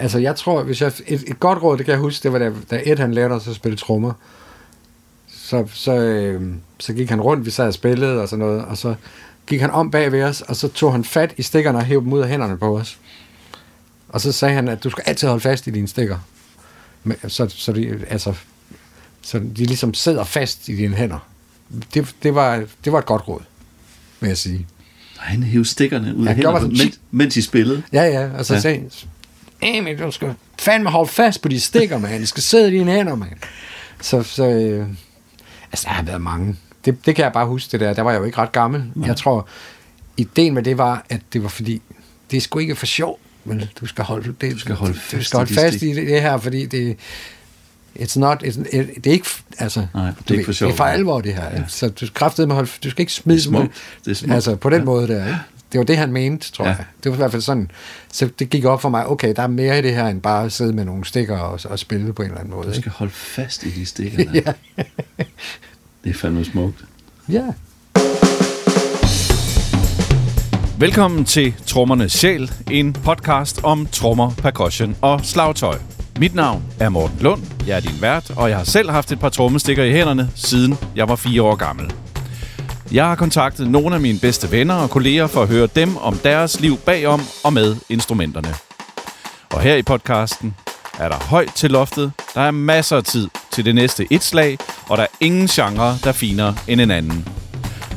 [0.00, 2.38] Altså, jeg tror, hvis jeg, et, et godt råd, det kan jeg huske, det var
[2.38, 4.12] da, da Ed han lærte os at spille trommer.
[5.28, 8.76] Så, så, øh, så gik han rundt, vi sad og spillede og sådan noget, og
[8.78, 8.94] så
[9.46, 12.04] gik han om bag ved os, og så tog han fat i stikkerne og hævde
[12.04, 12.98] dem ud af hænderne på os.
[14.08, 16.18] Og så sagde han, at du skal altid holde fast i dine stikker.
[17.28, 18.34] Så, så, de, altså,
[19.22, 21.28] så de ligesom sidder fast i dine hænder.
[21.94, 23.40] Det, det, var, det var et godt råd,
[24.20, 24.66] vil jeg sige.
[25.18, 27.82] Han hævde stikkerne ud Ja, af var hænderne, mens, mens I spillede.
[27.92, 28.56] Ja, ja, og så Ja.
[28.56, 28.60] ja.
[28.62, 28.90] sagde
[29.60, 32.20] Emil, du skal fandme holde fast på de stikker, mand.
[32.20, 33.36] De skal sidde i dine hænder, mand.
[34.00, 34.86] Så, så øh,
[35.72, 36.56] altså, der har været mange.
[36.84, 37.92] Det, det kan jeg bare huske, det der.
[37.92, 38.84] Der var jeg jo ikke ret gammel.
[39.06, 39.48] Jeg tror,
[40.16, 41.82] ideen med det var, at det var fordi,
[42.30, 44.98] det er sgu ikke for sjov, men du skal holde, det, du skal holde du
[44.98, 46.96] fast skal holde fast i det, det her, fordi det,
[47.98, 50.66] it's not, it's, it, det er ikke, altså, Nej, det er du ikke for sjov.
[50.66, 51.50] Det er for alvor, det her.
[51.50, 51.62] Ja.
[51.68, 53.60] Så du skal holde, du skal ikke smide dem ud.
[53.60, 53.74] smukt.
[54.04, 54.34] Det er smukt.
[54.34, 54.84] Altså, på den ja.
[54.84, 55.38] måde der, ikke?
[55.72, 56.70] Det var det, han mente, tror Ja.
[56.70, 56.84] jeg.
[57.04, 57.70] Det var i hvert fald sådan.
[58.12, 60.44] Så det gik op for mig, okay, der er mere i det her, end bare
[60.44, 62.64] at sidde med nogle stikker og, og spille på en eller anden måde.
[62.66, 62.80] Du Ikke?
[62.80, 64.24] skal holde fast i de stikker.
[64.34, 64.52] ja.
[66.04, 66.84] Det er fandme smukt.
[67.28, 67.44] Ja.
[70.78, 75.78] Velkommen til Trommernes Sjæl, en podcast om trommer, percussion og slagtøj.
[76.18, 79.20] Mit navn er Morten Lund, jeg er din vært, og jeg har selv haft et
[79.20, 81.92] par trommestikker i hænderne, siden jeg var fire år gammel.
[82.92, 86.18] Jeg har kontaktet nogle af mine bedste venner og kolleger for at høre dem om
[86.18, 88.54] deres liv bagom og med instrumenterne.
[89.50, 90.54] Og her i podcasten
[90.98, 94.58] er der højt til loftet, der er masser af tid til det næste et slag,
[94.88, 97.28] og der er ingen genre, der finere end en anden.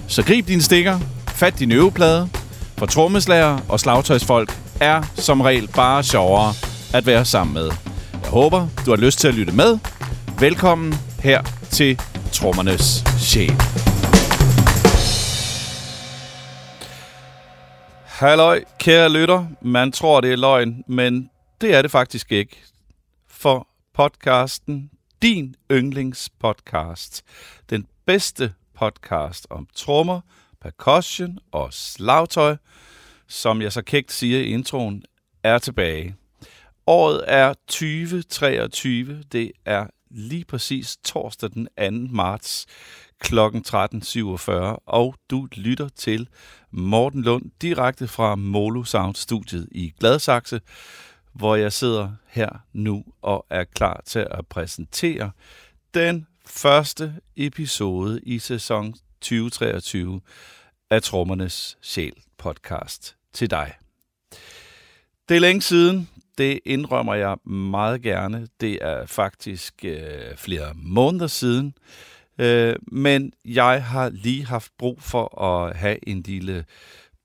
[0.08, 2.30] Så grib dine stikker, fat din øveplade,
[2.78, 6.54] for trommeslager og slagtøjsfolk er som regel bare sjovere
[6.94, 7.72] at være sammen med.
[8.24, 9.78] Jeg håber, du har lyst til at lytte med.
[10.40, 12.00] Velkommen her til
[12.32, 13.81] Trommernes Sjæl.
[18.22, 19.48] Halløj, kære lytter.
[19.62, 21.30] Man tror, det er løgn, men
[21.62, 22.64] det er det faktisk ikke.
[23.28, 24.92] For podcasten,
[25.22, 27.24] din yndlingspodcast,
[27.70, 30.22] den bedste podcast om trommer,
[30.62, 32.56] percussion og slagtøj,
[33.28, 35.04] som jeg så kægt siger i introen,
[35.44, 36.16] er tilbage.
[36.88, 39.24] Året er 2023.
[39.32, 41.68] Det er lige præcis torsdag den
[42.10, 42.14] 2.
[42.16, 42.66] marts
[43.22, 44.52] klokken 13.47,
[44.86, 46.28] og du lytter til
[46.72, 50.62] Morten Lund direkte fra Molo Sound Studiet i Gladsaxe,
[51.34, 55.32] hvor jeg sidder her nu og er klar til at præsentere
[55.94, 60.22] den første episode i sæson 2023
[60.90, 63.74] af Trommernes Sjæl podcast til dig.
[65.30, 68.48] Det er længe siden, det indrømmer jeg meget gerne.
[68.62, 71.74] Det er faktisk øh, flere måneder siden,
[72.42, 76.66] øh, men jeg har lige haft brug for at have en lille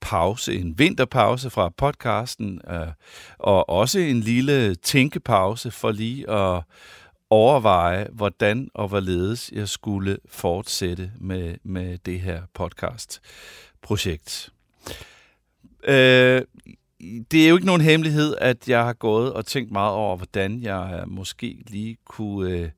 [0.01, 2.87] pause, en vinterpause fra podcasten, øh,
[3.39, 6.63] og også en lille tænkepause for lige at
[7.29, 14.49] overveje, hvordan og hvorledes jeg skulle fortsætte med, med det her podcast-projekt.
[15.83, 16.41] Øh,
[17.31, 20.61] det er jo ikke nogen hemmelighed, at jeg har gået og tænkt meget over, hvordan
[20.61, 22.69] jeg måske lige kunne øh,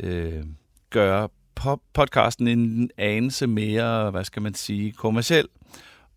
[0.00, 0.44] øh,
[0.90, 1.28] gøre
[1.92, 5.48] podcasten en anelse mere, hvad skal man sige, kommerciel.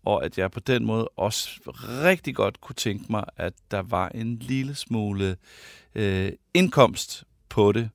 [0.04, 4.08] Og at jeg på den måde også rigtig godt kunne tænke mig, at der var
[4.08, 5.36] en lille smule
[5.94, 7.90] øh, indkomst på det.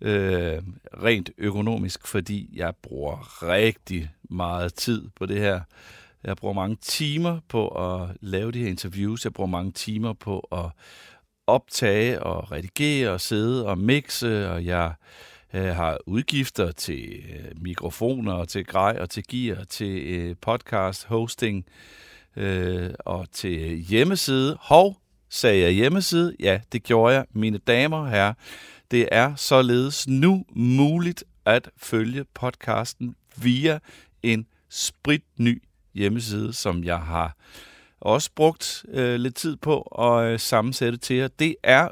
[0.00, 0.62] Øh,
[1.02, 5.60] rent økonomisk, fordi jeg bruger rigtig meget tid på det her.
[6.24, 9.24] Jeg bruger mange timer på at lave de her interviews.
[9.24, 10.70] Jeg bruger mange timer på at
[11.46, 14.94] optage og redigere og sidde og mixe, og jeg øh,
[15.54, 21.04] Øh, har udgifter til øh, mikrofoner, og til grej og til gear, til øh, podcast,
[21.04, 21.64] hosting
[22.36, 24.56] øh, og til hjemmeside.
[24.60, 24.96] Hov,
[25.28, 26.36] sagde jeg hjemmeside?
[26.40, 28.34] Ja, det gjorde jeg, mine damer og herrer.
[28.90, 33.78] Det er således nu muligt at følge podcasten via
[34.22, 35.62] en spritny
[35.94, 37.36] hjemmeside, som jeg har
[38.00, 41.28] også brugt øh, lidt tid på at øh, sammensætte til jer.
[41.28, 41.88] Det er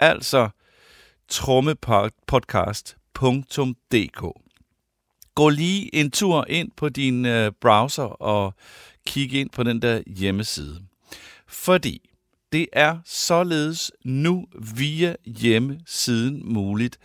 [0.00, 0.48] Altså
[1.28, 4.24] trommepodcast.dk
[5.34, 8.54] Gå lige en tur ind på din øh, browser og
[9.06, 10.82] kig ind på den der hjemmeside.
[11.46, 12.10] Fordi
[12.52, 14.46] det er således nu
[14.76, 16.98] via hjemmesiden muligt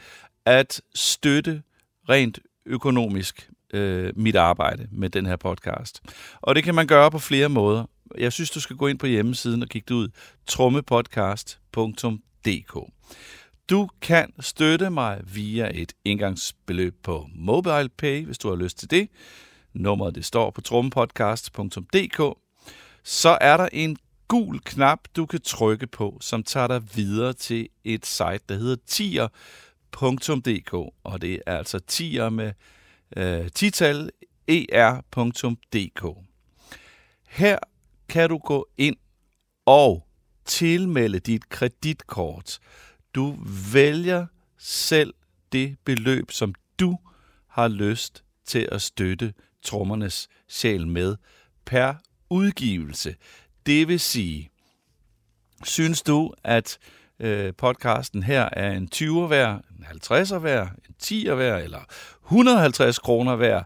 [0.46, 1.64] at støtte
[2.10, 6.02] rent økonomisk øh, mit arbejde med den her podcast.
[6.42, 7.86] Og det kan man gøre på flere måder.
[8.18, 10.10] Jeg synes, du skal gå ind på hjemmesiden og kigge det ud.
[10.48, 12.78] trommepodcast.dk
[13.70, 19.10] Du kan støtte mig via et indgangsbeløb på MobilePay, hvis du har lyst til det.
[19.74, 22.38] Nummeret det står på trommepodcast.dk.
[23.04, 23.98] Så er der en
[24.28, 28.76] gul knap, du kan trykke på, som tager dig videre til et site, der hedder
[28.88, 30.74] tier.dk.
[31.04, 32.52] Og det er altså tier med
[33.18, 34.10] øh, tital
[34.48, 36.18] er.dk.
[37.28, 37.60] Her
[38.10, 38.96] kan du gå ind
[39.66, 40.08] og
[40.46, 42.60] tilmelde dit kreditkort.
[43.16, 43.38] Du
[43.74, 44.26] vælger
[44.58, 45.14] selv
[45.52, 46.98] det beløb, som du
[47.48, 51.16] har lyst til at støtte trommernes sjæl med
[51.66, 51.94] per
[52.30, 53.16] udgivelse.
[53.66, 54.50] Det vil sige,
[55.64, 56.78] synes du, at
[57.20, 61.80] øh, podcasten her er en 20'er værd, en 50'er værd, en 10'er værd eller
[62.26, 63.66] 150 kroner værd,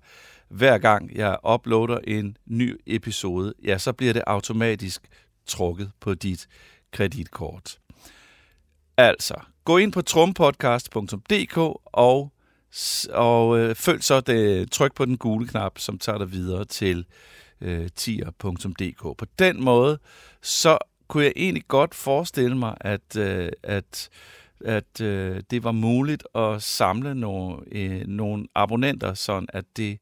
[0.49, 5.01] hver gang jeg uploader en ny episode, ja, så bliver det automatisk
[5.45, 6.47] trukket på dit
[6.91, 7.77] kreditkort.
[8.97, 12.31] Altså, gå ind på trumpodcast.dk og,
[13.13, 17.05] og øh, følg så det, tryk på den gule knap, som tager dig videre til
[17.61, 19.17] øh, tier.dk.
[19.17, 19.99] På den måde,
[20.41, 20.77] så
[21.11, 24.09] kunne jeg egentlig godt forestille mig, at, øh, at,
[24.65, 29.99] at øh, det var muligt at samle nogle, øh, nogle abonnenter, sådan at det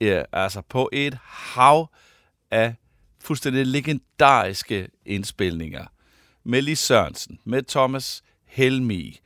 [0.00, 1.90] ja, altså på et hav
[2.50, 2.74] af
[3.20, 5.86] fuldstændig legendariske indspilninger
[6.44, 9.18] med Lis Sørensen, med Thomas Helmi,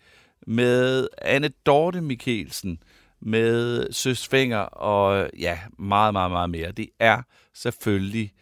[0.46, 2.82] med Anne Dorte Mikkelsen,
[3.20, 6.72] med Søs Finger og ja, meget, meget, meget mere.
[6.72, 7.22] Det er
[7.54, 8.32] selvfølgelig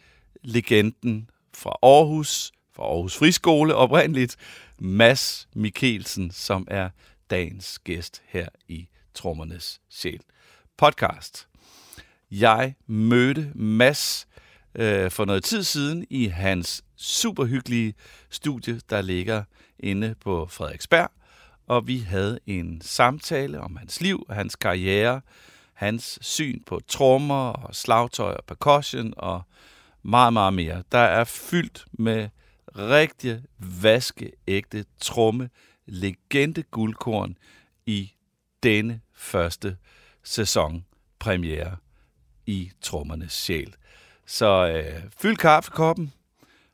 [0.43, 4.35] legenden fra Aarhus, fra Aarhus Friskole oprindeligt,
[4.79, 6.89] Mads Mikkelsen, som er
[7.29, 10.21] dagens gæst her i Trommernes Sjæl
[10.77, 11.47] podcast.
[12.31, 14.27] Jeg mødte Mads
[14.75, 17.93] øh, for noget tid siden i hans superhyggelige
[18.29, 19.43] studie, der ligger
[19.79, 21.11] inde på Frederiksberg,
[21.67, 25.21] og vi havde en samtale om hans liv, hans karriere,
[25.73, 29.41] hans syn på trommer og slagtøj og percussion og
[30.03, 30.83] meget, meget mere.
[30.91, 32.29] Der er fyldt med
[32.77, 35.49] rigtig vaskeægte tromme,
[35.85, 37.37] legende guldkorn
[37.85, 38.13] i
[38.63, 39.77] denne første
[40.23, 40.85] sæson
[41.19, 41.77] premiere
[42.45, 43.75] i Trommernes Sjæl.
[44.25, 46.13] Så øh, fyld kaffekoppen,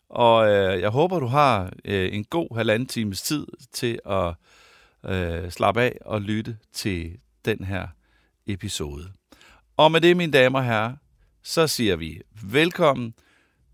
[0.09, 4.33] og øh, jeg håber, du har øh, en god halvanden times tid til at
[5.11, 7.87] øh, slappe af og lytte til den her
[8.47, 9.11] episode.
[9.77, 10.95] Og med det, mine damer og herrer,
[11.43, 13.13] så siger vi velkommen.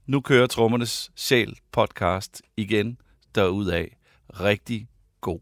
[0.06, 2.98] Nu kører Trommernes Sjæl podcast igen
[3.36, 3.98] derudaf.
[4.40, 4.88] Rigtig
[5.22, 5.40] god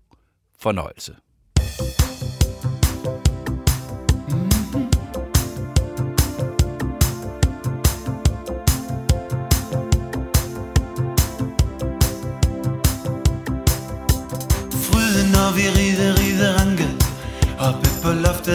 [0.59, 1.15] fornøjelse.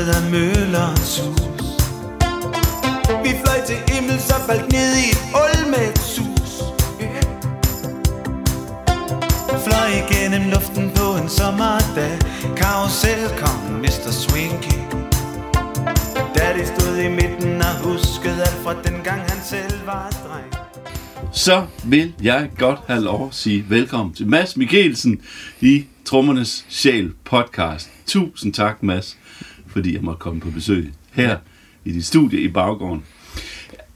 [0.09, 1.67] Af møllerens hus.
[3.25, 6.55] Vi fløj til himmel, så faldt ned i et ul med et sus
[9.65, 12.15] Fløj igennem luften på en sommerdag.
[12.57, 14.11] Karuselkongen, Mr.
[14.23, 14.79] Swinky.
[16.35, 20.69] Daddy stod i midten og huskede alt fra den gang han selv var dreng.
[21.33, 25.21] Så vil jeg godt have lov at sige velkommen til Mads Mikkelsen
[25.61, 27.91] i Trommernes Sjæl podcast.
[28.07, 29.18] Tusind tak, Mads,
[29.79, 31.37] fordi jeg måtte komme på besøg her
[31.85, 33.03] i dit studie i baggården.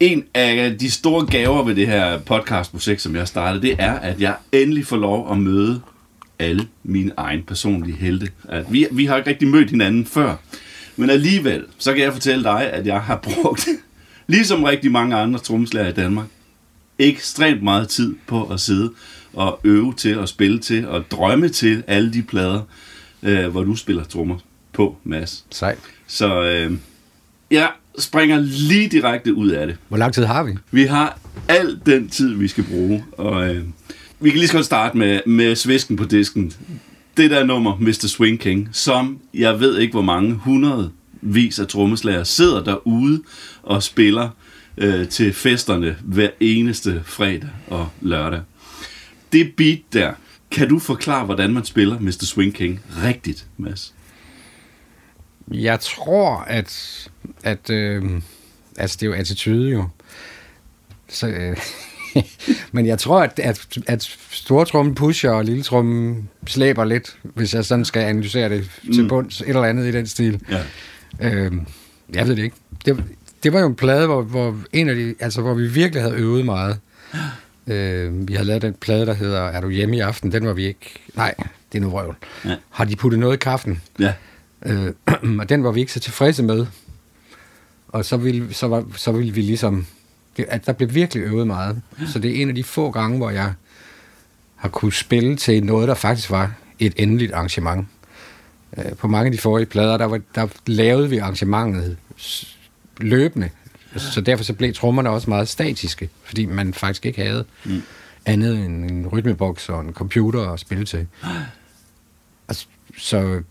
[0.01, 4.21] En af de store gaver ved det her podcastprojekt, som jeg startede, det er, at
[4.21, 5.81] jeg endelig får lov at møde
[6.39, 8.29] alle mine egne personlige helte.
[8.49, 10.37] At vi, vi har ikke rigtig mødt hinanden før,
[10.97, 13.69] men alligevel, så kan jeg fortælle dig, at jeg har brugt,
[14.35, 16.27] ligesom rigtig mange andre tromslærer i Danmark,
[16.99, 18.93] ekstremt meget tid på at sidde
[19.33, 22.61] og øve til og spille til og drømme til alle de plader,
[23.23, 24.39] øh, hvor du spiller trommer
[24.73, 25.45] på, Mads.
[25.51, 25.79] Sejt.
[26.07, 26.73] Så øh,
[27.51, 29.77] jeg springer lige direkte ud af det.
[29.89, 30.53] Hvor lang tid har vi?
[30.71, 33.65] Vi har al den tid, vi skal bruge, og øh,
[34.21, 36.53] vi kan lige så godt starte med, med svisken på disken.
[37.17, 38.07] Det der nummer, Mr.
[38.07, 43.23] Swing King, som jeg ved ikke, hvor mange hundrede vis af trommeslager sidder derude
[43.63, 44.29] og spiller
[44.77, 48.41] øh, til festerne hver eneste fredag og lørdag.
[49.33, 50.13] Det beat der,
[50.51, 52.25] kan du forklare, hvordan man spiller Mr.
[52.25, 53.95] Swing King rigtigt, Mads?
[55.51, 57.09] Jeg tror, at,
[57.45, 58.23] at øh,
[58.77, 59.89] altså det er jo attitude jo.
[61.09, 61.57] Så, øh,
[62.73, 67.65] men jeg tror, at, at, at stortrummen pusher og lille trummen slæber lidt, hvis jeg
[67.65, 69.09] sådan skal analysere det til Mm.
[69.09, 70.41] bunds, et eller andet i den stil.
[70.51, 70.63] Ja.
[71.21, 71.53] Øh,
[72.15, 72.57] jeg ved det ikke.
[72.85, 73.05] Det,
[73.43, 76.15] det var jo en plade, hvor, hvor, en af de, altså, hvor vi virkelig havde
[76.17, 76.79] øvet meget.
[77.67, 80.33] Øh, vi havde lavet den plade, der hedder Er du hjemme i aften?
[80.33, 81.01] Den var vi ikke...
[81.17, 81.35] Nej,
[81.73, 82.17] det er noget vrøvl.
[82.45, 82.55] Ja.
[82.71, 83.83] Har de puttet noget i kaffen?
[83.99, 84.13] Ja.
[84.67, 84.93] Øh,
[85.41, 86.67] og den var vi ikke så tilfredse med.
[87.89, 89.87] Og så ville, så var, så ville vi ligesom...
[90.37, 91.83] Det, at der blev virkelig øvet meget.
[92.07, 93.53] Så det er en af de få gange, hvor jeg
[94.57, 97.89] har kunne spille til noget, der faktisk var et endeligt arrangement.
[98.79, 101.97] Øh, på mange af de forrige plader, der, var, der lavede vi arrangementet
[102.97, 103.51] løbende.
[103.97, 107.83] Så derfor så blev trommerne også meget statiske, fordi man faktisk ikke havde mm.
[108.27, 111.07] andet end en rytmeboks og en computer at spille til.
[112.49, 112.67] Altså,
[112.99, 113.43] så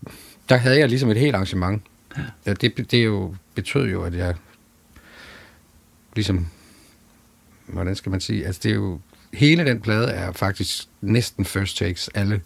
[0.48, 1.82] der havde jeg ligesom et helt arrangement.
[2.46, 4.34] Ja, det, det jo, betød jo, at jeg
[6.14, 6.46] ligesom,
[7.66, 9.00] hvordan skal man sige, altså det er jo,
[9.32, 12.40] hele den plade er faktisk næsten first takes, alle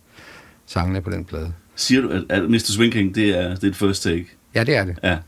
[0.66, 1.52] sangene på den plade.
[1.76, 2.58] Siger du, at, at Mr.
[2.58, 4.26] Swing King, det er, det er et first take?
[4.54, 4.98] Ja, det er det.
[5.02, 5.18] Ja.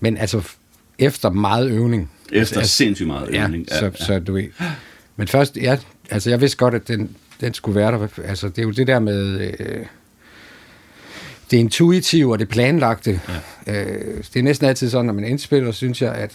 [0.00, 0.48] Men altså,
[0.98, 2.10] efter meget øvning.
[2.32, 3.66] Efter altså, sindssygt meget ja, øvning.
[3.68, 4.48] så, så du ved.
[5.16, 5.78] Men først, ja,
[6.10, 8.08] altså jeg vidste godt, at den, den skulle være der.
[8.24, 9.50] Altså, det er jo det der med...
[9.60, 9.86] Øh,
[11.50, 13.20] det intuitive og det planlagte.
[13.66, 13.82] Ja.
[13.84, 16.32] Øh, det er næsten altid sådan, når man indspiller, synes jeg, at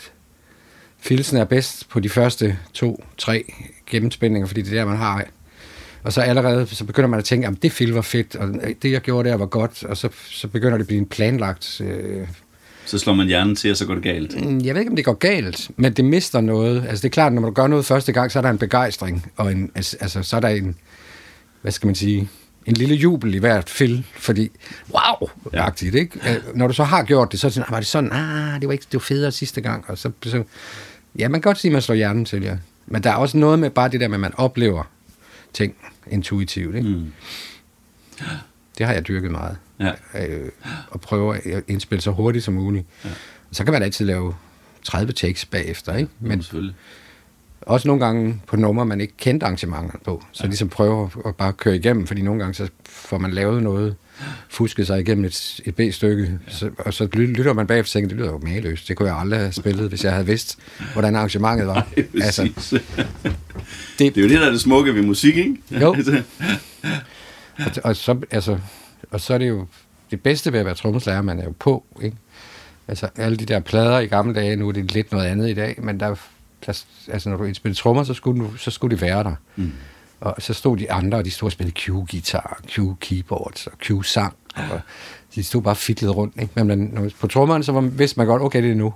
[1.00, 3.44] filsen er bedst på de første to, tre
[3.90, 5.26] gennemspændinger, fordi det er der, man har.
[6.04, 8.50] Og så allerede, så begynder man at tænke, at det fil var fedt, og
[8.82, 11.82] det, jeg gjorde der, var godt, og så, så begynder det at blive en planlagt
[11.82, 12.28] øh,
[12.86, 14.46] Så slår man hjernen til, og så går det galt.
[14.46, 16.86] Mm, Jeg ved ikke, om det går galt, men det mister noget.
[16.90, 19.32] Altså, det er klart, når man gør noget første gang, så er der en begejstring,
[19.36, 20.76] og en, altså, altså, så er der en,
[21.62, 22.30] hvad skal man sige,
[22.66, 24.52] en lille jubel i hvert fil, fordi,
[24.90, 25.64] wow, Ja.
[25.82, 25.86] ja.
[25.98, 26.20] ikke?
[26.30, 28.12] Øh, Når du så har gjort det, så er det sådan, "Ah, var det sådan,
[28.12, 30.44] ah, det var, ikke, det var federe sidste gang, og så, så
[31.20, 32.58] ja, man kan godt sige, at man slår hjernen til, ja.
[32.88, 34.84] Men der er også noget med bare det der med, at man oplever
[35.54, 35.76] ting
[36.12, 36.90] intuitivt, ikke?
[36.90, 37.12] Mm.
[38.78, 39.58] Det har jeg dyrket meget.
[39.80, 39.92] Ja.
[40.28, 40.50] Øh,
[40.90, 42.86] og prøve at indspille så hurtigt som muligt.
[43.06, 43.10] Ja.
[43.52, 44.36] Så kan man altid lave
[44.84, 46.10] 30 takes bagefter, ikke?
[46.20, 46.76] Men Men selvfølgelig.
[47.66, 50.24] Også nogle gange på numre, man ikke kendte arrangementer på.
[50.32, 50.48] Så ja.
[50.48, 53.96] ligesom prøve at, bare køre igennem, fordi nogle gange så får man lavet noget,
[54.50, 56.54] fusket sig igennem et, et B-stykke, ja.
[56.54, 58.88] så, og så ly- lytter man bagefter og tænker, det lyder jo maløst.
[58.88, 60.58] Det kunne jeg aldrig have spillet, hvis jeg havde vidst,
[60.94, 61.88] hvordan arrangementet var.
[62.24, 63.06] Altså, altså, det,
[64.00, 65.56] det, det er jo det, der er det smukke ved musik, ikke?
[65.72, 65.96] Jo.
[67.66, 68.58] Og, og, så, altså,
[69.12, 69.66] og så er det jo
[70.12, 72.18] det bedste ved at være trommeslager, man er jo på, ikke?
[72.88, 75.54] Altså, alle de der plader i gamle dage, nu er det lidt noget andet i
[75.54, 76.16] dag, men der,
[76.66, 79.36] der altså, når du indspillede trommer, så skulle, du, så skulle de være der.
[79.56, 79.72] Mm.
[80.20, 84.82] Og så stod de andre, og de stod og spillede Q-guitar, Q-keyboards og Q-sang, og
[85.36, 86.52] de stod bare fidlet rundt, ikke?
[86.56, 88.94] Men man, når, på trommerne, så var, vidste man godt, okay, det er nu.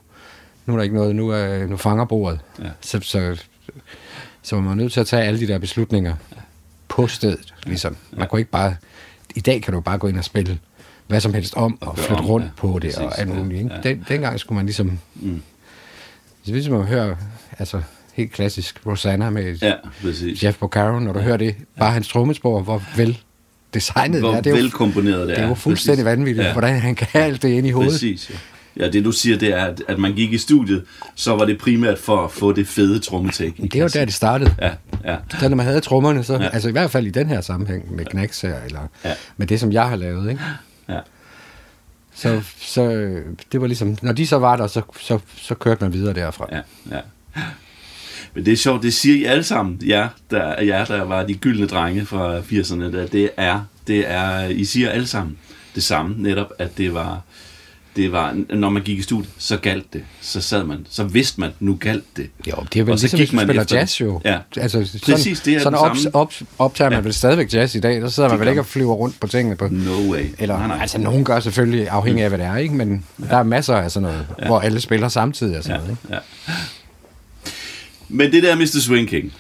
[0.66, 2.40] Nu er der ikke noget, nu, er, nu fanger bordet.
[2.60, 2.70] Ja.
[2.82, 3.44] Så, så,
[4.42, 6.16] så var man nødt til at tage alle de der beslutninger
[6.88, 7.98] på stedet, ligesom.
[8.12, 8.76] Man kunne ikke bare...
[9.36, 10.60] I dag kan du bare gå ind og spille
[11.08, 12.52] hvad som helst om, og gøre flytte rundt ja.
[12.56, 13.62] på det, Præcis, og alt ja, muligt.
[13.62, 13.76] Ikke?
[13.76, 13.82] ja.
[13.82, 15.00] Den, dengang skulle man ligesom...
[15.16, 15.42] Mm.
[16.46, 17.18] Det er ligesom at høre,
[17.60, 17.82] altså
[18.14, 20.44] helt klassisk, Rosanna med Ja, præcis.
[20.44, 23.18] Jeff Porcaro, når du hører det, bare hans trommespor, hvor vel
[23.74, 24.42] designet Hvor det er.
[24.42, 25.36] Det er velkomponeret det er.
[25.36, 26.18] det er jo fuldstændig præcis.
[26.18, 26.48] vanvittigt, Ja.
[26.48, 26.54] ja.
[26.54, 27.92] hvordan han kan have alt det ind i hovedet.
[27.94, 28.36] Præcis, ja.
[28.78, 30.84] Ja, det du siger, det er, at, at man gik i studiet,
[31.16, 33.58] så var det primært for at få det fede trommetek.
[33.58, 34.56] Det jo der, det startede.
[34.62, 34.72] Ja,
[35.06, 35.16] ja.
[35.40, 36.44] Så når man havde trommerne, så, Ja.
[36.44, 36.50] ja.
[36.50, 39.10] altså i hvert fald i den her sammenhæng med Knacks her, eller Ja.
[39.10, 39.16] ja.
[39.38, 40.42] med det, som jeg har lavet, ikke?
[40.90, 41.00] ja.
[42.16, 45.84] Så, så øh, det var ligesom, når de så var der, så, så, så kørte
[45.84, 46.48] man videre derfra.
[46.52, 46.62] Ja,
[46.96, 47.00] ja.
[48.34, 51.34] Men det er sjovt, det siger I alle sammen, jer der, jer, der var de
[51.34, 55.38] gyldne drenge fra 80'erne, der, det er, det er, I siger alle sammen
[55.76, 57.22] det samme, netop at det var,
[57.96, 60.04] det var, når man gik i studiet, så galt det.
[60.22, 62.30] Så sad man, så vidste man, nu galt det.
[62.48, 64.22] Jo, det er vel Og så ligesom, gik hvis man man spiller efter jazz jo.
[64.26, 64.38] Ja.
[64.58, 66.16] Altså, sådan, Præcis, det er sådan op, samme.
[66.16, 67.04] op, optager man Ja.
[67.04, 68.60] vel stadigvæk jazz i dag, så sidder man Det vel gør ikke man.
[68.60, 69.68] og flyver rundt på tingene på...
[69.72, 70.26] No way.
[70.40, 70.78] Eller, Nej, nej.
[70.82, 72.74] altså, nogen gør selvfølgelig afhængig af, hvad det er, ikke?
[72.76, 74.46] Men der er masser af sådan noget, ja.
[74.46, 76.14] hvor alle spiller samtidig og sådan Ja, noget, ikke?
[76.16, 76.20] ja.
[78.10, 78.80] Men det der Mr.
[78.80, 79.34] Swing King,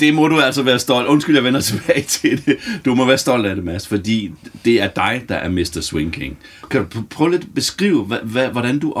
[0.00, 1.08] det må du altså være stolt.
[1.08, 2.56] Undskyld, jeg vender tilbage til det.
[2.84, 4.32] Du må være stolt af det, Mads, fordi
[4.64, 5.80] det er dig, der er Mr.
[5.80, 6.38] Swing King.
[6.70, 8.04] Kan du prøve lidt at beskrive,
[8.52, 8.92] hvordan du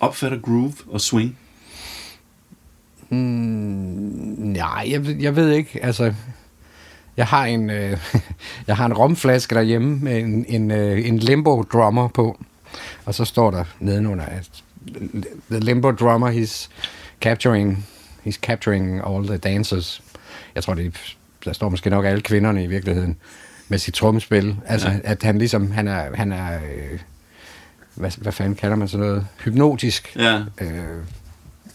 [0.00, 1.36] opfatter groove og swing?
[3.08, 3.18] Hmm,
[4.38, 6.12] nej, jeg, jeg ved ikke, altså...
[7.16, 7.98] Jeg har en, øh,
[8.66, 12.38] jeg har en romflaske derhjemme med en, en, øh, en limbo drummer på,
[13.04, 14.48] og så står der nedenunder, at
[15.50, 16.68] the limbo drummer, he's
[17.20, 17.86] capturing,
[18.26, 20.02] he's capturing all the dancers.
[20.54, 23.16] Jeg tror, det, der står måske nok alle kvinderne i virkeligheden
[23.68, 24.56] med sit trommespil.
[24.66, 24.94] Altså, Ja.
[24.94, 25.00] ja.
[25.04, 26.98] at han ligesom, han er, han er øh,
[27.94, 29.26] hvad, hvad fanden kalder man sådan noget?
[29.44, 30.16] Hypnotisk.
[30.16, 30.84] Ja, Øh,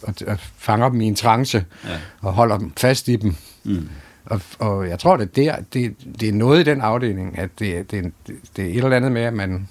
[0.01, 1.97] og, og fanger dem i en trance Ja.
[2.21, 3.35] og holder dem fast i dem.
[3.63, 3.89] Mm.
[4.25, 7.91] Og, og jeg tror, det, der, det, det er noget i den afdeling, at det,
[7.91, 8.13] det,
[8.55, 9.67] det er et eller andet med, at man,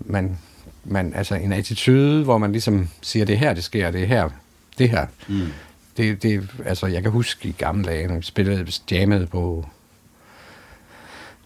[0.00, 0.38] man,
[0.84, 4.06] man, altså en attitude, hvor man ligesom siger, det er her, det sker, det er
[4.06, 4.28] her,
[4.80, 5.06] det her.
[5.28, 5.46] Mm.
[5.96, 9.68] Det, det, altså, jeg kan huske i gamle dage, når vi spillede jammet på,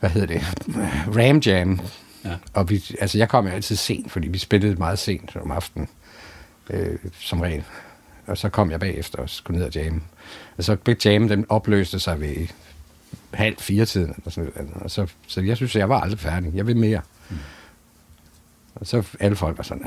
[0.01, 0.42] hvad hedder det,
[1.16, 1.81] Ram Jam.
[2.25, 2.35] Ja.
[2.53, 5.88] Og vi, altså, jeg kom jo altid sent, fordi vi spillede meget sent om aftenen,
[6.70, 7.64] øh, som regel.
[8.27, 10.03] Og så kom jeg bagefter og skulle ned og jamme.
[10.59, 12.47] Og så blev jammen, den opløste sig ved
[13.33, 14.14] halv fire tiden.
[14.16, 14.70] Eller sådan noget.
[14.75, 16.55] Og så, så jeg synes, jeg var aldrig færdig.
[16.55, 17.01] Jeg vil mere.
[17.31, 17.37] Mm.
[18.75, 19.87] Og så alle folk var sådan,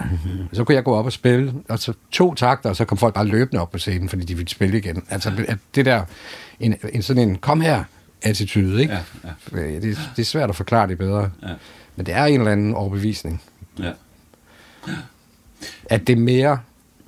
[0.52, 2.98] og så kunne jeg gå op og spille, og så to takter, og så kom
[2.98, 5.04] folk bare løbende op på scenen, fordi de ville spille igen.
[5.10, 6.04] Altså at det der,
[6.60, 7.84] en, en sådan en, kom her,
[8.22, 8.94] attitude, ikke?
[8.94, 9.00] Ja,
[9.54, 9.60] ja.
[9.60, 11.32] Øh, Det, det er svært at forklare det bedre.
[11.44, 11.54] Ja.
[11.96, 13.42] Men det er en eller anden overbevisning,
[13.80, 13.92] Ja.
[15.90, 16.60] at det er mere,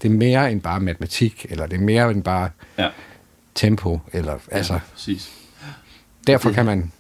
[0.02, 2.90] det er mere end bare matematik, eller det er mere end bare Ja.
[3.56, 5.32] tempo, eller altså, ja, præcis.
[6.28, 6.92] derfor kan man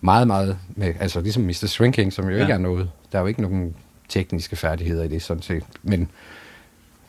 [0.00, 1.66] meget, meget, med, altså ligesom Mr.
[1.66, 2.40] Swinking, som jo Ja.
[2.40, 3.74] ikke er noget, der er jo ikke nogen
[4.08, 6.08] tekniske færdigheder i det, sådan set, men,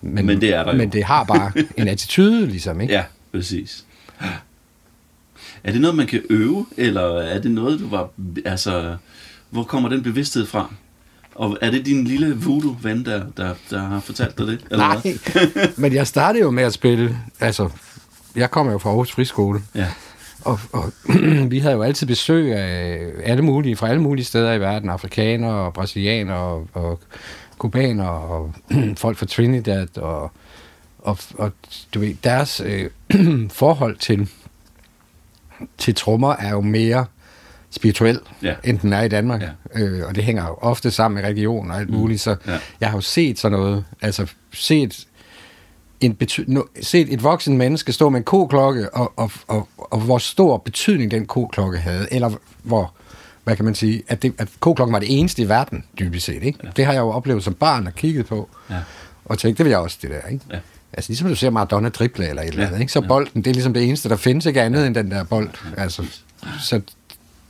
[0.01, 0.77] men, Men det er der jo.
[0.77, 2.93] men det har bare en attitude, ligesom, ikke?
[2.93, 3.85] Ja, præcis.
[5.63, 8.09] Er det noget, man kan øve, eller er det noget, du var...
[8.45, 8.97] Altså,
[9.49, 10.73] hvor kommer den bevidsthed fra?
[11.35, 14.59] Og er det din lille voodoo-ven, der, der, der har fortalt dig det?
[14.71, 14.97] Eller Nej,
[15.33, 15.67] Hvad?
[15.77, 17.69] men jeg startede jo med at spille, altså,
[18.35, 19.87] jeg kommer jo fra Aarhus Friskole, Ja,
[20.45, 20.91] Og, og
[21.51, 25.53] vi havde jo altid besøg af alle mulige, fra alle mulige steder i verden, afrikanere
[25.53, 26.99] og brasilianere og, og
[27.57, 28.53] kubanere og
[28.97, 30.31] folk fra Trinidad og,
[30.99, 31.51] og, og
[31.93, 32.89] du ved, deres øh,
[33.51, 34.29] forhold til,
[35.77, 37.05] til trommer er jo mere
[37.71, 38.55] spirituel, Ja.
[38.63, 39.41] end den er i Danmark.
[39.41, 39.81] Ja.
[39.83, 42.59] Øh, og det hænger jo ofte sammen med religion og alt muligt, så Ja.
[42.81, 45.07] jeg har jo set sådan noget, altså set
[46.01, 49.99] en bety- no, set et voksen menneske stå med en koklokke, og, og, og, og
[49.99, 52.31] hvor stor betydning den koklokke havde, eller
[52.63, 52.93] hvor,
[53.43, 56.43] hvad kan man sige, at, det, at koklokken var det eneste i verden, dybest set.
[56.43, 56.59] Ikke?
[56.63, 56.69] Ja.
[56.75, 58.75] Det har jeg jo oplevet som barn og kigget på, ja,
[59.25, 60.27] og tænkt, det vil jeg også, det der.
[60.31, 60.45] Ikke?
[60.51, 60.59] ja.
[60.93, 62.81] Altså ligesom du ser Maradona drible eller et eller andet, Ja.
[62.81, 62.91] ikke?
[62.91, 65.49] så bolden, det er ligesom det eneste, der findes, ikke andet end den der bold.
[65.77, 66.05] Altså,
[66.59, 66.81] så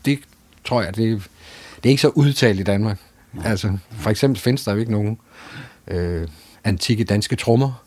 [0.06, 0.20] det
[0.66, 1.22] tror jeg, det,
[1.76, 2.98] det er ikke så udtalt i Danmark.
[3.46, 5.18] Altså, for eksempel findes der jo ikke nogen
[5.88, 6.28] øh,
[6.64, 7.84] antikke danske trommer.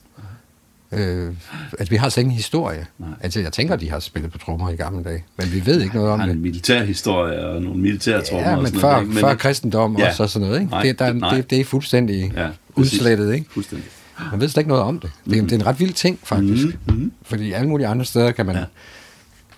[0.93, 1.33] Øh,
[1.79, 2.87] altså, vi har slet ingen historie.
[2.99, 3.09] Nej.
[3.21, 5.95] Altså, jeg tænker, de har spillet på trommer i gamle dage, men vi ved ikke
[5.95, 6.35] noget om Har det.
[6.35, 9.09] en militærhistorie og nogle militærtrommer Ja, og men sådan før, noget.
[9.09, 9.21] ikke?
[9.21, 10.09] før kristendom Ja.
[10.09, 10.71] og så sådan noget, ikke?
[10.71, 11.35] Nej, det, der, nej.
[11.37, 12.93] det, det er fuldstændig Ja, præcis.
[12.95, 13.47] udslettet, ikke?
[13.51, 13.89] Fuldstændig.
[14.31, 15.11] Man ved slet ikke noget om det.
[15.25, 16.67] Det er, det er en ret vild ting, faktisk.
[16.87, 17.13] Mhm.
[17.23, 18.65] Fordi alle mulige andre steder kan man Ja.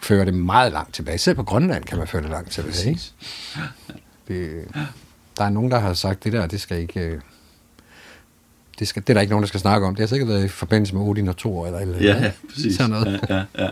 [0.01, 1.19] føre det meget langt tilbage.
[1.19, 2.89] Selv på Grønland kan man føre det langt tilbage.
[2.89, 3.01] Ikke?
[4.29, 4.51] Det,
[5.39, 7.21] der er nogen, der har sagt, det der, det skal ikke...
[8.79, 9.95] Det, skal, det er der ikke nogen, der skal snakke om.
[9.95, 11.99] Det har sikkert været i forbindelse med Odin og Thor eller eller.
[12.01, 12.77] Ja, ja, præcis.
[12.77, 13.21] Sådan noget.
[13.29, 13.69] Ja, ja, ja.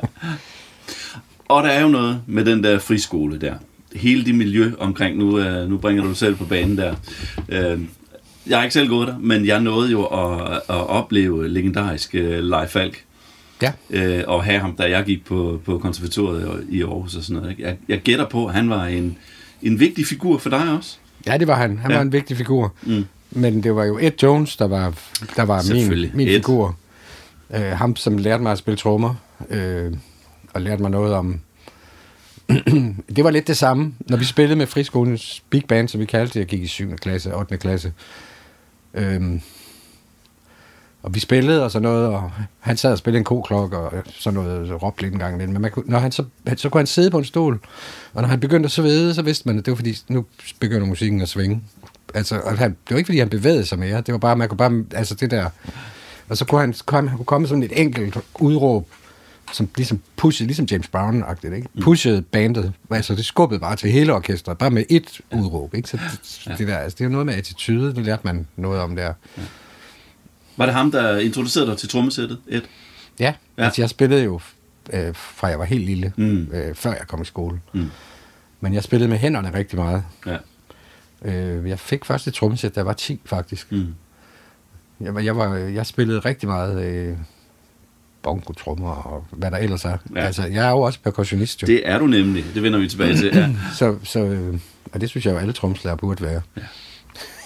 [1.49, 3.55] Og der er jo noget med den der friskole der.
[3.95, 6.95] Hele det miljø omkring, nu, øh, nu bringer du dig selv på banen der.
[7.49, 7.81] Øh,
[8.47, 12.45] jeg har ikke selv gået der, men jeg nåede jo at, at opleve legendarisk øh,
[12.45, 13.05] Leif Falk.
[13.63, 13.73] Ja.
[13.91, 17.59] øh, og have ham, da jeg gik på, på konservatoriet i Aarhus og sådan noget.
[17.59, 19.17] Jeg, jeg gætter på, at han var en,
[19.63, 20.97] en vigtig figur for dig også.
[21.27, 21.79] ja, det var han.
[21.79, 21.97] Han ja.
[21.97, 22.75] var en vigtig figur.
[22.83, 23.05] Mm.
[23.35, 24.95] Men det var jo Ed Jones, der var,
[25.37, 26.35] der var min, min Ed.
[26.35, 26.77] figur.
[27.55, 29.15] Øh, ham, som lærte mig at spille trommer,
[29.51, 29.93] øh,
[30.55, 31.41] og lærte mig noget om...
[33.17, 36.35] det var lidt det samme, når vi spillede med friskolens big band, som vi kaldte
[36.35, 36.41] det.
[36.41, 36.97] Jeg gik i 7.
[36.97, 37.57] klasse, 8.
[37.59, 37.93] klasse.
[38.95, 39.41] Øhm,
[41.03, 44.35] og vi spillede og sådan noget, og han sad og spillede en koklokke og sådan
[44.41, 45.53] noget, råbte lidt en gang imellem.
[45.53, 47.61] Men man kunne, når han så, han- så kunne han sidde på en stol,
[48.15, 50.25] og når han begyndte at svede, så vidste man, at det var fordi, nu
[50.61, 51.63] begynder musikken at svinge.
[52.15, 54.49] Altså, og han, det var ikke fordi, han bevægede sig mere, det var bare, man
[54.49, 55.49] kunne bare, altså det der,
[56.29, 58.89] og så kunne han, kom, han kunne komme sådan et enkelt udråb,
[59.53, 61.69] som ligesom pushede, ligesom James Brown-agtigt, ikke?
[61.83, 65.89] Pushede bandet, altså det skubbede bare til hele orkestret, bare med ét udråb, ikke?
[65.89, 65.97] Så
[66.49, 69.13] det, det der, altså det er noget med attitude, det lærte man noget om der.
[70.57, 72.61] Var det ham, der introducerede dig til trommesættet, Ed?
[73.21, 73.35] Ja, Ja.
[73.59, 73.65] ja.
[73.65, 74.41] altså jeg spillede jo
[74.93, 76.25] øh, fra jeg var helt lille, Mm.
[76.25, 76.49] mm.
[76.53, 77.61] øh, før jeg kom i skole.
[77.75, 77.91] Mm.
[78.61, 80.03] Men jeg spillede med hænderne rigtig meget.
[80.27, 80.37] Ja.
[81.25, 83.73] Øh, jeg fik først et trommesæt, da jeg var 10 faktisk.
[83.73, 83.95] Mm.
[85.01, 87.17] Jeg, jeg, var, jeg spillede rigtig meget øh,
[88.23, 89.89] bongo-trommer og hvad der ellers er.
[89.89, 89.97] Ja.
[90.21, 90.27] Ja.
[90.27, 91.67] Altså, jeg er jo også percussionist jo.
[91.67, 92.45] Det er du nemlig.
[92.55, 93.31] Det vender vi tilbage til.
[93.35, 93.51] Ja.
[93.79, 94.59] Så, så øh,
[94.93, 96.43] og det synes jeg jo, alle tromslærer burde være.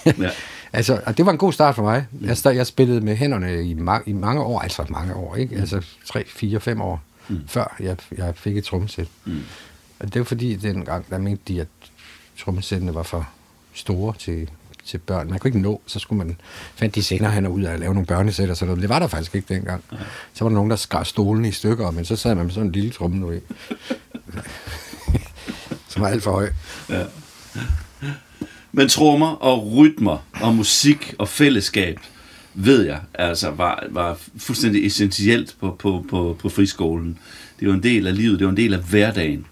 [0.05, 0.29] Ja.
[0.73, 2.05] Altså, og det var en god start for mig.
[2.21, 5.55] Jeg, sta- jeg spillede med hænderne i, ma- i mange år, altså mange år, ikke?
[5.55, 7.39] Altså 3, 4, 5 år, mm.
[7.47, 9.07] før jeg, jeg fik et trommesæt.
[9.25, 9.41] Mm.
[9.99, 11.67] Og det var fordi, dengang, der mente de, at
[12.39, 13.29] trommesættene var for
[13.77, 14.49] store til,
[14.85, 15.29] til børn.
[15.29, 16.37] Man kunne ikke nå, så skulle man,
[16.75, 18.81] fandt de senere hen ud af at lave nogle børnesæt og sådan noget.
[18.81, 19.83] Det var der faktisk ikke dengang.
[20.33, 22.67] Så var der nogen, der skar stolene i stykker, men så sad man med sådan
[22.67, 23.39] en lille tromme nu i.
[25.89, 26.49] Som var alt for høj.
[28.71, 31.99] Men trommer og rytmer og musik og fællesskab,
[32.53, 37.17] ved jeg, altså var, var fuldstændig essentielt på, på, på, på friskolen.
[37.59, 39.45] Det var en del af livet, det var en del af hverdagen.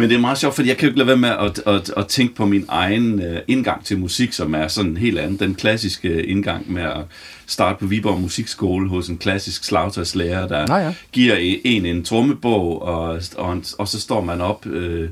[0.00, 1.92] Men det er meget sjovt, fordi jeg kan jo ikke lade være med at, at,
[1.96, 5.38] at tænke på min egen uh, indgang til musik, som er sådan helt anden.
[5.38, 7.00] Den klassiske indgang med at
[7.46, 10.94] starte på Viborg Musikskole hos en klassisk slagtøjslærer, der Nå ja.
[11.12, 15.08] giver en en trommebog, og, og, en- og så står man op øh,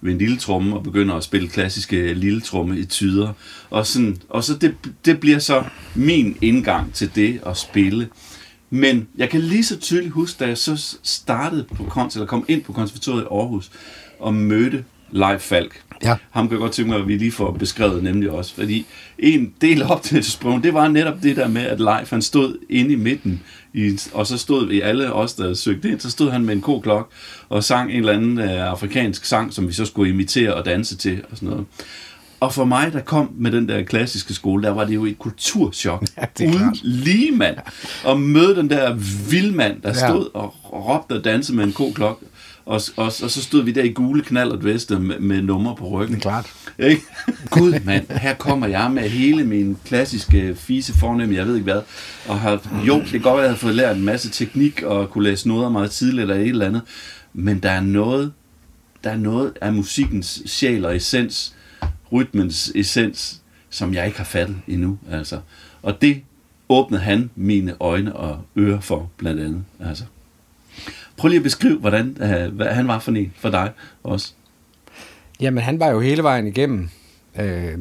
[0.00, 3.32] ved en lille tromme og begynder at spille klassiske lille tromme i tyder.
[3.70, 4.74] Og, sådan, og så det,
[5.04, 8.08] det bliver så min indgang til det at spille.
[8.70, 12.44] Men jeg kan lige så tydeligt huske, da jeg så startede på kons, eller kom
[12.48, 13.70] ind på konservatoriet i Aarhus,
[14.22, 15.80] og mødte Leif Falk.
[16.04, 16.16] Ja.
[16.30, 18.54] Ham kan jeg godt tænke mig, at vi lige får beskrevet nemlig også.
[18.54, 18.86] Fordi
[19.18, 22.92] en del af optagelsesprøven, det var netop det der med, at Leif han stod inde
[22.92, 23.42] i midten,
[23.74, 26.60] i, og så stod vi alle os, der søgte ind, så stod han med en
[26.60, 27.10] koklok
[27.48, 30.96] og sang en eller anden øh, afrikansk sang, som vi så skulle imitere og danse
[30.96, 31.64] til og sådan noget.
[32.40, 35.18] Og for mig, der kom med den der klassiske skole, der var det jo et
[35.18, 36.04] kulturschok.
[36.40, 36.80] Ja, uden klart.
[36.82, 37.56] lige mand.
[38.04, 38.94] Og møde den der
[39.30, 40.08] vildmand, der Ja.
[40.08, 42.20] stod og råbte og dansede med en koklok.
[42.66, 45.88] Og, og, og så stod vi der i gule knallert veste med, med numre på
[45.88, 46.16] ryggen.
[46.16, 46.52] Det er klart.
[46.78, 47.02] Ikke?
[47.50, 51.82] Gud, mand, her kommer jeg med hele min klassiske fise fornemme, jeg ved ikke hvad.
[52.28, 54.82] Og har, jo, det kan godt være, at jeg har fået lært en masse teknik
[54.82, 56.82] og kunne læse noder meget tidligt eller et eller andet.
[57.32, 58.32] Men der er noget,
[59.04, 61.54] der er noget af musikkens sjæl og essens,
[62.12, 64.98] rytmens essens, som jeg ikke har fattet endnu.
[65.10, 65.40] Altså.
[65.82, 66.22] Og det
[66.68, 69.64] åbnede han mine øjne og ører for, blandt andet.
[69.80, 70.04] Altså.
[71.16, 73.70] Prøv lige at beskrive, hvordan uh, hvad han var for en for dig
[74.02, 74.32] også.
[75.40, 76.88] Jamen, han var jo hele vejen igennem.
[77.40, 77.78] Øh,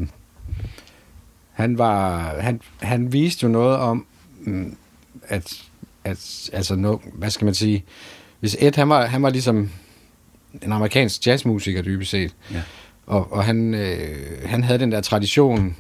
[1.52, 4.06] han var, han, han viste jo noget om,
[4.40, 4.76] mm,
[5.28, 5.54] at,
[6.04, 7.84] at altså, no, hvad skal man sige,
[8.40, 9.70] hvis Ed, han var, han var ligesom
[10.62, 12.62] en amerikansk jazzmusiker dybest set, Ja.
[13.06, 15.76] og, og han, øh, han havde den der tradition,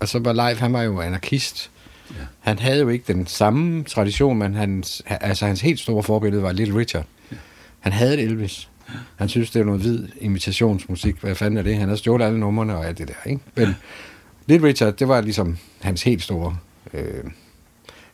[0.00, 1.70] og så var Leif, han var jo anarkist.
[2.18, 2.24] Ja.
[2.40, 6.52] Han havde jo ikke den samme tradition, men hans, altså hans helt store forbillede var
[6.52, 7.06] Little Richard.
[7.80, 8.68] Han havde et Elvis.
[9.16, 11.16] Han synes, det var noget hvid imitationsmusik.
[11.20, 11.76] Hvad fanden er det?
[11.76, 13.40] Han havde stjålet alle numrene og alt det der, ikke?
[13.54, 13.76] Men
[14.46, 16.56] Little Richard, det var ligesom hans helt store...
[16.94, 17.24] Øh,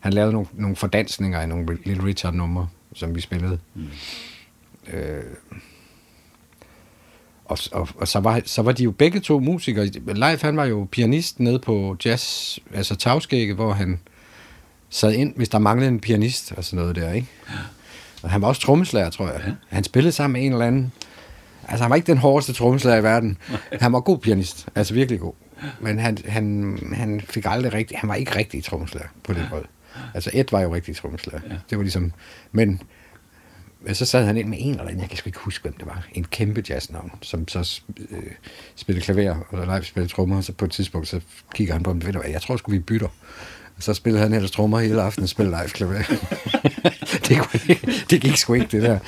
[0.00, 3.58] han lavede nogle, nogle fordansninger af nogle Little Richard-numre, som vi spillede.
[3.74, 3.86] Mm.
[4.92, 5.22] Øh,
[7.50, 9.86] og, og, og så, var, så var de jo begge to musikere.
[10.06, 14.00] Leif, han var jo pianist nede på jazz, altså Tavskægge, hvor han
[14.90, 17.28] sad ind, hvis der manglede en pianist og sådan noget der, ikke?
[18.22, 19.40] Og han var også trommeslager, tror jeg.
[19.46, 19.52] Ja.
[19.68, 20.92] Han spillede sammen med en eller anden.
[21.68, 23.38] Altså, han var ikke den hårdeste trommeslager i verden.
[23.80, 25.32] Han var god pianist, altså virkelig god.
[25.80, 29.64] Men han, han, han fik aldrig rigtig, han var ikke rigtig trommeslager på den måde.
[30.14, 31.40] Altså, Ed var jo rigtig trommeslager.
[31.50, 31.54] Ja.
[31.70, 32.12] Det var ligesom,
[32.52, 32.82] men
[33.82, 35.72] men så sad han ind med en eller anden, jeg kan sgu ikke huske, hvem
[35.72, 38.22] det var, en kæmpe jazznavn, som så øh,
[38.76, 41.20] spillede klaver, og live spillede trommer, og så på et tidspunkt, så
[41.54, 43.08] kigger han på ham, ved du hvad, jeg tror sgu, vi bytter.
[43.76, 45.94] Og så spillede han ellers trommer hele aftenen og spillede live klaver.
[47.28, 47.76] det, kunne
[48.10, 48.98] det gik sgu ikke, det der.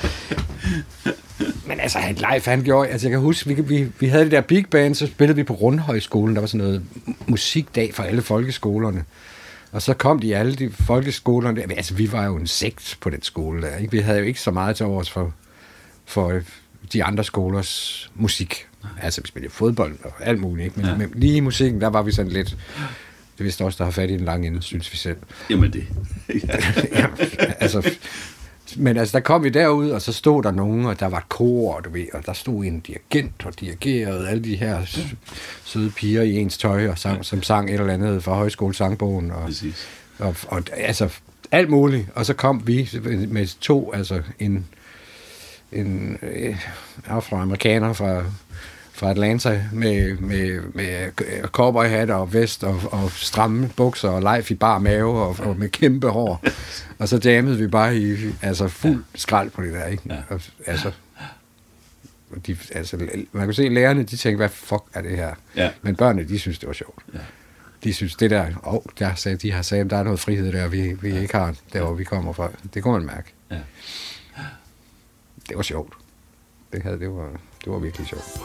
[1.67, 4.31] Men altså, han live, han gjorde, altså jeg kan huske, vi, vi, vi havde det
[4.31, 6.83] der big band, så spillede vi på Rundhøjskolen, der var sådan noget
[7.27, 9.03] musikdag for alle folkeskolerne.
[9.73, 11.75] Og så kom de alle de folkeskolerne, der.
[11.75, 13.91] altså vi var jo en sekt på den skole der, ikke?
[13.91, 15.33] Vi havde jo ikke så meget til overs for,
[16.05, 16.41] for
[16.93, 18.67] de andre skolers musik.
[19.01, 20.77] Altså vi spillede fodbold og alt muligt, ikke?
[20.79, 20.95] Men, Ja.
[20.97, 22.57] men lige i musikken, der var vi sådan lidt,
[23.37, 25.17] det vist også, der har fat i en lang ende, synes vi selv.
[25.49, 25.85] Jamen det.
[26.93, 27.07] ja,
[27.59, 27.89] altså,
[28.77, 31.29] men altså, der kom vi derud, og så stod der nogen, og der var et
[31.29, 34.79] kor, du ved, og der stod en dirigent og dirigerede alle de her
[35.63, 39.45] søde piger i ens tøj, og sang, som sang et eller andet fra højskolesangbogen, og,
[39.45, 39.87] Præcis.
[40.19, 41.09] og, og altså
[41.51, 42.07] alt muligt.
[42.15, 42.89] Og så kom vi
[43.29, 44.65] med to, altså en,
[45.71, 46.57] en øh,
[47.07, 48.23] afroamerikaner fra,
[48.93, 51.11] fra Atlanta med, med, med
[51.45, 55.69] cowboyhat og vest og, og stramme bukser og life i bar mave og, og med
[55.69, 56.43] kæmpe hår.
[56.99, 60.03] Og så jammede vi bare i altså fuld skrald på det der, ikke?
[60.09, 60.17] Ja.
[60.29, 60.91] Og, altså,
[62.47, 62.97] de, altså,
[63.31, 65.35] man kan se, at lærerne, de tænker, hvad fuck er det her?
[65.55, 65.71] Ja.
[65.81, 67.03] Men børnene, de synes, det var sjovt.
[67.13, 67.19] Ja.
[67.83, 70.51] De synes, det der, åh, oh, der sagde, de har sagt, der er noget frihed
[70.51, 72.49] der, vi, vi ikke har, der hvor vi kommer fra.
[72.73, 73.33] Det kunne man mærke.
[73.51, 73.59] Ja.
[75.49, 75.93] Det var sjovt.
[76.73, 77.29] Det, havde, det, var,
[77.63, 78.41] det var virkelig sjovt.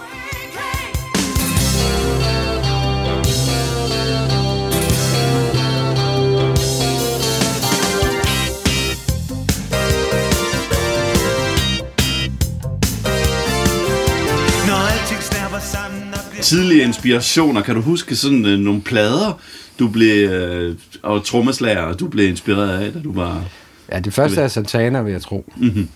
[16.43, 17.63] Tidlige inspirationer.
[17.63, 19.41] Kan du huske sådan øh, nogle plader,
[19.79, 23.45] du blev, øh, og trommeslager, du blev inspireret af, da du var...
[23.93, 25.53] Ja, det første er Santana, vil jeg tro.
[25.57, 25.89] Mm-hmm.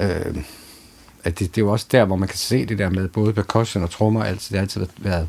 [0.00, 0.36] Øh,
[1.24, 3.32] at det, det er jo også der, hvor man kan se det der med både
[3.32, 5.28] percussion og trommer, altså, det har altid været...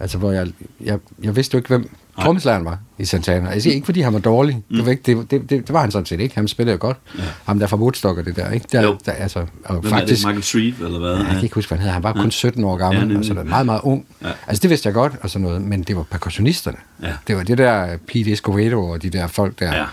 [0.00, 0.48] Altså, hvor jeg,
[0.80, 3.48] jeg, jeg vidste jo ikke, hvem trommeslageren var i Santana.
[3.50, 4.56] Jeg siger ikke, fordi han var dårlig.
[4.56, 4.76] Mm.
[4.76, 6.34] Det, var ikke, det, det, det, det, var han sådan set ikke.
[6.34, 6.96] Han spillede jo godt.
[7.18, 7.22] Ja.
[7.44, 8.66] Ham der fra Woodstock og det der, ikke?
[8.72, 8.96] Der, Jo.
[9.06, 10.36] der, altså, og Hvem faktisk, er det?
[10.36, 11.16] Michael Street, eller hvad?
[11.16, 11.92] Jeg kan ikke huske, hvad han hedder.
[11.94, 13.14] Han var kun 17 år Ja, gammel, nemlig.
[13.28, 14.06] ja, altså meget, meget ung.
[14.22, 14.28] Ja.
[14.28, 14.32] Ja.
[14.46, 16.76] Altså det vidste jeg godt, og sådan noget, men det var percussionisterne.
[17.02, 17.12] Ja.
[17.26, 19.78] Det var det der Pete Escovedo og de der folk der, Ja.
[19.80, 19.84] ja.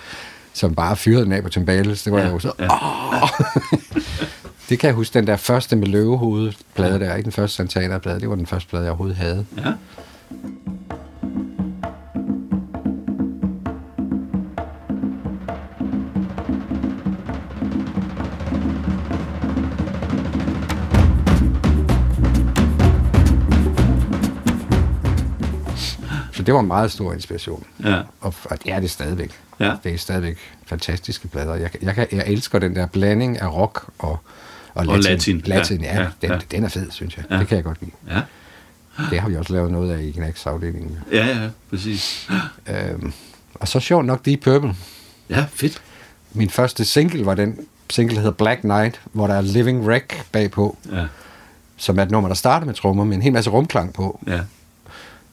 [0.54, 2.04] som bare fyrede den af på timbales.
[2.04, 2.32] Det var Ja, ja.
[2.32, 2.52] jo så...
[2.60, 2.64] ja.
[2.64, 3.28] Ja.
[4.70, 8.20] det kan jeg huske, den der første med løvehovedet plade der, ikke den første Santana-plade,
[8.20, 9.46] det var den første plade, jeg overhovedet havde.
[9.58, 9.72] Ja.
[26.44, 27.66] Så det var en meget stor inspiration.
[27.84, 28.02] Ja.
[28.22, 29.32] Og, og det er det stadigvæk.
[29.60, 29.74] Ja.
[29.84, 31.56] Det er stadigvæk fantastiske plader.
[31.56, 34.18] Jeg, jeg, kan, jeg elsker den der blanding af rock og,
[34.74, 35.04] og latin.
[35.12, 35.42] latin.
[35.46, 36.02] Latin, Ja, ja.
[36.02, 36.40] ja, den, ja.
[36.52, 37.26] den er fed, synes jeg.
[37.32, 37.38] Ja.
[37.40, 37.92] Det kan jeg godt lide.
[38.10, 38.22] Ja.
[39.10, 40.98] Det har vi også lavet noget af i Knacks afdelingen.
[41.12, 42.30] Ja, ja, præcis.
[42.68, 43.14] Øhm,
[43.56, 44.76] og så sjovt nok Deep Purple.
[45.30, 45.82] Ja, fedt.
[46.34, 50.26] Min første single var den single, der hedder Black Knight, hvor der er Living Wreck
[50.32, 51.06] bagpå, Ja,
[51.78, 54.20] som er et nummer, der starter med trommer, med en hel masse rumklang på.
[54.28, 54.40] ja.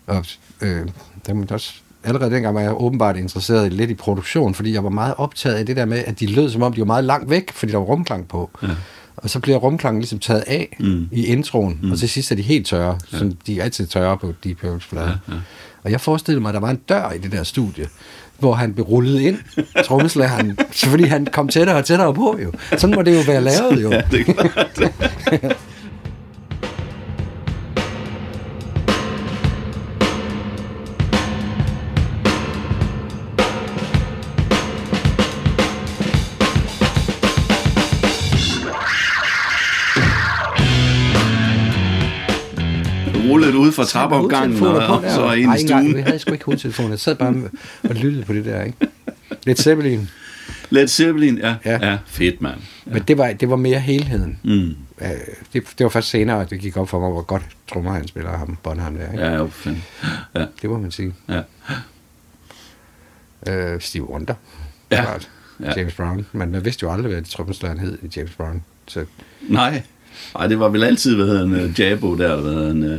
[0.07, 0.25] Og
[0.62, 0.87] øh,
[1.27, 1.73] der må også,
[2.05, 5.55] allerede dengang var jeg åbenbart interesseret i, lidt i produktion, fordi jeg var meget optaget
[5.57, 7.73] af det der med, at de lød som om, de var meget langt væk, fordi
[7.73, 8.51] der var rumklang på.
[8.62, 8.68] Ja.
[9.16, 11.09] Og så bliver rumklangen ligesom taget af Mm.
[11.12, 11.92] i introen, mm.
[11.92, 13.18] og til sidst er de helt tørre, ja.
[13.18, 14.99] som de er altid tørre på Deep Purple's.
[15.01, 15.12] Ja, ja.
[15.85, 17.87] Og jeg forestillede mig, at der var en dør i det der studie,
[18.38, 19.38] hvor han blev rullet ind,
[19.85, 20.59] trommeslageren,
[20.90, 22.53] fordi han kom tættere og tættere på jo.
[22.79, 23.90] Sådan må det jo være lavet jo.
[23.90, 25.57] Ja, det er klart.
[43.85, 45.14] fra trappeopgangen og, og der.
[45.14, 46.03] så Nej, ind i stuen.
[46.03, 46.88] havde sgu ikke hovedtelefoner.
[46.90, 47.35] Jeg sad bare
[47.83, 48.79] og lyttede på det der, ikke?
[49.47, 50.09] Lidt Zeppelin.
[50.71, 51.55] Led Zeppelin, ja.
[51.64, 51.99] Ja, Ja.
[52.07, 52.61] fedt, mand.
[52.87, 52.93] Ja.
[52.93, 54.38] Men det var, det var mere helheden.
[54.45, 54.75] Mm.
[55.53, 58.09] Det, det var først senere, at det gik op for mig, hvor godt trommer han
[58.09, 59.12] spiller ham, Bonham der.
[59.12, 59.25] Ikke?
[59.25, 59.83] Ja, jo, fanden.
[60.35, 61.14] Ja, Det må man sige.
[61.29, 61.40] ja.
[63.47, 64.35] Øh, Steve Wonder.
[64.90, 65.03] Ja.
[65.03, 65.29] Klart.
[65.61, 65.73] Ja.
[65.77, 66.27] James Brown.
[66.33, 68.62] Men man vidste jo aldrig, hvad trommeslageren hed i James Brown.
[68.87, 69.05] Så
[69.49, 69.83] Nej.
[70.35, 72.83] Nej, det var vel altid, hvad hedder han, uh, Jabo der, eller hvad hedder han,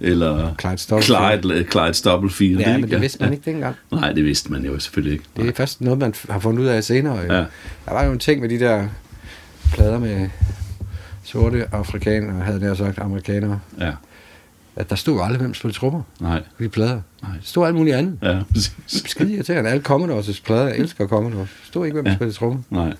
[0.00, 1.42] eller Clyde Stubblefield.
[1.42, 2.60] Clyde, Clyde Stubblefield.
[2.60, 2.80] ja, ikke?
[2.80, 3.76] men det vidste man ikke dengang.
[3.92, 5.24] Nej, det vidste man jo selvfølgelig ikke.
[5.36, 7.16] Det er først noget, man har fundet ud af senere.
[7.18, 7.34] Ja.
[7.34, 7.44] Ja.
[7.86, 8.88] Der var jo en ting med de der
[9.74, 10.28] plader med
[11.24, 13.92] sorte afrikanere, havde jeg sagt amerikanere, Ja,
[14.76, 17.00] at der stod aldrig, hvem spillede trommer nej, de plader.
[17.22, 17.30] nej.
[17.32, 18.18] Der stod alt muligt andet.
[18.22, 18.72] Ja, præcis.
[18.86, 19.70] Skide irriterende.
[19.70, 21.48] Alle Commodores' plader, jeg elsker Commodores.
[21.48, 22.14] Der stod ikke, hvem Ja.
[22.14, 22.58] spillede trommer.
[22.70, 22.92] Nej.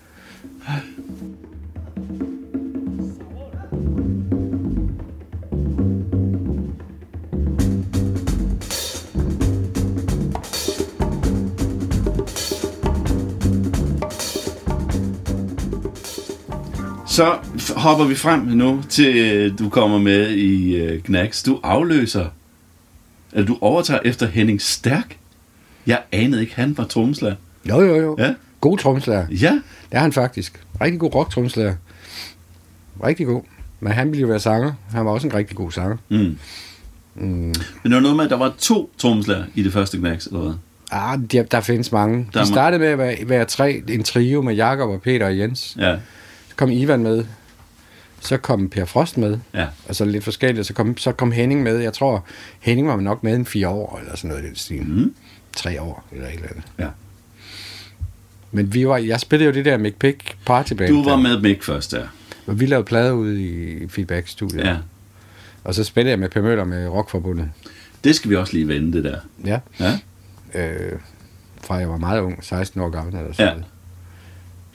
[17.16, 17.38] Så
[17.76, 21.42] hopper vi frem nu til, øh, du kommer med i uh, Knacks.
[21.42, 22.26] Du afløser
[23.32, 25.16] Eller du overtager efter Henning Stærk.
[25.86, 27.36] Jeg anede ikke, han var trommeslager.
[27.68, 28.16] Jo, jo, jo.
[28.18, 28.34] Ja.
[28.60, 29.26] God trommeslager.
[29.30, 29.50] Ja,
[29.90, 30.60] Det er han faktisk.
[30.80, 31.74] Rigtig god rock trommeslager.
[33.04, 33.42] Rigtig god.
[33.80, 34.72] Men han ville jo være sanger.
[34.90, 35.96] Han var også en rigtig god sanger.
[36.08, 36.38] Mm.
[37.14, 37.26] Mm.
[37.26, 40.40] Men det var noget med, at der var to trommeslager i det første Knacks, eller
[40.40, 40.52] hvad?
[40.90, 42.28] Ah, der, der findes mange.
[42.34, 45.26] Der er De startede med at være, være tre, en trio med Jakob og Peter
[45.26, 45.76] og Jens.
[45.78, 45.96] Ja,
[46.56, 47.24] kom Ivan med.
[48.20, 49.38] Så kom Per Frost med.
[49.54, 49.66] ja.
[49.88, 50.66] Altså lidt forskelligt.
[50.66, 51.78] Så kom, så kom Henning med.
[51.78, 52.24] Jeg tror,
[52.60, 54.82] Henning var nok med en fire år, eller sådan noget i den stil.
[54.82, 55.14] Mm.
[55.56, 56.64] Tre år, eller et eller andet.
[56.78, 56.88] Ja.
[58.52, 60.88] Men vi var, jeg spillede jo det der Mick Pick partyband.
[60.94, 61.16] Du var der.
[61.22, 62.02] med Mick først, ja.
[62.46, 64.64] Og vi lavede plader ude i feedback-studiet.
[64.64, 64.76] ja.
[65.64, 67.50] Og så spillede jeg med Per Møller med Rockforbundet.
[68.04, 69.18] Det skal vi også lige vende, det der.
[69.44, 69.60] Ja.
[69.80, 69.98] Ja,
[70.54, 70.92] Øh,
[71.64, 73.52] fra jeg var meget ung, 16 år gammel eller sådan Ja.
[73.52, 73.66] noget.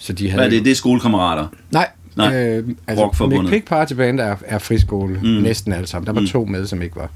[0.01, 0.39] Så de havde...
[0.39, 0.65] Hvad er det?
[0.65, 1.47] Det er skolekammerater.
[1.71, 2.35] Nej, Nej.
[2.47, 3.43] Øh, altså, Rockforbundet.
[3.43, 5.27] Mick Pick Partyband er, er friskole, Mm.
[5.27, 6.07] næsten alle sammen.
[6.07, 6.27] Der var Mm.
[6.27, 7.09] to med, som ikke var.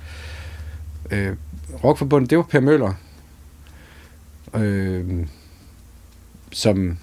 [1.12, 1.34] Øh,
[1.84, 2.94] Rockforbundet, det var Per Møller,
[4.56, 5.04] øh,
[6.52, 6.98] som,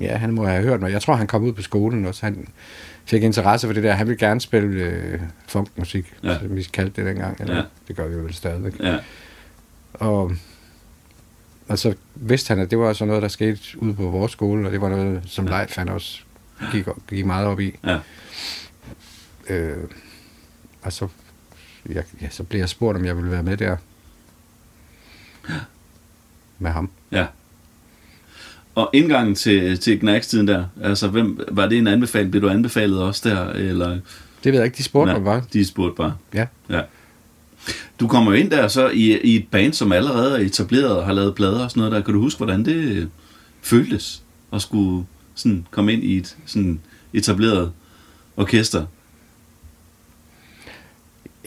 [0.00, 0.92] ja, han må have hørt mig.
[0.92, 2.26] Jeg tror, han kom ud på skolen også.
[2.26, 2.48] Han
[3.04, 3.92] fik interesse for det der.
[3.92, 6.38] Han ville gerne spille øh, funkmusik, Ja.
[6.38, 7.40] som vi kaldte det dengang.
[7.40, 7.62] Eller, Ja.
[7.88, 8.80] Det gør vi jo vel stadigvæk.
[8.80, 8.96] Ja,
[9.94, 10.32] og
[11.76, 14.72] så vidste han, at det var sådan noget, der skete ude på vores skole, og
[14.72, 15.58] det var noget, som Ja.
[15.58, 16.20] Leif han også
[16.72, 17.72] gik, gik meget op i.
[17.86, 17.98] ja.
[19.50, 19.76] Øh,
[20.82, 21.08] og så,
[21.88, 23.76] jeg, ja, så blev jeg spurgt, om jeg ville være med der.
[26.58, 26.90] Med ham.
[27.12, 27.26] Ja.
[28.74, 32.30] Og indgangen til, til Knacks-tiden der, altså, hvem, var det en anbefaling?
[32.30, 33.88] Blev du anbefalet også der, eller?
[34.44, 35.42] Det ved jeg ikke, de spurgte Nej, mig bare.
[35.52, 36.16] De spurgte bare.
[36.34, 36.46] Ja.
[36.70, 36.82] ja.
[38.00, 41.12] Du kommer ind der så i, i et band, som allerede er etableret og har
[41.12, 42.00] lavet plader og sådan noget der.
[42.02, 43.10] Kan du huske, hvordan det
[43.62, 46.80] føltes at skulle sådan komme ind i et sådan
[47.12, 47.72] etableret
[48.36, 48.86] orkester?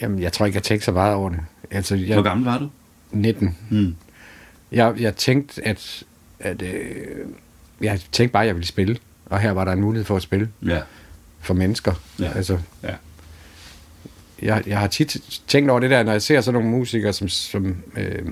[0.01, 1.39] Jamen, jeg tror ikke, jeg tænkte så meget over det.
[1.71, 2.69] Altså, Hvor jeg, gammel var du?
[3.12, 3.57] 19.
[3.69, 3.95] Hmm.
[4.71, 6.03] Jeg, jeg tænkte, at,
[6.39, 6.86] at øh,
[7.81, 8.97] jeg tænkte bare, at jeg ville spille.
[9.25, 10.79] Og her var der en mulighed for at spille Ja.
[11.39, 11.93] for mennesker.
[12.19, 12.31] Ja.
[12.36, 12.93] Altså, Ja.
[14.41, 17.30] Jeg, jeg har tit tænkt over det der, når jeg ser sådan nogle musikere, som,
[17.30, 18.25] som øh,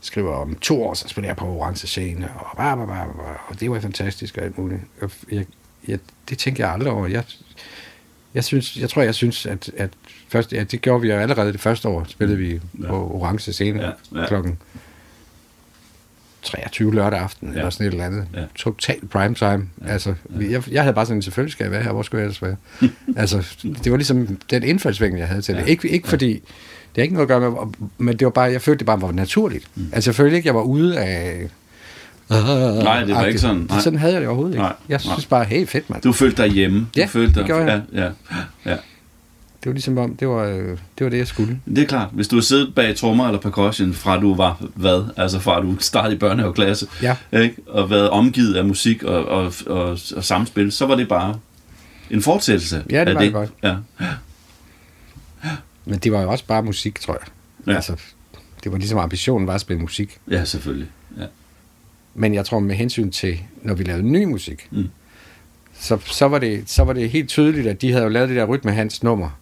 [0.00, 3.36] skriver om to år, så spiller jeg på orange scene, og, bah, bah, bah, bah,
[3.48, 4.80] og det var fantastisk og alt muligt.
[5.00, 5.46] Og Jeg,
[5.88, 7.06] jeg, det tænker jeg aldrig over.
[7.06, 7.24] Jeg,
[8.34, 9.90] jeg, synes, jeg tror, jeg synes, at, at
[10.28, 12.58] først, ja, det gjorde vi jo allerede det første år, spillede vi Ja.
[12.82, 12.88] ja.
[12.88, 13.90] på orange scene ja.
[14.20, 14.26] ja.
[14.26, 14.58] klokken
[16.42, 17.52] 23 lørdag aften, Ja.
[17.54, 17.58] ja.
[17.58, 18.24] eller sådan et eller andet.
[18.34, 18.40] Ja.
[18.40, 18.46] Ja.
[18.56, 19.68] Total prime time.
[19.86, 19.92] Ja.
[19.92, 22.42] Altså, jeg, jeg havde bare sådan, selvfølgelig skal jeg være her, hvor skulle jeg ellers
[22.42, 22.56] være?
[23.22, 25.60] altså, det var ligesom den indfaldsvinkel, jeg havde til Ja.
[25.60, 25.68] det.
[25.68, 26.42] Ikke, ikke fordi, det
[26.96, 27.58] har ikke noget at gøre med,
[27.98, 29.66] men det var bare, jeg følte, det bare var naturligt.
[29.74, 29.86] Mm.
[29.92, 31.48] Altså, jeg følte ikke, jeg var ude af...
[32.30, 33.66] Nej, det var ikke sådan.
[33.68, 33.80] Nej.
[33.80, 34.62] Sådan havde jeg det overhovedet ikke.
[34.62, 35.12] Nej, Jeg nej.
[35.14, 36.02] synes bare, hey, fedt, mand.
[36.02, 36.78] Du følte dig hjemme.
[36.80, 37.82] Du Ja, følte dig, det gjorde jeg.
[37.94, 38.10] Ja, ja,
[38.70, 38.76] ja.
[39.62, 41.60] Det var ligesom om, det var, øh, det var det, jeg skulle.
[41.66, 42.08] Det er klart.
[42.12, 45.04] Hvis du har siddet bag trommer eller percussion fra du var hvad?
[45.16, 47.16] Altså fra du startede i børnehaveklasse, Ja.
[47.32, 47.56] ikke?
[47.66, 51.38] og været omgivet af musik og, og, og, og samspil, så var det bare
[52.10, 53.26] en fortsættelse Ja, det af var det.
[53.26, 53.50] det godt.
[53.62, 53.76] Ja.
[55.84, 57.22] Men det var jo også bare musik, tror jeg.
[57.66, 57.74] Ja.
[57.76, 57.96] Altså,
[58.64, 60.18] det var ligesom ambitionen var at spille musik.
[60.30, 60.88] ja, selvfølgelig.
[61.18, 61.24] Ja.
[62.14, 64.88] Men jeg tror med hensyn til, når vi lavede ny musik, Mm.
[65.78, 68.36] så, så, var det, så var det helt tydeligt, at de havde jo lavet det
[68.36, 69.32] der rytme hans nummer, Ja.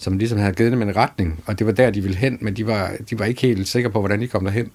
[0.00, 2.56] Som ligesom havde givet dem en retning, og det var der, de ville hen, men
[2.56, 4.70] de var, de var ikke helt sikre på, hvordan de kom derhen.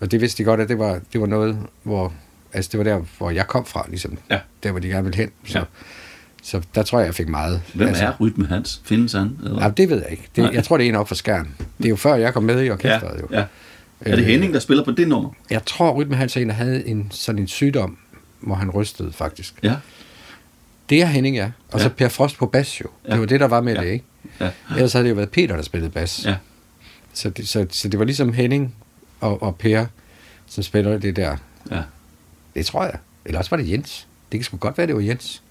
[0.00, 2.12] Og det vidste de godt, at det var, det var noget, hvor,
[2.52, 4.18] altså det var der, hvor jeg kom fra, ligesom.
[4.30, 4.38] Ja.
[4.62, 5.30] Der, hvor de gerne ville hen.
[5.46, 5.64] Så, Ja.
[6.42, 7.62] så der tror jeg, jeg fik meget.
[7.74, 8.80] Hvem altså, er Rytme Hans?
[8.84, 9.38] Findes han?
[9.44, 9.62] Eller?
[9.64, 10.28] Ja, det ved jeg ikke.
[10.36, 10.52] Det, Nej.
[10.54, 11.54] jeg tror, det er en op for skærmen.
[11.78, 13.20] Det er jo før, jeg kom med i ja, orkestret.
[13.20, 13.26] Jo.
[13.32, 13.44] ja.
[14.00, 15.30] Er det Øh, Henning, der spiller på det nummer?
[15.50, 17.96] Jeg tror, Rytme Hans en, der havde en, sådan en sygdom,
[18.40, 19.54] hvor han rystede faktisk.
[19.62, 19.74] Ja.
[20.90, 21.50] Det er Henning, ja.
[21.72, 21.84] Og Ja.
[21.84, 22.86] så Per Frost på bas jo.
[23.08, 23.12] Ja.
[23.12, 23.80] Det var det, der var med Ja.
[23.80, 24.04] det, ikke?
[24.40, 24.50] Ja.
[24.70, 26.24] Ellers havde det jo været Peter, der spillede bas.
[26.24, 26.36] Ja.
[27.12, 28.74] Så, det, så, så det var ligesom Henning
[29.20, 29.86] og, og Per,
[30.46, 31.36] som spillede det der.
[31.70, 31.80] Ja.
[32.54, 32.98] Det tror jeg.
[33.24, 34.06] Eller også var det Jens.
[34.32, 35.42] Det kan sgu godt være, det var Jens.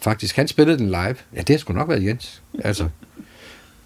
[0.00, 1.16] Faktisk, han spillede den live.
[1.34, 2.42] Ja, det har sgu nok været Jens.
[2.64, 2.88] Altså,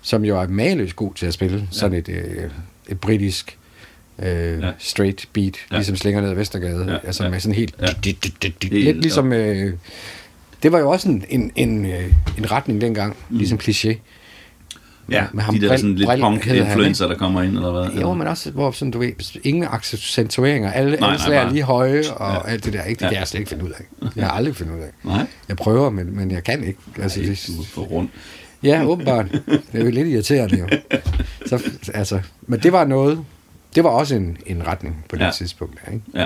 [0.02, 2.50] som jo er maløst god til at spille sådan et, øh,
[2.88, 3.58] et britisk
[4.18, 4.66] øh, Ja.
[4.66, 4.72] ja.
[4.78, 5.60] straight beat, Ja.
[5.70, 5.76] ja.
[5.76, 6.84] ligesom slinger ned ad Vestergade.
[6.84, 6.92] Ja.
[6.92, 6.98] Ja.
[7.04, 7.30] Altså Ja.
[7.30, 7.74] med sådan helt...
[7.80, 7.86] Ja.
[7.86, 8.12] Ja.
[8.70, 9.32] Lidt ligesom...
[9.32, 9.74] Øh,
[10.62, 13.36] det var jo også en, en, en, øh, en retning dengang, mm.
[13.38, 13.94] ligesom kliché.
[15.10, 18.00] Ja, Med ham de der sådan lidt punk-influencer, der kommer ind, eller hvad?
[18.00, 19.12] Jo, men også, hvor sådan, du ved,
[19.44, 22.50] ingen accentueringer, alle, nej, alle slag er lige høje, og Ja.
[22.52, 22.98] alt det der, ikke?
[22.98, 23.08] Det Ja.
[23.10, 24.08] kan jeg slet ikke finde ud af.
[24.16, 24.88] Jeg har aldrig fundet ud af.
[25.04, 26.78] Nej, Jeg prøver, men, men jeg kan ikke.
[27.02, 28.10] Altså, Ej, det, du er for rundt.
[28.62, 29.26] ja, åbenbart.
[29.32, 30.66] Det er jo lidt irriterende, jo.
[31.46, 31.62] Så,
[31.94, 33.24] altså, men det var noget,
[33.74, 35.30] det var også en, en retning på det Ja.
[35.30, 35.80] tidspunkt.
[35.92, 36.04] Ikke?
[36.14, 36.24] Ja.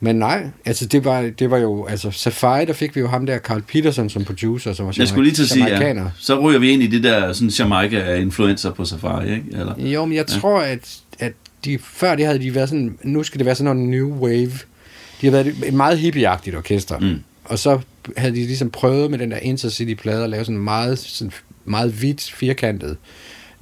[0.00, 3.26] Men nej, altså det var, det var jo, altså Safari, der fik vi jo ham
[3.26, 6.04] der, Carl Peterson som producer, som var Jeg skulle lige til at sige, ja.
[6.18, 9.44] Så ryger vi ind i det der sådan Jamaica-influencer på Safari, ikke?
[9.52, 9.74] Eller?
[9.78, 10.38] Jo, men jeg ja.
[10.40, 11.32] tror, at, at
[11.64, 14.52] de, før det havde de været sådan, nu skal det være sådan noget new wave.
[15.20, 16.98] De har været et- et meget hippieagtigt orkester.
[16.98, 17.20] Mm.
[17.44, 17.80] Og så
[18.16, 21.32] havde de ligesom prøvet med den der Intercity-plade at lave sådan meget, sådan
[21.64, 22.96] meget hvidt, firkantet,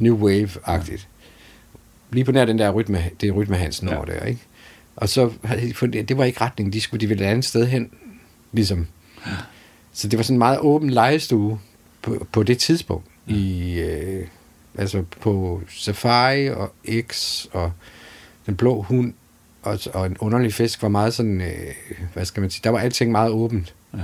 [0.01, 1.07] new wave-agtigt.
[2.13, 3.97] Lige på nær den der rytme, det er rytme Hansen Ja.
[3.97, 4.41] over der, ikke?
[4.97, 5.31] Og så
[5.93, 7.91] det var ikke retningen, de skulle, de ville et andet sted hen,
[8.53, 8.87] ligesom.
[9.93, 11.61] Så det var sådan en meget åben legestue
[12.03, 13.07] på, på det tidspunkt.
[13.27, 14.27] I, øh,
[14.79, 17.73] altså på Safari og X og
[18.47, 19.13] Den Blå Hund
[19.63, 21.75] og, og En Underlig Fisk var meget sådan, øh,
[22.13, 23.75] hvad skal man sige, der var alting meget åbent.
[23.95, 24.03] Ja.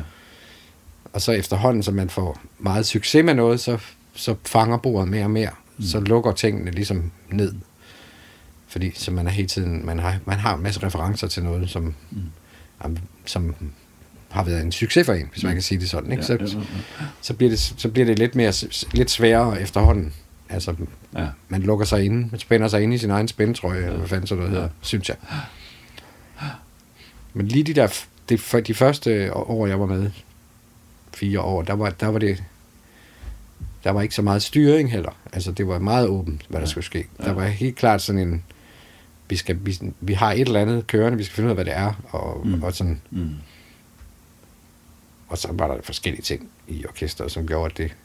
[1.12, 3.78] Og så efterhånden, som man får meget succes med noget, så,
[4.14, 5.50] så fanger bordet mere og mere.
[5.76, 5.84] Mm.
[5.84, 7.54] Så lukker tingene ligesom ned.
[8.68, 11.70] Fordi så man er hele tiden, man har, man har en masse referencer til noget,
[11.70, 12.98] som, mm.
[13.24, 13.54] som
[14.28, 16.10] har været en succes for en, hvis man kan sige det sådan.
[16.12, 16.20] Ikke?
[16.20, 16.60] Ja, så, ja,
[17.00, 17.06] ja.
[17.20, 18.52] så, bliver det, så bliver det lidt, mere,
[18.92, 20.12] lidt sværere efterhånden.
[20.48, 20.74] Altså,
[21.16, 21.26] Ja.
[21.48, 24.26] man lukker sig inde, man spænder sig inde i sin egen spændetrøje, eller hvad fanden
[24.26, 25.16] så noget hedder, synes jeg.
[27.34, 27.88] Men lige de der,
[28.28, 30.10] de, for de første år, jeg var med,
[31.14, 32.42] fire år, der var, der var det,
[33.84, 35.16] der var ikke så meget styring heller.
[35.32, 37.06] Altså, det var meget åbent, hvad der skulle ske.
[37.24, 38.44] Der var helt klart sådan en,
[39.30, 41.64] vi, skal, vi, vi har et eller andet kørende, vi skal finde ud af, hvad
[41.64, 42.62] det er, og, Mm.
[42.62, 43.30] og sådan, Mm.
[45.28, 47.96] og så var der forskellige ting i orkestret, som gjorde, at det,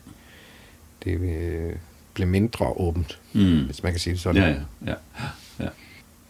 [1.03, 1.75] det øh,
[2.13, 3.65] blev mindre åbent, Mm.
[3.65, 4.41] hvis man kan sige det sådan.
[4.43, 5.25] Ja, ja, ja,
[5.63, 5.69] ja.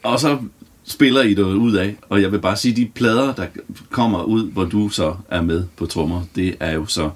[0.04, 0.40] Og så
[0.84, 3.48] spiller I det ud af, og jeg vil bare sige, de plader, der
[3.90, 7.10] kommer ud, hvor du så er med på trommer, det er jo så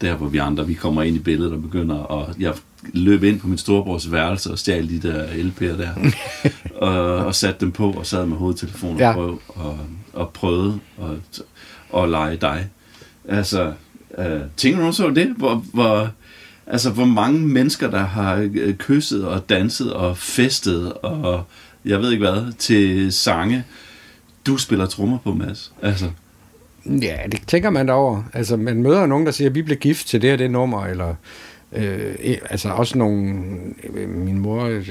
[0.00, 2.54] der, hvor vi andre, vi kommer ind i billedet og begynder, og jeg
[2.92, 6.10] løb ind på min storebrors værelse og stjal de der LP'er der,
[6.86, 9.12] og, og satte dem på og sad med hovedtelefonen og, Ja.
[9.12, 9.78] prøvede, og,
[10.12, 11.42] og prøvede at,
[12.02, 12.68] at lege dig.
[13.28, 13.72] Altså,
[14.18, 15.34] øh, tænker du så det?
[15.36, 16.08] Hvor, hvor,
[16.66, 21.44] altså, hvor mange mennesker, der har øh, kysset og danset og festet og
[21.84, 23.64] jeg ved ikke hvad, til sange,
[24.46, 25.72] du spiller trommer på, Mads.
[25.82, 26.10] Altså,
[26.86, 28.22] Ja, det tænker man da over.
[28.32, 30.86] Altså, man møder nogen, der siger, at vi blev gift til det og det nummer,
[30.86, 31.14] eller
[31.72, 33.34] øh, eh, altså også nogle,
[33.94, 34.82] øh, min mor øh,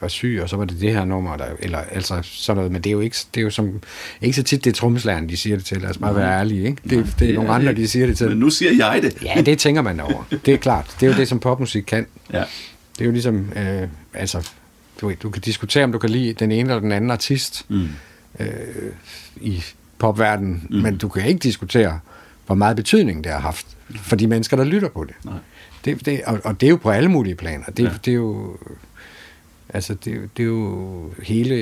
[0.00, 2.82] var syg, og så var det det her nummer, der, eller altså sådan noget, men
[2.82, 3.80] det er jo ikke, det er jo som,
[4.20, 6.66] ikke så tit, det er trommeslageren, de siger det til, lad os bare være ærlige,
[6.66, 6.82] ikke?
[6.90, 8.28] Det, det er nogle andre, de siger det til.
[8.28, 9.22] Men nu siger jeg det.
[9.22, 10.24] Ja, det tænker man over.
[10.46, 10.96] Det er klart.
[11.00, 12.06] Det er jo det, som popmusik kan.
[12.32, 12.44] Ja.
[12.98, 14.48] Det er jo ligesom, øh, altså,
[15.00, 17.64] du, ved, du kan diskutere, om du kan lide den ene eller den anden artist
[17.68, 17.88] Mm.
[18.40, 18.46] øh,
[19.36, 19.62] i
[19.98, 20.76] popverdenen, mm.
[20.76, 22.00] men du kan ikke diskutere,
[22.46, 25.14] hvor meget betydning det har haft for de mennesker, der lytter på det.
[25.24, 25.34] Nej.
[25.84, 27.64] Det, det og, og det er jo på alle mulige planer.
[27.66, 27.88] Det, Ja.
[27.88, 27.94] ja.
[28.04, 28.56] det er jo...
[29.74, 31.54] Altså, det, er jo- det er jo hele...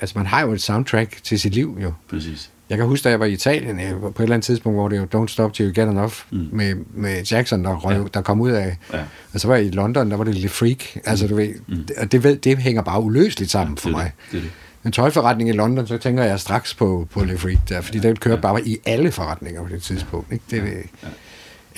[0.00, 1.92] Altså, man har jo et soundtrack til sit liv, jo.
[2.10, 2.50] Præcis.
[2.70, 4.88] Jeg kan huske, da jeg var i Italien, øh, på et eller andet tidspunkt, hvor
[4.88, 6.38] det jo Don't Stop Till You Get Enough, Mm.
[6.38, 6.48] mm.
[6.52, 8.00] med, med Jackson, der, røg, Ja.
[8.02, 8.06] ja.
[8.14, 8.76] der kom ud af.
[8.92, 9.00] Ja.
[9.34, 10.84] Og så var jeg i London, der var det Le Freak.
[11.04, 11.88] Altså, du ved, Mm.
[11.98, 14.12] og det, ved, det hænger bare uløseligt sammen det for mig.
[14.32, 14.32] Det.
[14.32, 14.50] det, det.
[14.84, 18.16] En tøjforretning i London, så tænker jeg straks på, på Le Freak der, fordi den
[18.16, 20.32] kørte bare i alle forretninger på det tidspunkt.
[20.32, 20.44] Ikke?
[20.50, 21.08] Det, Ja, ja.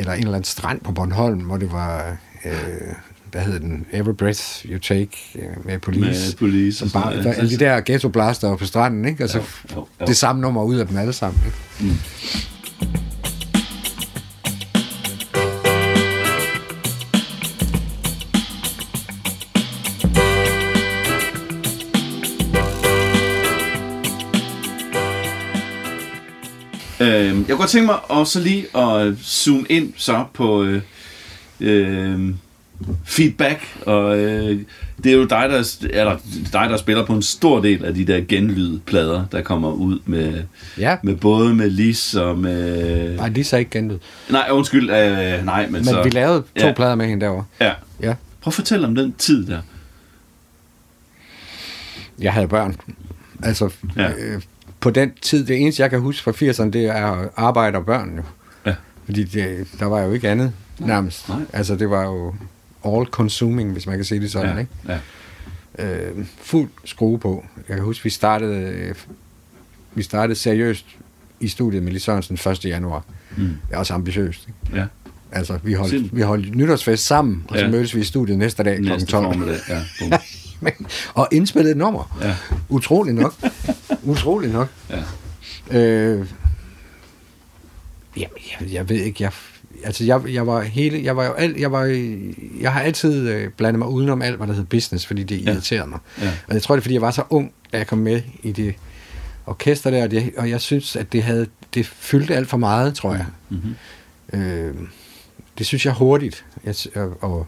[0.01, 2.53] Eller en eller anden strand på Bornholm, hvor det var, øh,
[3.31, 6.07] hvad hed den, Every Breath You Take øh, med Police.
[6.07, 9.23] Med Police Som bare, der, alle de der ghetto blaster på stranden, ikke?
[9.23, 9.45] Altså, Jo,
[9.77, 10.07] jo, jo.
[10.07, 11.43] det samme nummer ud af dem alle sammen.
[11.81, 11.95] Ikke?
[27.01, 30.83] Øh, jeg kunne godt tænke mig også lige at zoome ind så på øh,
[31.61, 32.35] øh,
[33.05, 34.61] feedback, og øh,
[35.05, 36.17] det er jo dig der, eller,
[36.53, 40.43] dig, der spiller på en stor del af de der genlydplader, der kommer ud med,
[40.79, 43.17] Ja, med både med Lis og med...
[43.17, 43.99] nej, de er ikke genlyd.
[44.31, 46.03] Nej, undskyld, øh, nej, men, Men så...
[46.03, 46.73] vi lavede to ja.
[46.73, 47.45] plader med hende derovre.
[47.61, 47.73] Ja.
[48.03, 48.15] Ja.
[48.41, 49.61] Prøv at fortælle om den tid der.
[52.21, 52.77] Jeg havde børn.
[53.43, 54.11] Altså, ja.
[54.19, 54.43] øh,
[54.81, 58.17] på den tid, det eneste, jeg kan huske fra 80'erne, det er arbejde og børn
[58.17, 58.23] jo.
[58.67, 58.75] Ja.
[59.05, 61.29] Fordi det, der var jo ikke andet nærmest.
[61.29, 61.39] Nej.
[61.53, 62.35] Altså, det var jo
[62.85, 64.73] all consuming, hvis man kan sige det sådan, ja, ikke?
[65.79, 66.09] ja.
[66.19, 67.45] øh, fuld skrue på.
[67.69, 68.95] Jeg kan huske, vi startede,
[69.95, 70.87] vi startede seriøst
[71.41, 72.65] i studiet med Lis Sørensen 1.
[72.65, 73.05] januar.
[73.37, 73.43] Mm.
[73.45, 74.49] Det er også ambitiøst.
[74.67, 74.79] Ikke?
[74.81, 74.87] ja.
[75.33, 77.71] Altså, vi holdt, Sind- vi holdt nytårsfest sammen, og så Ja.
[77.71, 78.83] mødtes vi i studiet næste dag kl.
[78.83, 79.25] Næste 12.
[79.25, 79.83] formiddag, ja.
[81.15, 82.19] Og indspillede et nummer.
[82.23, 82.37] Ja.
[82.69, 83.35] Utroligt nok.
[84.03, 84.69] Utroligt nok.
[84.91, 85.79] Ja.
[85.81, 86.27] Øh,
[88.17, 89.33] jamen, jeg, jeg ved ikke, jeg,
[89.85, 91.85] altså jeg, jeg var hele, jeg var jo alt, jeg var,
[92.61, 95.53] jeg har altid øh, blandet mig udenom alt, hvad der hed business, fordi det Ja.
[95.53, 95.99] irriterede mig.
[96.21, 96.33] Ja.
[96.49, 98.53] Og jeg tror, det er, fordi jeg var så ung, da jeg kom med i
[98.53, 98.75] det
[99.47, 102.95] orkester der, og, det, og jeg synes, at det havde det fyldte alt for meget,
[102.95, 103.27] tror jeg.
[103.49, 104.41] Mm-hmm.
[104.41, 104.75] Øh,
[105.59, 106.45] det synes jeg hurtigt.
[106.65, 107.47] Jeg, og, og,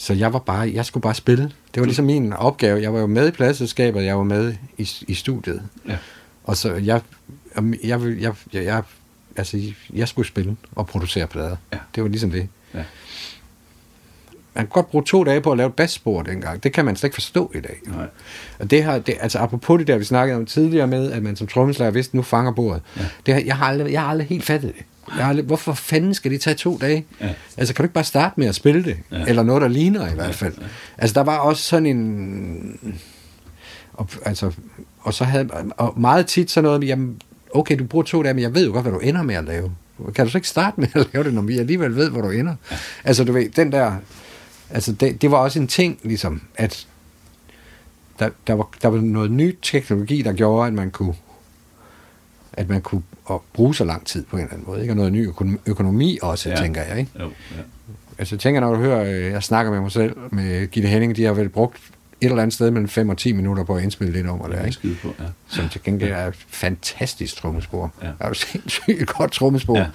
[0.00, 1.52] så jeg var bare, jeg skulle bare spille.
[1.74, 2.82] Det var ligesom min opgave.
[2.82, 5.62] Jeg var jo med i pladselskabet, jeg var med i, i studiet.
[5.88, 5.96] Ja.
[6.44, 7.00] Og så jeg,
[7.56, 8.82] jeg, jeg, jeg, jeg,
[9.36, 11.56] altså, jeg skulle spille og producere plader.
[11.72, 11.78] Ja.
[11.94, 12.48] Det var ligesom det.
[12.74, 12.84] Ja.
[14.54, 16.62] Man kan godt bruge to dage på at lave et basspor dengang.
[16.62, 17.80] Det kan man slet ikke forstå i dag.
[17.86, 18.06] Nej.
[18.58, 21.36] Og det har, det, altså apropos det der, vi snakkede om tidligere med, at man
[21.36, 22.82] som trommeslager vidste, nu fanger bordet.
[22.96, 23.02] Ja.
[23.26, 24.84] Det har, jeg, har aldrig, jeg har aldrig helt fattet det.
[25.16, 27.06] Jeg har hvorfor fanden skal det tage to dage?
[27.20, 27.34] Ja.
[27.56, 28.96] Altså, kan du ikke bare starte med at spille det?
[29.12, 29.24] Ja.
[29.24, 30.54] Eller noget, der ligner i hvert fald.
[30.98, 32.98] Altså, der var også sådan en...
[33.92, 34.52] Og, altså,
[35.00, 37.22] og så havde og meget tit sådan noget med, jamen,
[37.54, 39.44] okay, du bruger to dage, men jeg ved jo godt, hvad du ender med at
[39.44, 39.72] lave.
[40.14, 42.30] Kan du så ikke starte med at lave det, når vi alligevel ved, hvor du
[42.30, 42.54] ender?
[42.70, 42.76] Ja.
[43.04, 43.92] Altså, du ved, den der...
[44.70, 46.86] Altså, det, det var også en ting, ligesom, at
[48.18, 51.14] der, der, var, der var noget ny teknologi, der gjorde, at man kunne
[52.52, 53.02] at man kunne
[53.52, 54.80] bruge så lang tid på en eller anden måde.
[54.80, 54.92] Ikke?
[54.92, 56.54] Og noget ny økonom- økonomi også, Ja.
[56.54, 56.60] ja.
[56.62, 56.98] tænker jeg.
[56.98, 57.10] Ikke?
[57.20, 57.62] Jo, ja.
[58.18, 61.16] Altså, jeg tænker, når du hører, øh, jeg snakker med mig selv, med Gitte Henning,
[61.16, 61.76] de har vel brugt
[62.20, 64.54] et eller andet sted mellem 5 og 10 minutter på at indspille det nummer Det
[64.56, 64.96] der, er ikke?
[65.02, 65.24] på, ja.
[65.48, 67.92] Som til gengæld er et fantastisk trommespor.
[68.02, 68.06] Ja.
[68.06, 68.12] Ja.
[68.20, 69.76] Er jo sindssygt godt trommespor.
[69.76, 69.82] Ja.
[69.82, 69.88] Ja.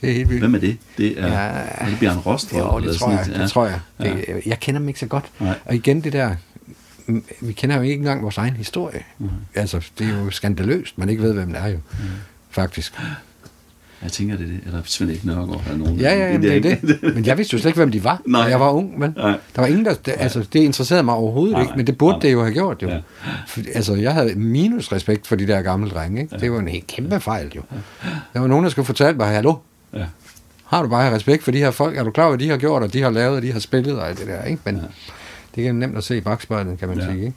[0.00, 0.42] Det er helt vildt.
[0.42, 0.76] Hvem er det?
[0.98, 1.32] Det er, Ja.
[1.78, 2.58] er det Bjørn Rostrup?
[2.60, 3.20] Jo, det tror jeg.
[3.20, 3.26] et?
[3.36, 3.80] Det tror jeg.
[4.00, 4.04] Ja.
[4.10, 5.24] Det, jeg kender dem ikke så godt.
[5.40, 5.54] Nej.
[5.64, 6.34] Og igen det der,
[7.40, 9.02] vi kender jo ikke engang vores egen historie.
[9.54, 11.78] Altså, det er jo skandaløst, man ikke ved, hvem det er jo.
[12.50, 12.94] Faktisk.
[14.02, 14.60] Jeg tænker, det er det.
[14.66, 16.00] Eller Svend Erik Nørgaard eller nogen.
[16.00, 17.02] Ja, ja, jamen, det er det.
[17.14, 18.40] Men jeg vidste jo slet ikke, hvem de var, Nej.
[18.42, 18.98] jeg var ung.
[18.98, 19.30] Men Nej.
[19.56, 19.94] der var ingen, der...
[19.94, 22.20] Det, altså, det interesserede mig overhovedet Nej, ikke, men det burde nej.
[22.20, 22.88] det jo have gjort, jo.
[22.88, 22.98] Ja.
[23.46, 26.36] For, altså, jeg havde minus respekt for de der gamle drenge, ikke?
[26.38, 27.62] Det var en helt kæmpe fejl, jo.
[28.34, 29.54] Der var nogen, der skulle fortælle mig, hallo,
[29.94, 30.04] Ja.
[30.64, 31.96] har du bare respekt for de her folk?
[31.96, 33.60] Er du klar over, hvad de har gjort, og de har lavet, og de har
[33.60, 34.60] spillet, og alt det der, ikke?
[34.64, 34.80] Men
[35.56, 37.04] det er nemt at se i bagspejlet, kan man Ja.
[37.06, 37.32] sige, ikke?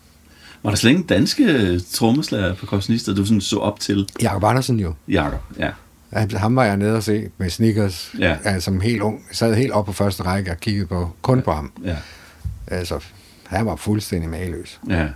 [0.63, 4.09] Var der slet ingen danske trommeslager på korsnister, du sådan så op til?
[4.22, 4.93] Jakob Andersen jo.
[5.07, 5.70] Jakob, ja.
[6.13, 8.38] Han- Ham var jeg nede og se med sneakers, Ja.
[8.45, 8.59] ja.
[8.59, 9.26] som helt ung.
[9.30, 11.72] Jeg sad helt op på første række og kiggede på, kun på ham.
[11.84, 11.95] Ja,
[12.67, 12.99] Altså,
[13.47, 14.80] han var fuldstændig maløs.
[14.89, 15.07] ja,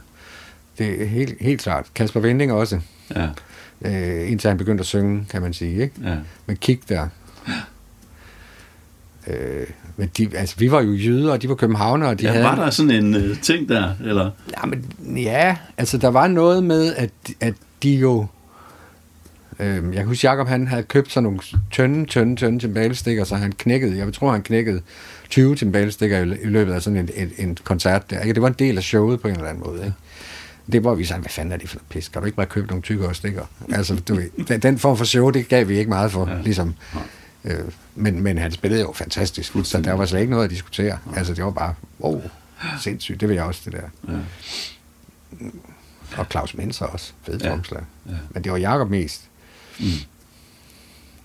[0.77, 1.85] Det er helt, helt klart.
[1.95, 2.79] Kasper Vinding også,
[3.15, 3.29] ja,
[3.81, 5.81] øh, indtil han begyndte at synge, kan man sige.
[5.83, 5.93] Ikke?
[6.03, 6.15] ja.
[6.45, 7.07] Men kig der.
[9.27, 9.67] Øh,
[9.97, 12.43] men de, altså, vi var jo jyder, og de var københavnere, og de ja havde...
[12.43, 14.31] var der sådan en uh, ting der, eller?
[14.51, 14.85] Ja, men,
[15.17, 18.25] ja, altså der var noget med, at, at de jo...
[19.59, 21.39] Øh, jeg kan huske, Jacob han havde købt sådan nogle
[21.71, 24.81] tynde, tynde, tynde timbalestikker, så han knækkede, jeg tror, han knækkede
[25.29, 28.19] 20 timbalestikker i, i løbet af sådan en, en, en koncert der.
[28.19, 28.33] Ikke?
[28.33, 29.79] Det var en del af showet på en eller anden måde.
[29.79, 29.93] Ikke?
[30.71, 32.07] Det var vi sådan, hvad fanden er det for noget pis?
[32.07, 33.43] Kan du ikke bare købe nogle tykkere stikker?
[33.73, 36.41] Altså, du den, den form for show, det gav vi ikke meget for, ja.
[36.41, 36.75] ligesom.
[37.45, 37.59] Øh,
[37.95, 40.99] men, men han spillede jo fantastisk, så der var slet ikke noget at diskutere.
[41.15, 42.21] Altså, det var bare, wow,
[42.81, 44.13] sindssygt, det vil jeg også, det der.
[44.13, 44.19] Ja.
[46.17, 47.49] Og Claus Menser også, fed Ja.
[47.49, 47.81] tromslag.
[48.09, 48.11] Ja.
[48.29, 49.21] Men det var Jakob mest.
[49.79, 49.85] Mm.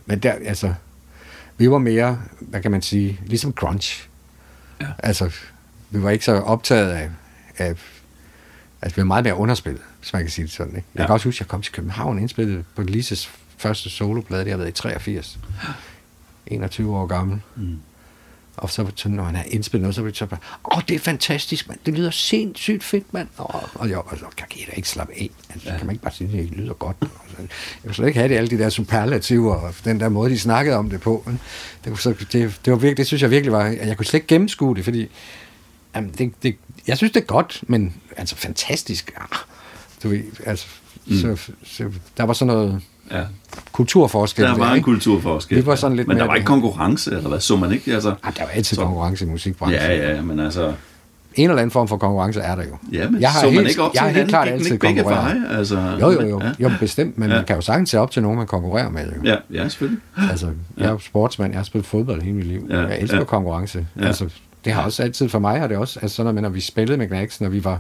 [0.07, 0.75] Men der, altså,
[1.59, 4.09] vi var mere, hvad kan man sige, ligesom crunch.
[4.81, 4.87] Ja.
[4.99, 5.31] Altså,
[5.91, 7.11] vi var ikke så optaget af,
[7.59, 7.69] af
[8.83, 10.77] altså, vi var meget mere underspillet, hvis man kan sige det sådan.
[10.77, 10.89] Ikke?
[10.95, 11.07] Jeg Ja.
[11.07, 14.51] kan også huske, at jeg kom til København og indspillede på Lises første soloplade, det
[14.51, 15.39] har været i 83.
[16.51, 17.40] 21 år gammel.
[17.57, 17.76] Mm.
[18.57, 20.40] Og så sådan, når han har indspillet noget, så var det så bare,
[20.74, 21.78] åh, det er fantastisk, mand.
[21.86, 23.28] Det lyder sindssygt fedt, mand.
[23.36, 25.30] Og, og jeg var så, kan I da ikke slappe af?
[25.51, 25.76] Altså, Ja.
[25.76, 26.96] kan man ikke bare sige, at det lyder godt?
[27.01, 27.49] Altså, jeg
[27.84, 30.76] vil slet ikke have det, alle de der superlativer, og den der måde, de snakkede
[30.76, 31.30] om det på.
[31.84, 32.32] Det, så, det,
[32.64, 35.09] det, var virkelig, det synes jeg virkelig var, jeg kunne slet ikke gennemskue det, fordi
[35.94, 39.12] jamen, det, det, jeg synes, det er godt, men altså fantastisk.
[39.16, 39.38] Ah,
[40.03, 40.66] du ved, altså,
[41.07, 41.16] mm.
[41.16, 43.22] så, så, der var sådan noget Ja.
[43.72, 44.44] kulturforskel.
[44.44, 44.84] Der var en ikke?
[44.84, 45.56] kulturforskel.
[45.56, 47.40] Det var sådan lidt Men der var ikke konkurrence, eller hvad?
[47.40, 47.94] Så man ikke?
[47.94, 49.82] Altså, Ah, der var altid Så- konkurrence i musikbranchen.
[49.82, 50.72] ja, ja, men altså...
[51.34, 52.76] En eller anden form for konkurrence er der jo.
[52.92, 54.78] Ja, men jeg har så man helt, ikke op jeg til har helt klart altid
[54.78, 55.40] konkurreret.
[55.48, 55.59] veje?
[55.59, 56.40] Altså, Jo, jo, jo.
[56.42, 57.36] Ja, jo bestemt, men Ja.
[57.36, 59.06] man kan jo sagtens se op til nogen, man konkurrerer med.
[59.06, 59.20] Jo.
[59.24, 60.00] ja, ja selvfølgelig.
[60.30, 60.46] Altså,
[60.76, 62.66] jeg er jo sportsmand, jeg har spillet fodbold hele mit liv.
[62.70, 63.24] Ja, Jeg elsker ja.
[63.24, 63.86] konkurrence.
[64.00, 64.06] Ja.
[64.06, 64.28] Altså,
[64.64, 67.06] det har også altid for mig, har det også, altså at når vi spillede med
[67.06, 67.78] Knacks, når vi var,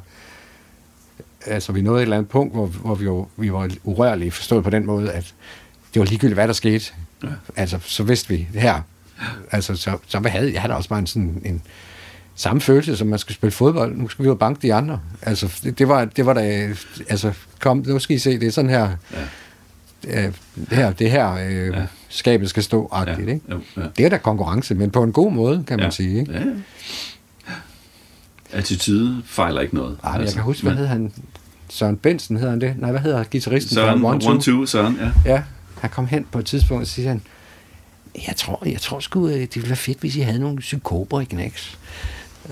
[1.46, 4.64] altså vi nåede et eller andet punkt, hvor, hvor vi, jo, vi var urørlige, forstået
[4.64, 5.34] på den måde, at
[5.94, 6.92] det var ligegyldigt, hvad der skete.
[7.22, 7.28] Ja.
[7.56, 8.80] Altså, så vidste vi det her.
[9.50, 10.60] Altså, så, så hvad havde jeg?
[10.62, 11.62] havde også bare en sådan en
[12.34, 13.96] samme følelse, som man skulle spille fodbold.
[13.96, 15.00] Nu skal vi jo banke de andre.
[15.22, 16.68] Altså, det, det var, det var da,
[17.08, 18.90] altså, kom, nu skal I se, det er sådan her,
[20.04, 20.26] Ja.
[20.26, 20.32] øh,
[20.70, 21.78] det her, det her øh, Ja.
[21.80, 21.86] ja.
[22.08, 23.40] skabet skal stå Ja, agtigt, ikke?
[23.50, 23.82] jo, ja.
[23.96, 25.90] Det er da konkurrence, men på en god måde, kan man ja.
[25.90, 26.32] sige, ikke?
[26.32, 26.44] Ja, ja.
[28.52, 29.96] Attitude fejler ikke noget.
[30.04, 31.12] Ej, men jeg kan huske, hvad hed han?
[31.68, 32.74] Søren Bensen hedder han det?
[32.78, 33.74] Nej, hvad hedder gitarristen?
[33.74, 34.40] Søren, one, One, Two?
[34.40, 35.32] two, Søren, ja.
[35.32, 35.42] Ja,
[35.80, 37.22] han kom hen på et tidspunkt og siger han,
[38.28, 41.20] jeg tror, jeg tror sgu, øh, det ville være fedt, hvis I havde nogle psykoper
[41.20, 41.78] i Knacks.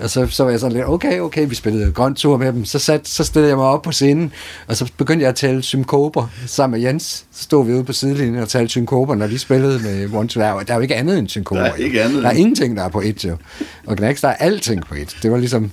[0.01, 2.65] Og så, så var jeg sådan lidt, okay, okay, vi spillede grønt tur med dem.
[2.65, 4.33] Så, sat, så stillede jeg mig op på scenen,
[4.67, 7.25] og så begyndte jeg at tale synkoper sammen med Jens.
[7.31, 10.39] Så stod vi ude på sidelinjen og talte synkoper, når de spillede med One to
[10.39, 11.63] Der er jo ikke andet end synkoper.
[11.63, 13.37] Der er ikke andet Der er ingenting, der er på et, jo.
[13.85, 15.17] Og Knacks, der er alting på et.
[15.23, 15.71] Det var ligesom...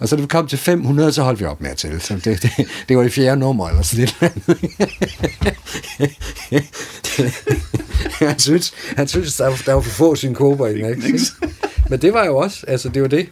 [0.00, 2.00] Og så da vi kom til 500, så holdt vi op med at tælle.
[2.00, 2.50] Så det, det,
[2.88, 4.16] det var det fjerde nummer, eller sådan lidt.
[8.28, 11.34] han synes, han synes der, var, der var for få synkoper i Knacks.
[11.90, 13.28] Men det var jo også, altså det var det.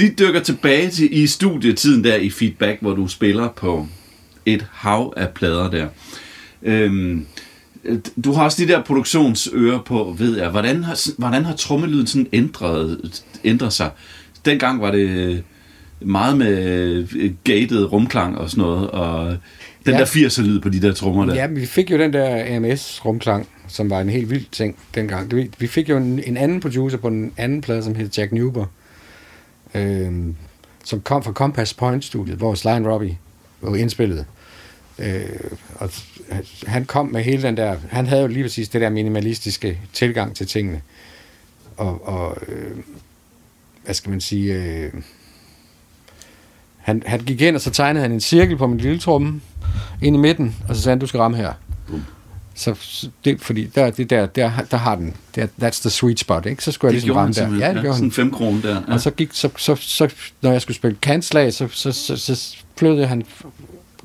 [0.00, 3.86] Lige dykker tilbage til i studietiden der i feedback, hvor du spiller på
[4.46, 5.86] et hav af plader der.
[6.62, 7.26] Øhm,
[8.24, 10.48] du har også de der produktionsører på, ved jeg.
[10.50, 12.98] Hvordan har, hvordan har trommelyden sådan ændret,
[13.44, 13.90] ændret sig?
[14.44, 15.42] Dengang var det
[16.00, 16.58] meget med
[17.14, 19.36] øh, gated rumklang og sådan noget, og
[19.86, 19.98] den Ja.
[19.98, 21.34] der 80'er lyd på de der trommer der.
[21.34, 25.36] Ja, vi fik jo den der AMS-rumklang, som var en helt vild ting dengang.
[25.36, 28.32] Vi, vi fik jo en, en anden producer på den anden plade, som hed Jack
[28.32, 28.66] Newber,
[29.74, 30.34] øh,
[30.84, 33.18] som kom fra Compass Point-studiet, hvor Sly Robbie
[33.60, 34.26] var indspillet.
[34.98, 35.90] Øh, og
[36.66, 37.76] han kom med hele den der...
[37.90, 40.80] Han havde jo lige præcis det der minimalistiske tilgang til tingene.
[41.76, 42.76] Og, og øh,
[43.84, 44.54] hvad skal man sige...
[44.54, 44.92] Øh,
[46.76, 49.40] han, han gik ind, og så tegnede han en cirkel på min lille tromme
[50.02, 51.52] ind i midten, og så sagde han, du skal ramme her.
[51.88, 52.04] Boom.
[52.60, 52.74] Så
[53.24, 56.64] det, fordi der, det der, der, der har den, der, that's the sweet spot, ikke?
[56.64, 57.40] Så skulle jeg det ligesom gjorde han ramme der.
[57.40, 57.68] simpelthen.
[57.70, 58.26] Ja, det gjorde Sådan han.
[58.26, 58.82] en 5 kroner der.
[58.88, 58.94] Ja.
[58.94, 60.08] Og så gik, så, så, så,
[60.42, 63.24] når jeg skulle spille kantslag, så, så, så, så flyttede han,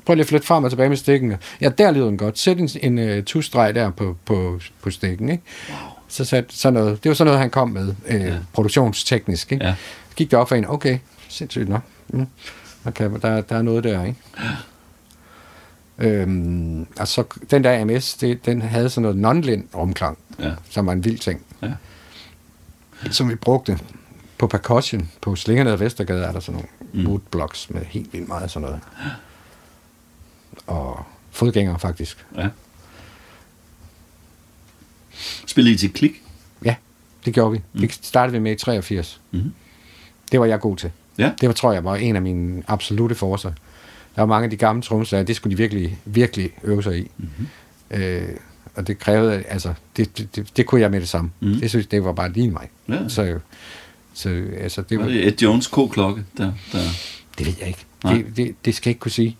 [0.04, 1.34] prøv lige at flytte frem og tilbage med stikken.
[1.60, 2.38] Ja, der lyder den godt.
[2.38, 5.42] Sæt en, en uh, tusstreg der på, på, på stikken, ikke?
[5.68, 5.78] Wow.
[6.08, 8.26] Så satte sådan noget, det var sådan noget, han kom med, øh, Ja.
[8.26, 8.34] ja.
[8.52, 9.64] produktionsteknisk, ikke?
[9.64, 9.74] Ja.
[10.16, 10.98] Gik der op for en, okay,
[11.28, 11.82] sindssygt nok.
[12.08, 12.26] Mm.
[12.84, 14.18] Der, kan, der, der er noget der, ikke?
[15.98, 20.52] Øhm, og så den der AMS, det, den havde sådan noget non-lind rumklang, Ja.
[20.70, 21.42] som var en vild ting.
[21.62, 21.72] Ja.
[23.10, 23.78] Som vi brugte
[24.38, 25.10] på percussion.
[25.20, 26.98] På Slingerne og Vestergade er der sådan nogle Mm.
[27.00, 27.04] mm.
[27.08, 28.80] moodblocks med helt vildt meget sådan noget.
[30.66, 32.26] Og fodgængere faktisk.
[32.36, 32.48] ja.
[35.46, 36.22] Spillede I til klik?
[36.64, 36.74] Ja,
[37.24, 37.60] det gjorde vi.
[37.72, 37.80] Mm.
[37.80, 39.20] Det startede vi med i 83.
[39.30, 39.52] Mhm.
[40.32, 40.90] Det var jeg god til.
[41.18, 41.32] Ja.
[41.40, 43.52] Det var, tror jeg, var en af mine absolute forser.
[44.16, 47.10] Der var mange af de gamle trommeslager, det skulle de virkelig, virkelig øve sig i.
[47.16, 47.48] Mhm.
[47.90, 48.28] Øh,
[48.74, 51.30] og det krævede, altså, det, det, det, det kunne jeg med det samme.
[51.40, 51.54] Mm.
[51.60, 52.68] Det synes det var bare lige mig.
[52.88, 53.08] Ja.
[53.08, 53.38] Så,
[54.14, 56.52] så altså, det Var var, det Ed Jones K-klokke der?
[56.72, 56.78] der?
[57.38, 57.84] det ved jeg ikke.
[58.04, 58.14] Nej.
[58.14, 59.36] Det, det, det skal jeg ikke kunne sige.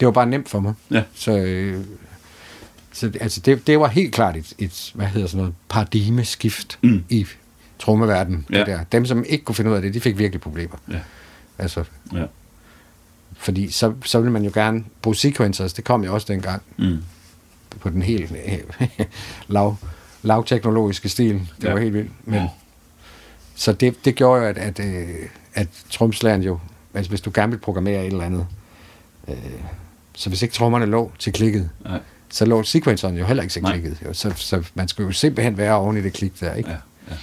[0.00, 0.74] Det var bare nemt for mig.
[0.90, 1.02] Ja.
[1.14, 1.84] Så, øh,
[2.92, 7.04] så altså, det, det var helt klart et, et hvad hedder sådan noget, paradigmeskift Mm.
[7.08, 7.26] i
[7.78, 8.46] trommeverdenen.
[8.52, 8.58] Ja.
[8.58, 8.64] Ja.
[8.64, 8.84] Der.
[8.92, 10.76] Dem, som ikke kunne finde ud af det, de fik virkelig problemer.
[10.90, 10.98] Ja.
[11.58, 12.24] Altså, Ja.
[13.40, 15.72] Fordi så, så ville man jo gerne bruge sequencers.
[15.72, 16.98] Det kom jo også dengang Mm.
[17.80, 18.32] på den helt
[19.48, 19.76] lav,
[20.22, 21.34] lavteknologiske stil.
[21.60, 21.72] Det Ja.
[21.72, 22.10] var helt vildt.
[22.24, 22.48] Men, Ja.
[23.54, 25.08] Så det, det gjorde jo, at, at, øh,
[25.54, 26.58] at tromslageren jo,
[26.94, 28.46] altså hvis du gerne vil programmere et eller andet,
[29.28, 29.36] øh,
[30.14, 32.00] så hvis ikke trommerne lå til klikket, Nej.
[32.30, 33.98] så lå sequenceren jo heller ikke til klikket.
[34.04, 34.12] Jo.
[34.12, 36.70] Så, så man skulle jo simpelthen være oven i det klik der, ikke?
[36.70, 36.76] Ja.
[37.10, 37.16] ja.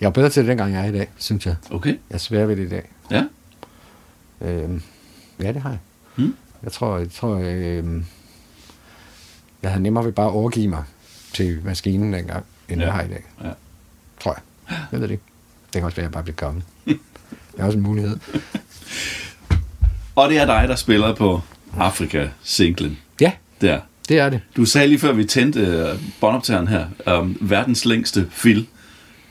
[0.00, 1.56] Jeg er bedre til det, dengang jeg er i dag, synes jeg.
[1.70, 1.90] Okay.
[1.90, 2.90] Jeg er svær ved det i dag.
[3.10, 3.24] Ja.
[4.40, 4.80] Øh,
[5.42, 5.78] ja, det har jeg.
[6.16, 6.34] Mm.
[6.62, 7.84] Jeg tror, jeg, tror øh,
[9.62, 10.84] jeg havde nemmere ved bare at overgive mig
[11.34, 12.86] til maskinen dengang, end Ja.
[12.86, 13.24] jeg har i dag.
[13.44, 13.50] Ja.
[14.20, 14.42] Tror jeg.
[14.92, 15.24] Jeg ved det ikke.
[15.72, 16.62] Det kan også være, at jeg bare bliver gammel.
[16.86, 16.98] det
[17.58, 18.16] er også en mulighed.
[20.14, 21.40] Og det er dig, der spiller på
[21.78, 23.80] Afrika-singlen Ja, der.
[24.08, 24.40] det er det.
[24.56, 26.86] Du sagde lige før vi tændte uh, båndoptageren her,
[27.20, 28.66] um, verdens længste fil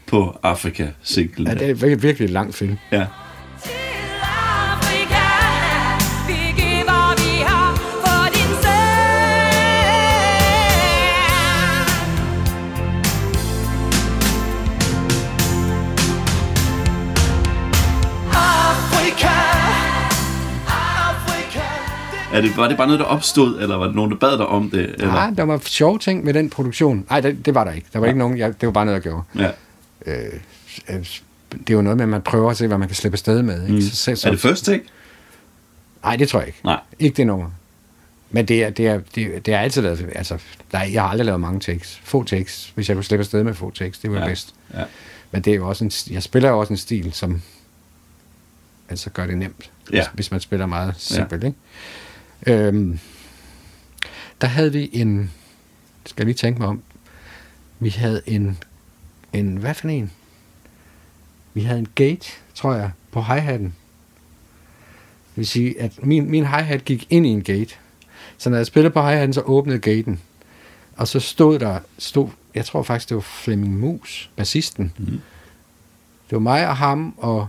[0.08, 1.48] på Afrika-singlen.
[1.48, 2.78] Ja, det er virkelig, lang film.
[2.92, 3.06] ja.
[22.34, 24.48] Er det, var det bare noget, der opstod, eller var det nogen, der bad dig
[24.48, 24.80] om det?
[24.90, 25.08] Eller?
[25.08, 27.06] Nej, der var sjove ting med den produktion.
[27.10, 27.88] Nej, det, det var der ikke.
[27.94, 29.24] Der var ikke nogen, jeg, det var bare noget, jeg gjorde.
[29.36, 29.52] Ja.
[30.06, 30.34] Øh,
[30.90, 30.96] øh,
[31.52, 33.42] det er jo noget med, at man prøver at se, hvad man kan slippe afsted
[33.42, 33.62] med.
[33.64, 33.74] Ikke?
[33.76, 33.82] Mm.
[33.82, 34.84] Så, så, så, Er det first take?
[36.04, 36.60] Nej, det tror jeg ikke.
[36.64, 36.80] Nej.
[37.00, 37.50] Ikke det nummer.
[38.32, 40.38] Men det er, det er, det, er- det er altid lavet, altså,
[40.72, 42.02] der, jeg har aldrig lavet mange takes.
[42.04, 42.72] Få takes.
[42.76, 44.24] Hvis jeg kunne slippe afsted med få takes, det var Ja.
[44.24, 44.30] ja.
[44.30, 44.54] bedst.
[44.74, 44.84] Ja.
[45.32, 47.42] Men det er jo også en, jeg spiller jo også en stil, som
[48.90, 49.98] altså gør det nemt, Ja.
[49.98, 51.44] hvis, hvis man spiller meget simpelt.
[51.44, 51.58] Ikke?
[52.48, 53.00] Øhm,
[54.42, 55.32] der havde vi en,
[56.06, 56.82] skal jeg lige tænke mig om,
[57.80, 58.58] vi havde en,
[59.34, 60.12] en hvad for en?
[61.54, 63.76] Vi havde en gate, tror jeg, på hi-hatten.
[65.30, 67.76] Det vil sige, at min, min hi-hat gik ind i en gate.
[68.38, 70.20] Så når jeg spillede på hi så åbnede gaten.
[70.98, 74.94] Og så stod der, stod, jeg tror faktisk, det var Flemming Mus, bassisten.
[74.98, 75.06] Mm.
[75.06, 75.22] Det
[76.32, 77.48] var mig og ham og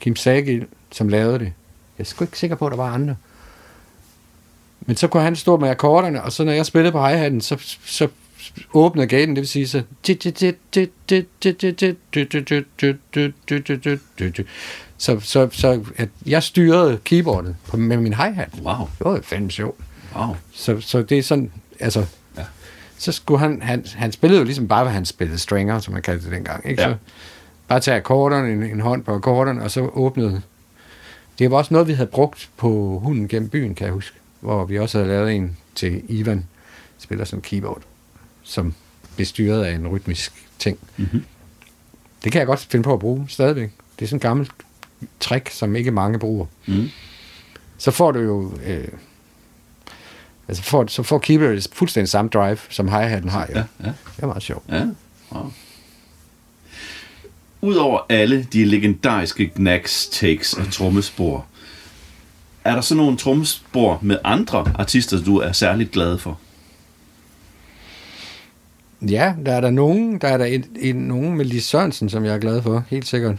[0.00, 1.52] Kim Sagil, som lavede det.
[1.98, 3.16] Jeg er sgu ikke sikker på, at der var andre.
[4.90, 7.76] Men så kunne han stå med akkorderne, og så når jeg spillede på hi så,
[7.84, 8.08] så
[8.74, 9.82] åbnede gaten, det vil sige så...
[14.98, 18.48] Så, så, så at jeg styrede keyboardet på, med min hi-hat.
[18.62, 18.88] Wow.
[18.98, 19.80] Det var fandme sjovt.
[20.16, 20.36] Wow.
[20.52, 22.06] Så, så det er sådan, altså...
[22.38, 22.44] Ja.
[22.98, 26.02] Så skulle han, han, han spillede jo ligesom bare, hvad han spillede stringer, som man
[26.02, 26.68] kaldte det dengang.
[26.68, 26.82] Ikke?
[26.82, 26.88] Ja.
[26.88, 26.96] Så
[27.68, 30.42] bare tage akkorderne, en, en hånd på akkorderne, og så åbnede.
[31.38, 34.16] Det var også noget, vi havde brugt på hunden gennem byen, kan jeg huske.
[34.40, 36.46] Hvor vi også havde lavet en til Ivan,
[36.98, 37.82] spiller som keyboard,
[38.42, 38.74] som
[39.16, 40.78] blev styret af en rytmisk ting.
[40.96, 41.24] Mhm.
[42.24, 43.70] Det kan jeg godt finde på at bruge stadigvæk.
[43.98, 44.50] Det er sådan en gammel
[45.20, 46.46] trick, som ikke mange bruger.
[46.66, 46.88] Mm.
[47.78, 48.52] Så får du jo...
[48.66, 48.88] Øh,
[50.48, 53.46] altså får, så får keyboardet fuldstændig samme drive, som hi-hatten har.
[53.50, 53.54] Jo.
[53.54, 53.92] Ja, ja.
[54.16, 54.64] Det er meget sjovt.
[54.68, 54.86] Ja,
[55.32, 55.52] wow.
[57.60, 61.46] Udover alle de legendariske knacks, takes og trommespor,
[62.64, 66.38] er der så nogle trommespor med andre artister, du er særligt glad for?
[69.02, 72.24] Ja, der er der nogen, der er der en, en, nogen med Lis Sørensen, som
[72.24, 73.36] jeg er glad for, helt sikkert.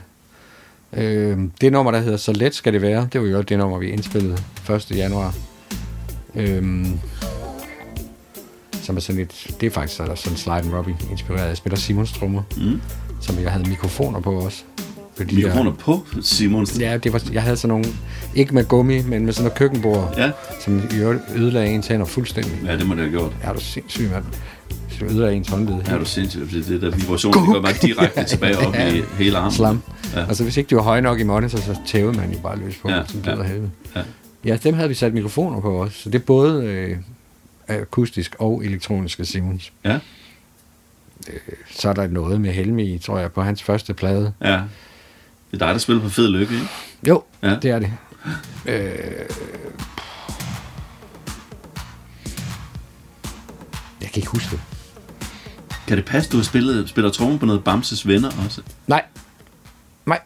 [0.93, 3.77] Øh, det nummer, der hedder Så let skal det være, det var jo det nummer,
[3.77, 4.37] vi indspillede
[4.69, 4.91] 1.
[4.91, 5.35] januar.
[6.35, 6.85] Øh,
[8.81, 11.47] som er sådan et, det er faktisk sådan Slide and Robbie inspireret.
[11.47, 12.81] Jeg spiller Simons trommer, Mm.
[13.21, 14.63] som jeg havde mikrofoner på også.
[15.23, 16.69] På de Mikrofoner på Simons?
[16.71, 17.85] Der, ja, det var, jeg havde sådan nogle,
[18.35, 20.31] ikke med gummi, men med sådan nogle køkkenbord, Ja.
[20.65, 20.81] som
[21.35, 22.53] ødelagde ens hænder fuldstændig.
[22.65, 23.31] Ja, det må det have gjort.
[23.43, 24.23] Er du sindssyg, mand?
[24.99, 25.75] Så ødelagde ens håndled.
[25.87, 29.01] Ja, du er sindssygt, fordi det der vibration, det går bare direkte tilbage op i
[29.23, 29.51] hele armen.
[29.51, 29.81] Slam.
[30.13, 30.19] Ja.
[30.19, 30.25] Ja.
[30.27, 32.75] Altså, hvis ikke de var høje nok i monitor, så tævede man jo bare løs
[32.81, 33.03] på, Ja, ja.
[33.07, 33.37] som det ja.
[33.37, 33.43] ja.
[33.43, 33.71] helvede.
[33.95, 34.01] Ja.
[34.45, 36.97] Ja, dem havde vi sat mikrofoner på også, så det er både øh,
[37.81, 39.71] akustisk og elektroniske Simons.
[39.85, 39.99] Ja,
[41.71, 44.33] Så er der noget med Helmi, tror jeg, på hans første plade.
[44.43, 44.59] ja.
[45.51, 46.67] Det er dig, der spiller på Fed Lykke, ikke?
[47.07, 47.55] Jo, Ja.
[47.55, 47.93] det er det.
[48.65, 48.73] Øh,
[54.01, 54.61] jeg kan ikke huske det.
[55.87, 58.61] Kan det passe, du har spillet, spiller trommer på noget Bamses venner også?
[58.87, 59.03] Nej.
[60.05, 60.19] Nej.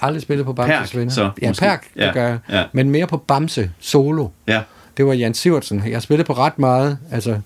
[0.00, 1.12] Aldrig spillet på Bamses Perk, venner.
[1.12, 1.60] så ja, måske.
[1.64, 2.38] Perk, Ja, det gør jeg.
[2.50, 2.64] ja.
[2.72, 4.28] Men mere på Bamse solo.
[4.46, 4.62] Ja,
[4.96, 5.82] Det var Jan Sivertsen.
[5.88, 6.98] Jeg spillede på ret meget.
[7.10, 7.40] Altså,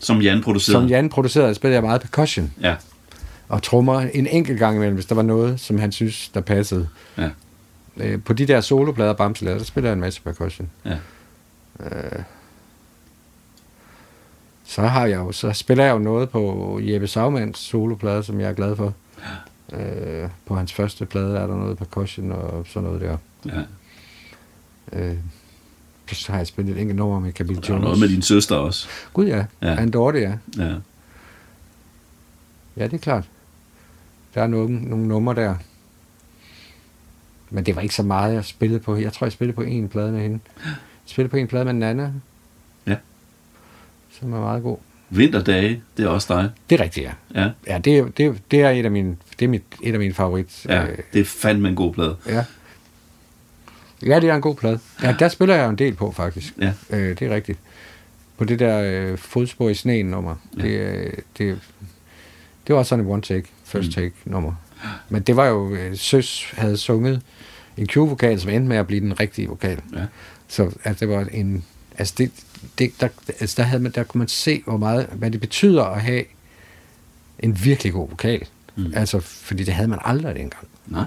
[0.00, 0.82] som Jan producerede.
[0.82, 2.52] som Jan producerede, spillede jeg meget percussion.
[2.60, 2.74] Ja,
[3.48, 6.88] Og trommer en enkelt gang imellem, hvis der var noget, som han synes, der passede.
[7.18, 7.30] ja,
[7.98, 10.70] Øh, på de der soloplader, Bamse lavede, der spiller jeg en masse percussion.
[10.84, 10.96] ja.
[14.64, 18.48] Så har jeg jo, så spiller jeg jo noget på Jeppe Sagmanns soloplade, som jeg
[18.48, 18.94] er glad for.
[19.72, 23.16] Øh, på hans første plade er der noget percussion og sådan noget der.
[23.46, 23.62] ja.
[24.92, 25.16] Øh,
[26.12, 27.82] så har jeg spillet et enkelt nummer med Camille Jones.
[27.82, 28.88] noget med din søster også.
[29.12, 29.68] Gud ja, Ja.
[29.72, 29.76] ja.
[29.80, 30.32] Andorte ja.
[30.58, 30.74] Ja.
[32.76, 33.24] Ja, det er klart.
[34.36, 35.54] Der er nogle, nogle numre der.
[37.50, 38.96] Men det var ikke så meget, jeg spillede på.
[38.96, 40.38] Jeg tror, jeg spillede på en plade med hende.
[40.64, 40.74] Jeg
[41.06, 42.12] spillede på en plade med Nana.
[42.86, 42.96] Ja.
[44.10, 44.78] Som er meget god.
[45.10, 46.50] Vinterdage, det er også dig.
[46.70, 47.42] Det er rigtigt, ja.
[47.42, 49.98] Ja, Ja, det, er- det, det er et af mine, det er mit, et af
[49.98, 50.66] mine favorit.
[50.68, 50.86] ja.
[50.86, 52.16] Øh, Det er fandme en god plade.
[52.26, 52.44] ja.
[54.06, 54.78] Ja, det er en god plade.
[55.02, 56.54] Ja, der spiller jeg en del på, faktisk.
[56.60, 56.72] Ja.
[56.90, 57.58] Øh, det er rigtigt.
[58.36, 58.82] På det der
[59.12, 60.34] øh, fodspor i sneen nummer.
[60.56, 60.62] Ja.
[60.62, 61.60] Det, øh, det,
[62.66, 63.92] det var sådan en one take, first Mm.
[63.92, 64.52] take nummer.
[65.08, 67.22] Men det var jo, øh, Søs havde sunget
[67.76, 69.80] en Q-vokal, som endte med at blive den rigtige vokal.
[69.94, 70.06] Ja.
[70.48, 71.64] Så altså, det var en,
[71.98, 72.30] altså det,
[72.78, 73.08] det, der,
[73.40, 76.24] altså der, havde man, der kunne man se, hvor meget, hvad det betyder at have
[77.38, 78.46] en virkelig god vokal.
[78.76, 78.92] Mm.
[78.94, 80.66] Altså, fordi det havde man aldrig dengang.
[80.86, 81.04] Nej.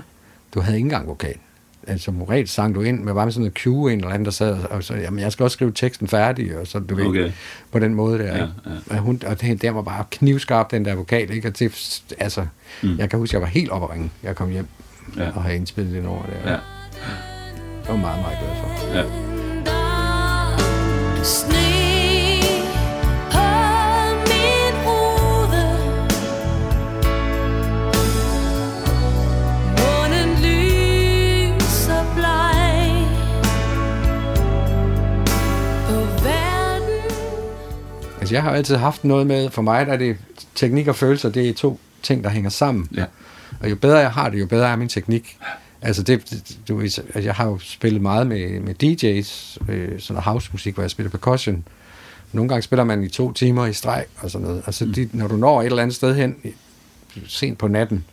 [0.53, 1.35] Du havde ikke engang vokal.
[1.89, 4.25] Altså, som regel sang du ind med bare med sådan noget cue, en eller anden,
[4.25, 7.05] der sad og så, jamen, jeg skal også skrive teksten færdig, og så, du ved,
[7.05, 7.31] Okay.
[7.71, 8.25] på den måde der.
[8.25, 8.47] Ja, ikke?
[8.89, 8.95] ja.
[8.95, 11.47] Og, hun, og det, der var bare knivskarp, den der vokal, ikke?
[11.47, 12.45] Og det, altså,
[12.83, 12.97] Mm.
[12.97, 14.67] jeg kan huske, jeg var helt oppe at ringe, jeg kom hjem
[15.17, 15.29] Ja.
[15.35, 16.51] og havde indspillet det over der.
[16.51, 16.57] Ja.
[17.81, 18.95] Det var meget, meget glad for.
[18.97, 19.03] Ja.
[21.23, 21.78] Sne
[38.29, 40.17] Altså, jeg har altid haft noget med, for mig der er det
[40.55, 42.87] teknik og følelser, det er to ting, der hænger sammen.
[42.95, 43.05] Ja.
[43.61, 45.37] Og jo bedre jeg har det, jo bedre er min teknik.
[45.81, 50.13] Altså, det, det- du, altså, jeg har jo spillet meget med, med DJ's, øh, sådan
[50.13, 51.63] noget housemusik, hvor jeg spiller percussion.
[52.33, 54.63] Nogle gange spiller man i to timer i streg og sådan noget.
[54.65, 56.35] Altså, de, når du når et eller andet sted hen,
[57.27, 58.05] sent på natten,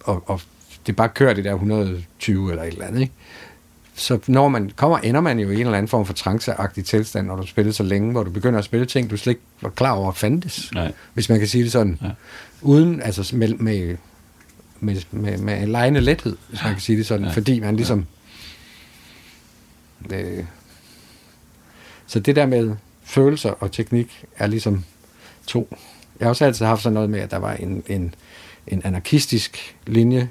[0.00, 0.40] og, og
[0.86, 3.12] det bare kører det der 120 eller et eller andet, ikke?
[3.98, 7.26] Så når man kommer, ender man jo i en eller anden form for tranceagtig tilstand,
[7.26, 9.68] når du spiller så længe, hvor du begynder at spille ting, du slet ikke var
[9.68, 10.72] klar over fandtes.
[10.74, 10.92] Nej.
[11.14, 11.98] Hvis man kan sige det sådan.
[12.02, 12.10] Ja.
[12.62, 13.96] Uden, altså med, med,
[14.80, 17.26] med, med, med en lejende lethed, hvis man kan sige det sådan.
[17.26, 17.32] Ja.
[17.32, 18.06] Fordi man ligesom...
[20.12, 20.44] Øh,
[22.06, 24.84] så det der med følelser og teknik er ligesom
[25.46, 25.76] to.
[26.20, 28.14] Jeg har også altid haft sådan noget med, at der var en, en,
[28.66, 30.28] en anarkistisk linje,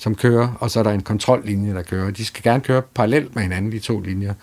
[0.00, 2.10] som kører, og så er der en kontrollinje, der kører.
[2.10, 4.34] De skal gerne køre parallelt med hinanden, de to linjer.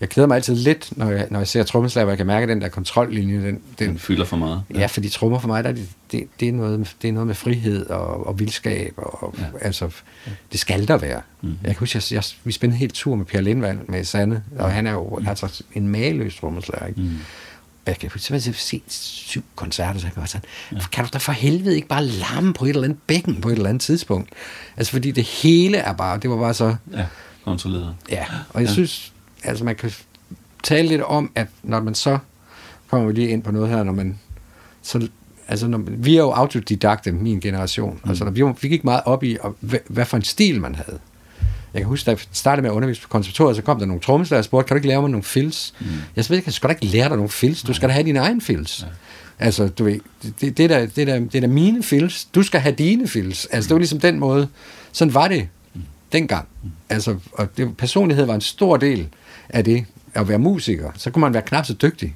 [0.00, 2.48] Jeg keder mig altid lidt, når jeg, når jeg ser trommeslager, jeg kan mærke, at
[2.48, 4.62] den der kontrollinje, den, den, Den fylder for meget.
[4.74, 7.26] Ja, fordi trommer for mig, der er det, det, det, er noget, det er noget
[7.26, 9.42] med frihed og, og vildskab, og Ja.
[9.42, 9.48] ja.
[9.66, 9.90] altså,
[10.52, 11.20] det skal der være.
[11.40, 11.50] Mhm.
[11.50, 11.56] Mm.
[11.62, 14.42] Jeg kan huske, jeg, jeg, vi spændte en hel tur med Per Lindvald med Sande,
[14.58, 17.00] og han er jo altså en mageløs trommeslager, ikke?
[17.00, 17.10] Mm.
[17.86, 20.78] Jeg kan har set syv koncerter, så jeg var sådan, ja.
[20.92, 23.52] kan du da for helvede ikke bare larme på et eller andet bækken på et
[23.52, 24.30] eller andet tidspunkt?
[24.76, 27.06] Altså, fordi det hele er bare, det var bare så, Ja,
[27.44, 27.94] kontrolleret.
[28.10, 28.72] Ja, og jeg ja.
[28.72, 29.12] synes,
[29.44, 29.92] altså man kan
[30.62, 32.18] tale lidt om, at når man så,
[32.90, 34.18] kommer vi lige ind på noget her, når man,
[34.82, 35.08] så,
[35.48, 38.10] altså når, vi er jo autodidakte, min generation, mm.
[38.10, 40.74] altså når vi, vi gik meget op i, og hvad, hvad for en stil man
[40.74, 40.98] havde.
[41.74, 44.02] Jeg kan huske, da jeg startede med at undervise på konservatoriet, så kom der nogle
[44.02, 45.74] trommeslager og spurgte, kan du ikke lære mig nogle fills?
[45.80, 45.86] Mm.
[46.16, 48.18] Jeg ikke, jeg skal da ikke lære dig nogle fills, du skal da have dine
[48.18, 48.82] egen fills.
[48.82, 48.86] Ja.
[49.44, 50.00] Altså, du ved,
[50.40, 53.46] det, det, der, det, der, det er da mine fills, du skal have dine fills.
[53.46, 54.48] Altså, det var ligesom den måde,
[54.92, 55.48] sådan var det
[56.12, 56.48] dengang.
[56.88, 59.08] Altså, og det, personlighed var en stor del
[59.48, 60.90] af det, at være musiker.
[60.96, 62.14] Så kunne man være knap så dygtig.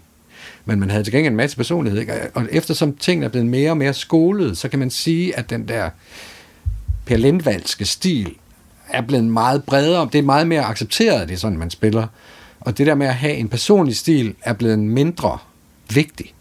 [0.65, 2.01] Men man havde til gengæld en masse personlighed.
[2.01, 2.13] Ikke?
[2.35, 5.69] Og eftersom tingene er blevet mere og mere skolet, så kan man sige, at den
[5.69, 5.91] der
[7.07, 8.35] Per Lindvaldske stil
[8.91, 10.09] er blevet meget bredere.
[10.13, 12.07] Det er meget mere accepteret, det er sådan, man spiller.
[12.61, 15.39] Og det der med at have en personlig stil er blevet mindre
[15.95, 16.35] vigtig.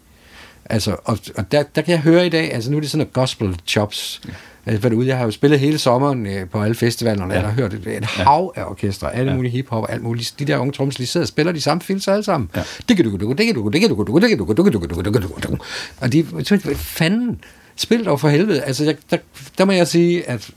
[0.70, 2.98] Altså, og, og der, der kan jeg høre i dag, altså nu er det sådan
[2.98, 4.20] noget gospel chops.
[4.28, 4.32] Ja.
[4.66, 7.40] Altså, været ude, jeg har jo spillet hele sommeren øh, på alle festivalerne, ja.
[7.40, 9.36] og jeg har hørt et, et hav af orkestre, alle Ja.
[9.36, 10.34] mulige hiphop og alt muligt.
[10.38, 12.50] De der unge tromslæger, de sidder og spiller de samme filser alle sammen.
[12.56, 12.62] Ja.
[12.88, 15.58] Diggedugu, diggedugu, diggedugu, diggedugu, diggedugu, diggedugu, diggedugu, diggedugu.
[16.00, 17.40] Og de, så, hvad fanden,
[17.76, 18.62] spil dog for helvede.
[18.62, 19.16] Altså, jeg, der,
[19.58, 20.50] der må jeg sige, at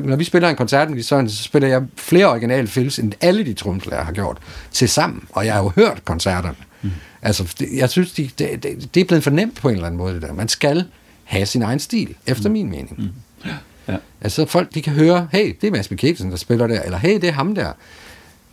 [0.00, 3.12] når vi spiller en koncert med de sådan, så spiller jeg flere originale films, end
[3.20, 4.38] alle de tromslærer har gjort
[4.72, 5.24] til sammen.
[5.32, 6.54] Og jeg har jo hørt koncerterne.
[6.82, 6.90] Mm.
[7.22, 9.86] Altså, det, jeg synes, de, det, det, det er blevet for nemt på en eller
[9.86, 10.32] anden måde, det der.
[10.32, 10.84] Man skal
[11.24, 12.52] have sin egen stil, efter mm.
[12.52, 12.94] min mening.
[12.98, 13.50] Mm.
[13.88, 13.96] Ja.
[14.20, 17.14] Altså, folk de kan høre, hey, det er Mads Mikkelsen, der spiller der, eller hey,
[17.14, 17.72] det er ham der.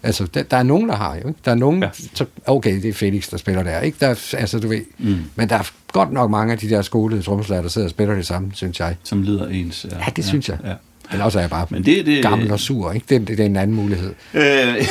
[0.03, 1.39] Altså, der, der er nogen, der har jo, ikke?
[1.45, 1.89] Der er nogen, Ja.
[1.99, 2.07] ja.
[2.13, 3.97] så, okay, det er Felix, der spiller der, ikke?
[4.01, 5.17] Der, er- altså, du ved, mm.
[5.35, 8.15] men der er godt nok mange af de der skolede trommeslager, der sidder og spiller
[8.15, 8.95] det samme, synes jeg.
[9.03, 9.85] Som lyder ens.
[9.91, 10.57] Ja, det synes jeg.
[10.65, 10.73] Ja.
[11.11, 13.05] Eller også er jeg bare Men det- det- gammel og sur, ikke?
[13.09, 14.13] Det, det, det er en anden mulighed.
[14.33, 14.41] Øh,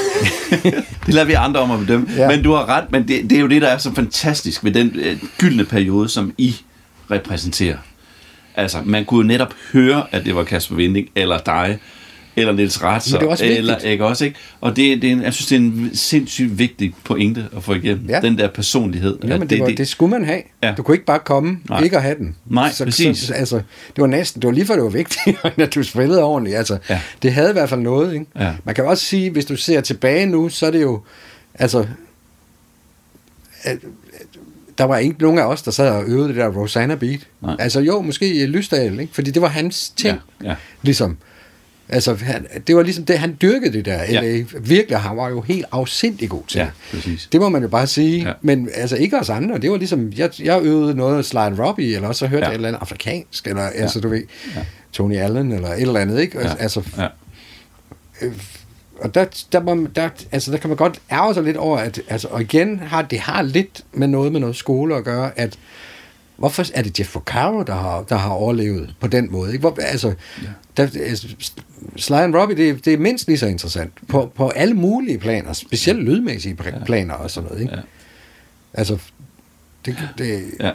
[1.07, 2.09] det lader vi andre om at bedømme.
[2.17, 2.29] Ja.
[2.29, 4.73] Men du har ret, men det, det er jo det, der er så fantastisk ved
[4.73, 6.57] den øh, gyldne periode, som I
[7.11, 7.77] repræsenterer.
[8.57, 11.79] Altså, man kunne jo netop høre, at det var Kasper Vinding, eller dig,
[12.37, 14.37] eller Niels Ratzer, Men det er også eller ikke også, ikke?
[14.61, 17.75] Og det, det er en, jeg synes, det er en sindssygt vigtig pointe at få
[17.75, 18.07] igennem.
[18.09, 18.21] Ja.
[18.21, 19.19] Den der personlighed.
[19.23, 20.43] Ja, men det, det, var, det skulle man have.
[20.63, 20.75] Ja.
[20.77, 21.83] Du kunne ikke bare komme, Nej.
[21.83, 22.37] Ikke at have den.
[22.47, 23.19] Nej, så, præcis.
[23.19, 23.57] Så, altså,
[23.97, 26.57] det var næsten, det var lige for, det var vigtigt, at du spillede ordentligt.
[26.57, 27.01] Altså, Ja.
[27.23, 28.13] Det havde i hvert fald noget.
[28.15, 28.27] Ikke?
[28.39, 28.53] Ja.
[28.65, 31.03] Man kan også sige, hvis du ser tilbage nu, så er det jo,
[31.55, 31.87] altså,
[33.63, 33.79] at,
[34.79, 37.21] der var ikke nogen af os, der sad og øvede det der Rosanna Beat.
[37.43, 37.57] Nej.
[37.59, 39.15] Altså jo, måske Lysdal, ikke?
[39.15, 40.19] fordi det var hans ting.
[40.43, 40.55] Ja, ja.
[40.83, 41.17] Ligesom.
[41.93, 44.03] Altså, han, det var ligesom det, han dyrkede det der.
[44.03, 44.23] Ja.
[44.23, 44.43] Ja.
[44.61, 46.59] Virkelig, han var jo helt afsindig god til.
[46.59, 47.29] Ja, præcis.
[47.33, 48.27] Det må man jo bare sige.
[48.29, 48.33] Ja.
[48.43, 49.59] Men altså ikke os andre.
[49.59, 52.49] Det var ligesom, jeg, jeg øvede noget Slide Robbie, eller så hørte Ja.
[52.49, 53.69] jeg et eller andet afrikansk, eller ja.
[53.69, 54.23] altså du ved,
[54.57, 54.65] ja.
[54.93, 56.39] Tony Allen, eller et eller andet, ikke?
[56.41, 56.55] Ja.
[56.59, 57.07] Altså, Ja.
[59.01, 62.01] og der, der, må, der, altså, der kan man godt ærge sig lidt over, at
[62.09, 65.59] altså, og igen har det har lidt med noget med noget skole at gøre, at
[66.41, 69.53] hvorfor er det Jeff Porcaro, der har, der har overlevet på den måde?
[69.53, 69.61] Ikke?
[69.61, 70.09] Hvor, altså,
[70.43, 70.49] ja.
[70.77, 71.29] der, altså,
[71.97, 73.93] Sly and Robbie, det, det er mindst lige så interessant.
[74.09, 77.63] På, på alle mulige planer, specielt lydmæssige pla- planer og sådan noget.
[77.63, 77.75] Ikke?
[77.75, 77.81] Ja.
[78.75, 78.99] Altså,
[79.85, 80.71] det, det, Ja.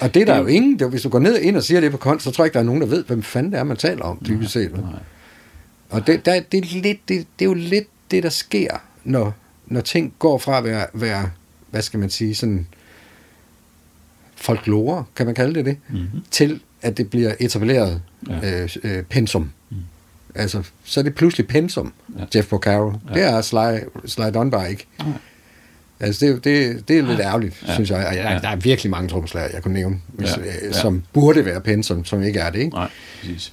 [0.00, 1.90] og det er der jo ingen, det, hvis du går ned ind og siger det
[1.90, 3.64] på konst, så tror jeg ikke, der er nogen, der ved, hvem fanden det er,
[3.64, 4.72] man taler om, dybest set.
[4.72, 4.80] vel?
[4.80, 4.90] Nej.
[5.90, 9.34] Og det, der, det, er lidt, det, det er jo lidt det, der sker, når,
[9.66, 11.30] når ting går fra at være, være,
[11.70, 12.66] hvad skal man sige, sådan
[14.42, 16.22] folklore, kan man kalde det det, Mm-hmm.
[16.30, 18.34] til at det bliver etableret Ja.
[18.42, 18.62] ja.
[18.62, 19.50] øh, øh, pensum.
[19.70, 19.76] Mm.
[20.34, 22.20] Altså, så er det pludselig pensum, Ja.
[22.20, 22.26] ja.
[22.38, 22.90] Jeff Porcaro.
[22.90, 22.96] Ja.
[23.08, 23.14] Ja.
[23.14, 24.86] Det er Sly, Sly Dunbar ikke.
[24.98, 25.08] Nej.
[26.00, 27.68] Altså, det, det, det er lidt ærgerligt, Ja.
[27.68, 27.74] ja.
[27.74, 28.06] synes jeg.
[28.06, 28.38] Og jeg Ja.
[28.42, 30.42] der er virkelig mange trommeslager, jeg kunne nævne, hvis, Ja.
[30.44, 30.52] ja.
[30.62, 30.66] Ja.
[30.68, 32.58] øh, som burde være pensum, som ikke er det.
[32.58, 32.76] Ikke?
[32.76, 32.90] Nej,
[33.20, 33.52] præcis.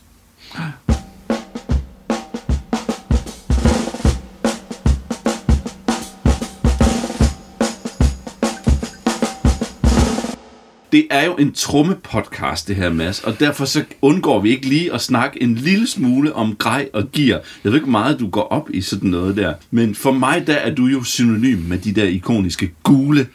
[10.92, 14.94] Det er jo en trommepodcast, det her, Mads, og derfor så undgår vi ikke lige
[14.94, 17.40] at snakke en lille smule om grej og gear.
[17.64, 20.54] Jeg ved ikke, meget du går op i sådan noget der, men for mig, der
[20.56, 23.28] er du jo synonym med de der ikoniske gule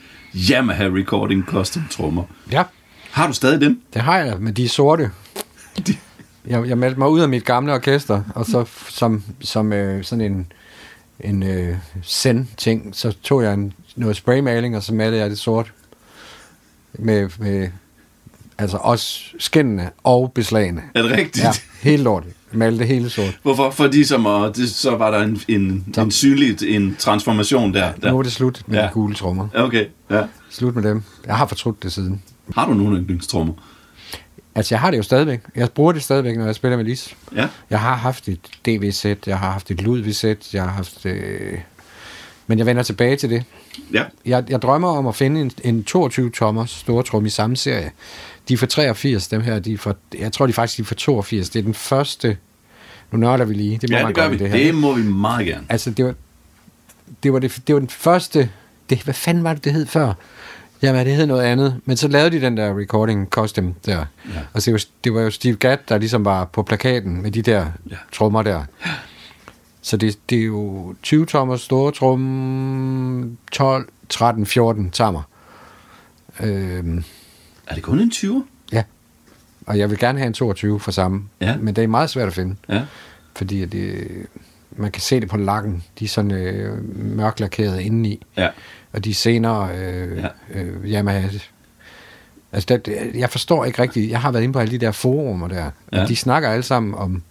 [0.51, 2.23] Yamaha Recording Custom trommer.
[2.53, 2.63] Ja,
[3.11, 3.81] Har du stadig dem?
[3.95, 5.11] det har jeg, men de er sorte.
[5.87, 5.97] De-
[6.47, 10.25] Jeg, jeg meldte mig ud af mit gamle orkester, og så som, som øh, sådan
[10.25, 10.47] en,
[11.21, 15.73] en øh, send-ting, så tog jeg en, noget spraymaling, og så malede jeg det sort.
[16.99, 17.69] Med, med
[18.59, 20.83] altså også skinnene og beslagene.
[20.95, 21.45] Er det rigtigt?
[21.45, 21.51] Ja,
[21.83, 22.33] helt lortet.
[22.53, 23.39] Malte det hele sort.
[23.43, 23.71] Hvorfor?
[23.71, 27.93] Fordi som, og det, så var der en, en, en synlig en transformation der.
[27.93, 28.11] der.
[28.11, 28.87] Nu er det slut med Ja.
[28.87, 29.49] de gule trommer.
[29.55, 30.23] Okay, ja.
[30.51, 31.03] Slut med dem.
[31.27, 32.23] Jeg har fortrudt det siden.
[32.55, 33.55] Har du nogle yndlingstrommer?
[34.55, 35.41] Altså, jeg har det jo stadigvæk.
[35.57, 37.17] Jeg bruger det stadigvæk, når jeg spiller med Lis.
[37.37, 37.49] Ja.
[37.71, 41.07] Jeg har haft et DV-sæt, jeg har haft et Ludwig-sæt, jeg har haft...
[41.07, 41.59] Øh...
[42.47, 43.45] Men jeg vender tilbage til det.
[43.93, 44.05] Ja.
[44.27, 47.91] Jeg, jeg drømmer om at finde en, en 22-tommer store trum i samme serie.
[48.49, 49.59] De er fra 83, dem her.
[49.59, 51.49] De er fra, jeg tror, de faktisk de er fra 82.
[51.51, 52.37] Det er den første...
[53.13, 53.79] Nu nørder vi lige.
[53.79, 54.37] Det må Ja, man det gør vi.
[54.37, 54.57] Det, her.
[54.59, 55.67] det må vi meget gerne.
[55.69, 56.15] Altså, det var,
[57.23, 58.51] det var, det, det var den første...
[58.91, 60.13] Det, hvad fanden var det, det hed før?
[60.83, 61.81] Jamen, det hed noget andet.
[61.85, 63.93] Men så lavede de den der recording costume der.
[64.35, 64.41] Ja.
[64.53, 67.43] Og det var, det var jo Steve Gadd, der ligesom var på plakaten med de
[67.43, 67.67] der Ja.
[67.91, 67.97] ja.
[68.13, 68.63] trommer der.
[69.87, 75.23] Så det, det er jo 20 tommer store trum, 12, 13, 14 tammer.
[76.41, 77.05] Øhm,
[77.67, 78.45] Er det kun en 20?
[78.73, 78.83] ja.
[79.67, 81.23] Og jeg vil gerne have en 22 for samme.
[81.41, 81.57] Ja.
[81.57, 82.57] Men det er meget svært at finde.
[82.69, 82.83] Ja.
[83.37, 84.07] Fordi det,
[84.77, 85.85] man kan se det på lakken.
[85.99, 86.79] De er sådan øh,
[87.17, 88.23] mørklakerede indeni.
[88.37, 88.49] Ja.
[88.93, 90.29] Og de senere øh, Ja.
[90.61, 91.23] øh, Yamaha...
[92.53, 94.11] Altså, det, det- jeg forstår ikke rigtigt.
[94.11, 95.71] Jeg har været inde på alle de der forumer der.
[95.93, 96.01] Ja.
[96.01, 96.07] Ja.
[96.07, 97.23] De snakker alle sammen om,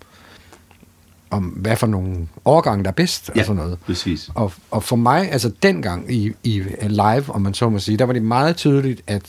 [1.33, 3.79] om hvad for nogle årgange, der er bedst Ja, og sådan noget.
[3.79, 4.29] præcis.
[4.35, 8.05] Og, og for mig, altså dengang i, i live, om man så må sige, der
[8.05, 9.21] var det meget tydeligt, at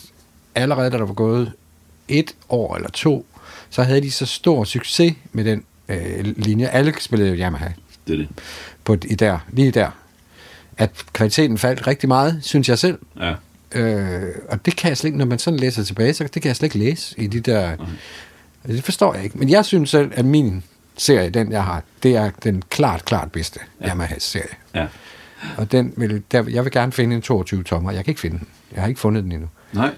[0.54, 1.52] allerede da der var gået
[2.08, 3.26] et år eller to,
[3.70, 6.66] så havde de så stor succes med den øh, linje.
[6.66, 7.68] Alle spillede Yamaha
[8.06, 8.28] Det er det.
[8.84, 9.90] på, i der, lige der.
[10.76, 12.98] At kvaliteten faldt rigtig meget, synes jeg selv.
[13.20, 13.34] Ja.
[13.80, 16.48] Øh, og det kan jeg slet ikke, når man sådan læser tilbage, så det kan
[16.48, 17.72] jeg slet ikke læse i de der...
[17.72, 17.84] Okay.
[18.66, 19.38] Det forstår jeg ikke.
[19.38, 20.62] Men jeg synes selv, at min
[20.96, 23.88] serie, den jeg har, det er den klart, klart bedste ja.
[23.88, 24.46] Yamaha-serie.
[24.74, 24.86] Ja.
[25.56, 27.90] Og den vil, der, jeg vil gerne finde en 22-tommer.
[27.92, 28.48] Jeg kan ikke finde den.
[28.74, 29.48] Jeg har ikke fundet den endnu.
[29.72, 29.90] Nej.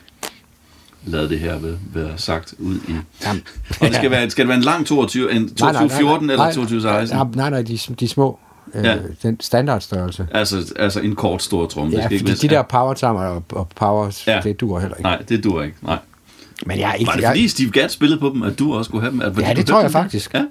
[1.05, 1.59] Lad det her
[1.95, 2.95] være, sagt ud i...
[3.27, 3.43] Jamen,
[3.81, 7.17] Og det skal, være, skal det være en lang 22, en 2214 eller 2216?
[7.19, 8.39] Nej, nej, nej, de, de små.
[8.75, 8.97] Øh, Ja.
[9.23, 10.27] Den standardstørrelse.
[10.33, 11.89] Altså, altså en kort stor trum.
[11.91, 14.41] Ja, fordi de der power tammer og, og power, Ja.
[14.45, 15.03] det dur heller ikke.
[15.09, 15.77] Nej, det dur ikke.
[15.83, 15.99] Nej.
[16.67, 17.07] Men jeg er ikke...
[17.09, 19.21] Var det jeg, fordi Steve Gadd spillede på dem, at du også kunne have dem?
[19.21, 19.93] At, Ja, det tror jeg dem?
[19.93, 20.35] faktisk.
[20.35, 20.45] Ja.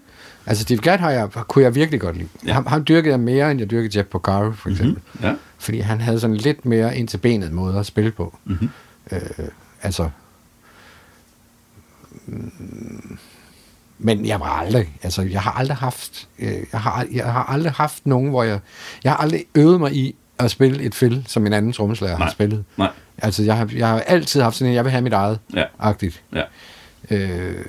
[0.46, 2.28] Altså, Steve Gadd har jeg, kunne jeg virkelig godt lide.
[2.48, 2.54] Ja.
[2.54, 5.02] Ham, ham dyrkede jeg mere, end jeg dyrkede Jeff Porcaro, for eksempel.
[5.14, 5.34] Mm, ja.
[5.58, 8.38] Fordi han havde sådan lidt mere ind til benet måde at spille på.
[8.46, 8.70] Mhm.
[9.12, 9.20] Øh,
[9.82, 10.10] altså...
[12.26, 13.18] mm,
[13.98, 17.72] Men jeg var aldrig, altså jeg har aldrig haft, øh, jeg har, jeg har aldrig
[17.72, 18.60] haft nogen, hvor jeg,
[19.04, 22.32] jeg har aldrig øvet mig i at spille et fil, som en anden trommeslager har
[22.32, 22.66] spillet.
[22.78, 22.90] Nej.
[23.18, 25.64] Altså jeg har, jeg har altid haft sådan en, jeg vil have mit eget, Ja.
[25.80, 26.24] agtigt.
[26.34, 26.44] Ja.
[27.12, 27.66] Øh,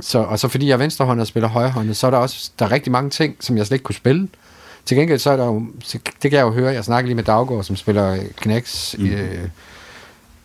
[0.00, 2.64] så, og så fordi jeg er venstrehåndet og spiller højrehåndet, så er der også der
[2.66, 4.28] er rigtig mange ting, som jeg slet ikke kunne spille.
[4.84, 7.24] Til gengæld så er der jo, det kan jeg jo høre, jeg snakker lige med
[7.24, 9.06] Daggaard, som spiller Knacks, mm.
[9.06, 9.48] øh,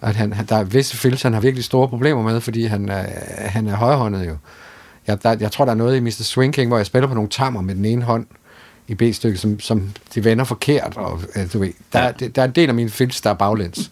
[0.01, 3.05] at han, der er visse filter, han har virkelig store problemer med, fordi han er,
[3.37, 4.37] han er højrehåndet jo.
[5.07, 6.09] Jeg, der, jeg tror, der er noget i Mr.
[6.09, 8.25] Swing King, hvor jeg spiller på nogle tammer med den ene hånd
[8.91, 12.05] i B-stykket, som, som de vender forkert, og øh, du ved, der, Ja.
[12.05, 12.11] ja.
[12.19, 13.91] der, der er en del af mine filter, der er baglæns.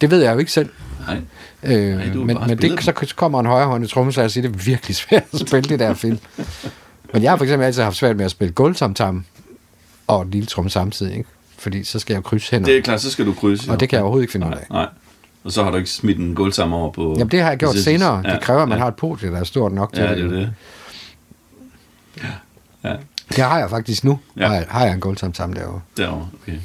[0.00, 0.68] det ved jeg jo ikke selv.
[1.06, 1.16] Nej.
[1.62, 4.96] Øh, Nej, men men det, så kommer en højrehåndet trommeslager og siger, det er virkelig
[4.96, 6.18] svært at spille det der film.
[7.12, 9.24] men jeg har for eksempel altid haft svært med at spille gulvtamtam
[10.06, 11.28] og en lille tromme samtidig, ikke?
[11.58, 13.70] fordi så skal jeg jo krydse hænder, Det er klart, så skal du krydse.
[13.70, 14.66] og det kan jeg overhovedet ikke finde ud af.
[14.70, 14.86] nej.
[15.44, 17.14] Og så har du ikke smidt en gulvsammer over på...
[17.18, 18.22] Jamen det har jeg gjort på- senere.
[18.24, 18.82] Ja, Det kræver, at man ja.
[18.82, 20.50] har et podie, der er stort nok til Ja, det er det.
[22.84, 22.92] Ja,
[23.28, 24.18] Det har jeg faktisk nu.
[24.36, 24.46] Ja.
[24.46, 25.80] Har, jeg, har jeg en gulvtamtam derovre.
[25.96, 26.28] derovre.
[26.42, 26.58] Okay.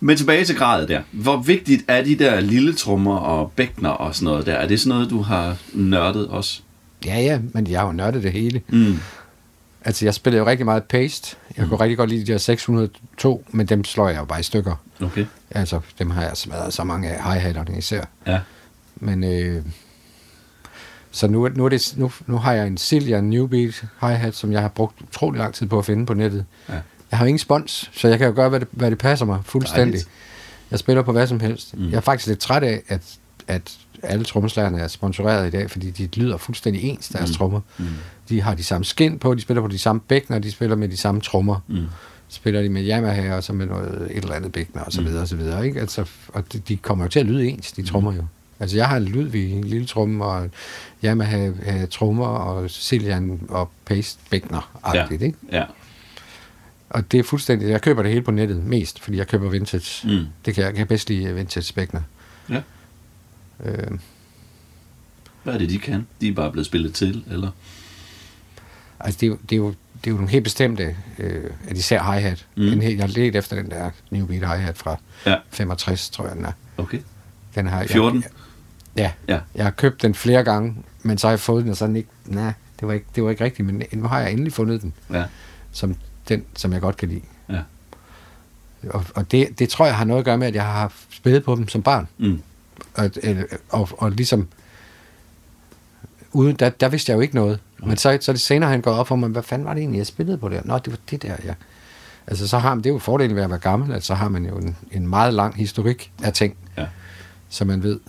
[0.00, 1.00] Men tilbage til gradet der.
[1.12, 4.54] Hvor vigtigt er de der lille trommer og bækner og sådan noget der?
[4.54, 6.60] Er det sådan noget, du har nørdet også?
[7.06, 8.62] Ja, ja, men jeg har jo nørdet det hele.
[8.68, 8.98] Mm.
[9.84, 11.36] Altså, jeg spillede jo rigtig meget paste.
[11.56, 14.42] Jeg kunne rigtig godt lide de der 602, men dem slår jeg jo bare i
[14.42, 14.74] stykker.
[15.02, 15.26] Okay.
[15.50, 18.04] Altså, dem har jeg smadret så mange af hi-hatterne især.
[18.26, 18.40] Ja.
[18.96, 19.62] Men øh,
[21.16, 24.60] så nu, nu, er det, nu, nu har jeg en Silja Newbeat hi-hat, som jeg
[24.60, 26.44] har brugt utrolig lang tid på at finde på nettet.
[26.68, 26.74] Ja.
[27.10, 29.38] Jeg har ingen spons, så jeg kan jo gøre, hvad det, hvad det passer mig
[29.44, 29.92] fuldstændig.
[29.92, 30.08] Dejligt.
[30.70, 31.74] Jeg spiller på hvad som helst.
[31.76, 31.82] Mm.
[31.82, 31.90] Mm.
[31.90, 33.02] Jeg er faktisk lidt træt af, at,
[33.46, 37.34] at alle trommeslagerne er sponsoreret i dag, fordi de lyder fuldstændig ens, deres mm.
[37.34, 37.60] trommer.
[37.78, 37.86] Mm.
[38.28, 40.88] De har de samme skin på, de spiller på de samme bækner, de spiller med
[40.88, 41.60] de samme trommer.
[41.68, 41.84] Mm.
[42.28, 45.06] Spiller de med Yamaha og så med noget, et eller andet bækner og så Mm.
[45.06, 45.66] videre og så videre.
[45.66, 45.80] Ikke?
[45.80, 48.22] Altså, og de, de kommer jo til at lyde ens, de trommer jo.
[48.60, 50.50] Altså, jeg har en Ludvig, en lille tromme, og
[51.04, 55.06] Yamaha øh, trommer, og Cecilian og Pace Bækner, Ja.
[55.10, 55.34] ikke?
[55.52, 55.64] Ja.
[56.90, 60.08] Og det er fuldstændig, jeg køber det hele på nettet mest, fordi jeg køber vintage.
[60.08, 60.24] Mm.
[60.44, 62.00] Det kan jeg, jeg kan bedst lide vintage Bækner.
[62.50, 62.60] Ja.
[63.64, 63.98] Øh,
[65.42, 66.06] Hvad er det, de kan?
[66.20, 67.50] De er bare blevet spillet til, eller?
[69.00, 71.76] altså, det er, jo, det, er jo, det er jo nogle helt bestemte, øh, at
[71.78, 72.46] især hi-hat.
[72.56, 72.62] Mm.
[72.62, 74.96] En helt, jeg har let efter den der New Beat hi-hat fra
[75.26, 75.36] Ja.
[75.50, 76.52] 65, tror jeg, den er.
[76.76, 76.98] Okay.
[77.54, 78.22] Den har, 14?
[78.22, 78.30] Jeg,
[78.96, 79.40] ja, Ja.
[79.54, 82.08] jeg har købt den flere gange, men så har jeg fået den, og sådan ikke,
[82.26, 84.92] nej, det var ikke, det var ikke rigtigt, men nu har jeg endelig fundet den,
[85.12, 85.24] Ja.
[85.72, 85.94] som
[86.28, 87.20] den, som jeg godt kan lide.
[87.48, 87.60] Ja.
[88.90, 91.44] Og, og det, det tror jeg har noget at gøre med, at jeg har spillet
[91.44, 92.08] på dem som barn.
[92.18, 92.42] Mm.
[92.94, 93.34] Og, og,
[93.68, 94.48] og, og ligesom,
[96.32, 97.58] uden, der, der vidste jeg jo ikke noget.
[97.78, 99.98] Men så, så det senere han gået op for mig, hvad fanden var det egentlig,
[99.98, 100.60] jeg spillede på der?
[100.64, 101.54] Nå, det var det der, ja.
[102.26, 104.28] Altså, så har man, det er jo fordelen ved at være gammel, at så har
[104.28, 106.86] man jo en, en meget lang historik af ting, Ja.
[107.48, 108.00] så man ved,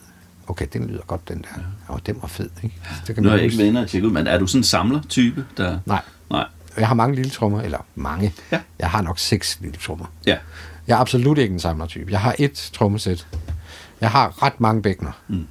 [0.48, 1.48] okay, den lyder godt, den der.
[1.58, 1.94] Ja.
[1.94, 2.76] Og den var fed, ikke?
[3.08, 4.60] Det kan Nu har jeg ikke været inde og tjekke ud, men er du sådan
[4.60, 5.80] en samler-type, der...
[5.86, 6.46] Nej, Nej.
[6.78, 8.34] jeg har mange lille trommer, eller mange.
[8.52, 8.60] Ja.
[8.80, 10.06] Jeg har nok seks lille trommer.
[10.26, 10.38] Ja.
[10.88, 12.12] Jeg er absolut ikke en samlertype.
[12.12, 13.28] Jeg har et trommesæt.
[14.02, 15.48] Jeg har ret mange bækkener Mm.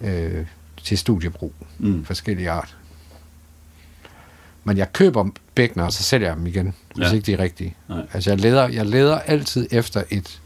[0.00, 0.46] øh,
[0.84, 1.54] til studiebrug.
[1.78, 2.04] Mm.
[2.04, 2.76] Forskellige art.
[4.64, 7.12] Men jeg køber bækkener, og så sælger jeg dem igen, hvis Ja.
[7.12, 7.76] ikke de er rigtige.
[7.88, 8.06] Nej.
[8.12, 10.40] Altså jeg leder, jeg leder altid efter et,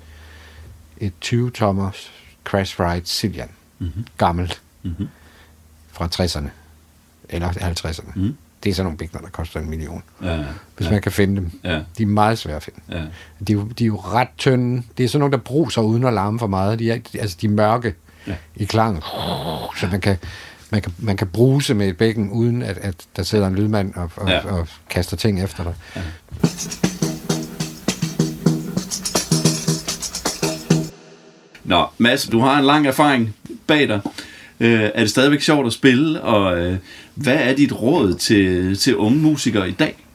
[0.98, 1.90] et 20-tommer
[2.44, 3.48] Crash Ride Cillian.
[3.82, 4.06] Mhm.
[4.18, 4.60] Gammelt.
[4.82, 5.08] Mhm.
[5.92, 6.48] Fra 60'erne.
[7.28, 8.12] Eller 50'erne.
[8.14, 8.36] Mm.
[8.64, 10.02] Det er sådan nogle bækkener, der koster en million.
[10.22, 10.44] Ja.
[10.76, 10.92] Hvis ja.
[10.92, 11.50] man kan finde dem.
[11.64, 11.80] Ja.
[11.98, 12.80] De er meget svære at finde.
[12.90, 12.98] Ja.
[13.46, 14.82] De er, jo, de er jo ret tynde.
[14.98, 16.78] Det er sådan nogle, der bruser uden at larme for meget.
[16.78, 17.94] De er, altså, de er mørke
[18.26, 18.30] Ja.
[18.32, 18.36] ja.
[18.56, 19.02] i klangen.
[19.76, 20.16] Så man kan,
[20.70, 23.94] man, kan, man kan bruse med et bækken, uden at, at der sidder en lydmand
[23.94, 24.34] og, og, Ja.
[24.34, 24.52] ja.
[24.52, 25.74] og kaster ting efter dig.
[31.64, 33.34] Nå, Mads, du har en lang erfaring
[33.72, 34.00] bag dig.
[34.60, 36.78] Øh, er det stadigvæk sjovt at spille, og øh,
[37.14, 40.06] hvad er dit råd til, til unge musikere i dag?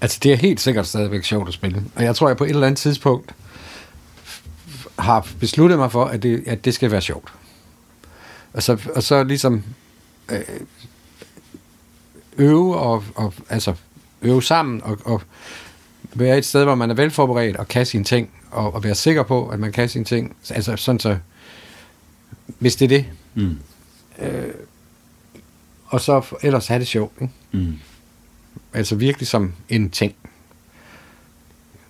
[0.00, 1.82] Altså, det er helt sikkert stadigvæk sjovt at spille.
[1.94, 3.34] Og jeg tror, jeg på et eller andet tidspunkt
[4.98, 7.32] har besluttet mig for, at det, at det skal være sjovt.
[8.52, 9.62] Og så, og så ligesom
[10.30, 10.40] øh,
[12.38, 13.74] øve og, og altså
[14.22, 15.22] øve sammen og, og
[16.14, 19.22] være et sted, hvor man er velforberedt og kan sine ting, og, og være sikker
[19.22, 20.36] på, at man kan sine ting.
[20.50, 21.16] Altså sådan så,
[22.58, 23.06] hvis det er det.
[23.34, 23.58] Mm.
[25.86, 27.12] Og så ellers have det sjovt.
[27.20, 27.34] Ikke?
[27.52, 27.78] Mm.
[28.72, 30.14] Altså virkelig som en ting.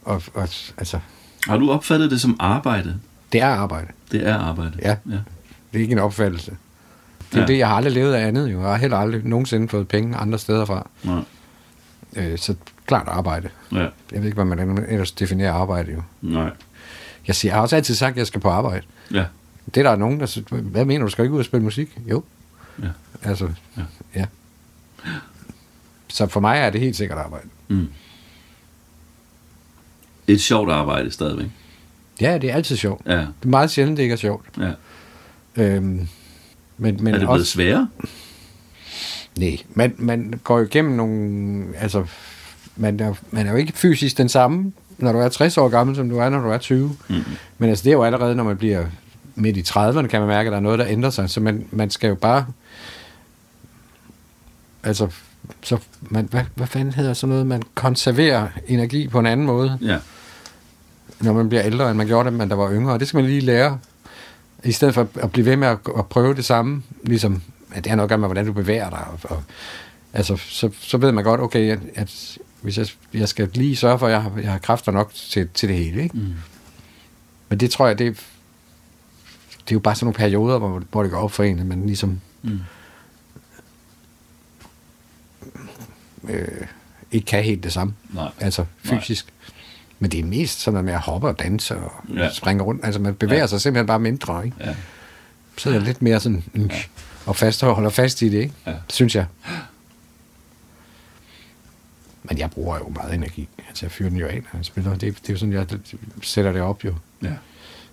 [0.03, 0.99] Og, og altså,
[1.47, 3.01] Har du opfattet det som arbejde?
[3.33, 3.93] det er arbejde.
[4.13, 4.73] Det er arbejde.
[4.83, 4.97] Ja.
[5.11, 5.19] ja.
[5.73, 6.57] Det er ikke en opfattelse.
[7.31, 7.47] Det er ja.
[7.47, 8.61] det, jeg har aldrig levet af andet jo.
[8.61, 10.89] Jeg har heller aldrig nogensinde fået penge andre steder fra.
[11.03, 11.23] Nej.
[12.17, 12.55] Øh, så
[12.87, 13.49] klart arbejde.
[13.73, 13.79] Ja.
[13.79, 16.03] Jeg ved ikke, hvad man ellers definerer arbejde jo.
[16.23, 16.51] Nej.
[17.27, 18.87] Jeg, siger, jeg har også altid sagt, at jeg skal på arbejde.
[19.15, 19.25] Ja.
[19.67, 21.99] Det er der nogen, der siger, hvad mener du, skal ikke ud og spille musik?
[22.11, 22.23] Jo.
[22.83, 22.89] Ja.
[23.23, 23.83] Altså, Ja.
[24.15, 24.27] ja.
[25.05, 25.11] ja.
[26.09, 27.49] Så for mig er det helt sikkert arbejde.
[27.69, 27.89] Mm.
[30.27, 31.47] Et sjovt arbejde stadigvæk.
[32.21, 33.07] Ja, det er altid sjovt.
[33.07, 33.17] Ja.
[33.17, 34.47] Det er meget sjældent, det ikke er sjovt.
[34.59, 34.73] ja.
[35.57, 36.09] Øhm, men,
[36.79, 37.89] men er det blevet også, sværere?
[39.39, 41.65] Nej, man, man går jo igennem nogle...
[41.77, 42.07] Altså,
[42.77, 45.97] man er, man er jo ikke fysisk den samme, når du er 60 år gammel,
[45.97, 46.97] som du er, når du er 20.
[47.09, 47.15] Mm.
[47.59, 48.87] Men altså, det er jo allerede, når man bliver
[49.41, 51.31] midt i 30'erne, kan man mærke, at der er noget, der ændrer sig.
[51.31, 52.47] Så man, man skal jo bare...
[54.83, 55.09] Altså,
[55.63, 57.47] så man, hvad, hvad fanden hedder sådan noget?
[57.47, 59.99] Man konserverer energi på en anden måde, Ja.
[61.21, 62.93] når man bliver ældre, end man gjorde det, men der var yngre.
[62.93, 63.79] Og det skal man lige lære.
[64.65, 67.43] I stedet for at blive ved med at, at prøve det samme, ligesom,
[67.73, 69.05] at det har noget at gøre med, hvordan du bevæger dig.
[69.13, 69.43] Og, og,
[70.13, 73.99] altså, så, så ved man godt, okay, at, at hvis jeg, jeg skal lige sørge
[73.99, 76.03] for, at jeg har, jeg har kræfter nok til, til det hele.
[76.03, 76.17] Ikke?
[76.19, 76.35] Mm.
[77.49, 78.23] Men det tror jeg, det, er-
[79.71, 81.67] det er jo bare sådan nogle perioder, hvor, hvor det går op for en, at
[81.67, 82.59] man ligesom Mm.
[86.29, 86.49] øh,
[87.13, 87.95] ikke kan helt det samme.
[88.15, 88.31] Nej.
[88.41, 89.27] Altså fysisk.
[89.27, 89.57] Nej.
[89.99, 92.33] Men det er mest sådan noget med at hoppe og danse og Ja.
[92.33, 92.85] springe rundt.
[92.85, 93.47] Altså man bevæger Ja.
[93.47, 94.45] sig simpelthen bare mindre.
[94.45, 94.57] Ikke?
[94.61, 94.75] Ja.
[95.59, 96.83] Så er det lidt mere sådan, mm, ja.
[97.27, 98.55] og fast holder fast i det, ikke?
[98.67, 98.75] Ja.
[98.89, 99.27] synes jeg.
[102.23, 103.49] Men jeg bruger jo meget energi.
[103.69, 104.91] Altså jeg fyrer den jo af, når jeg spiller.
[104.91, 105.67] Det, det er jo sådan, jeg
[106.23, 106.95] sætter det op jo.
[107.23, 107.33] Ja.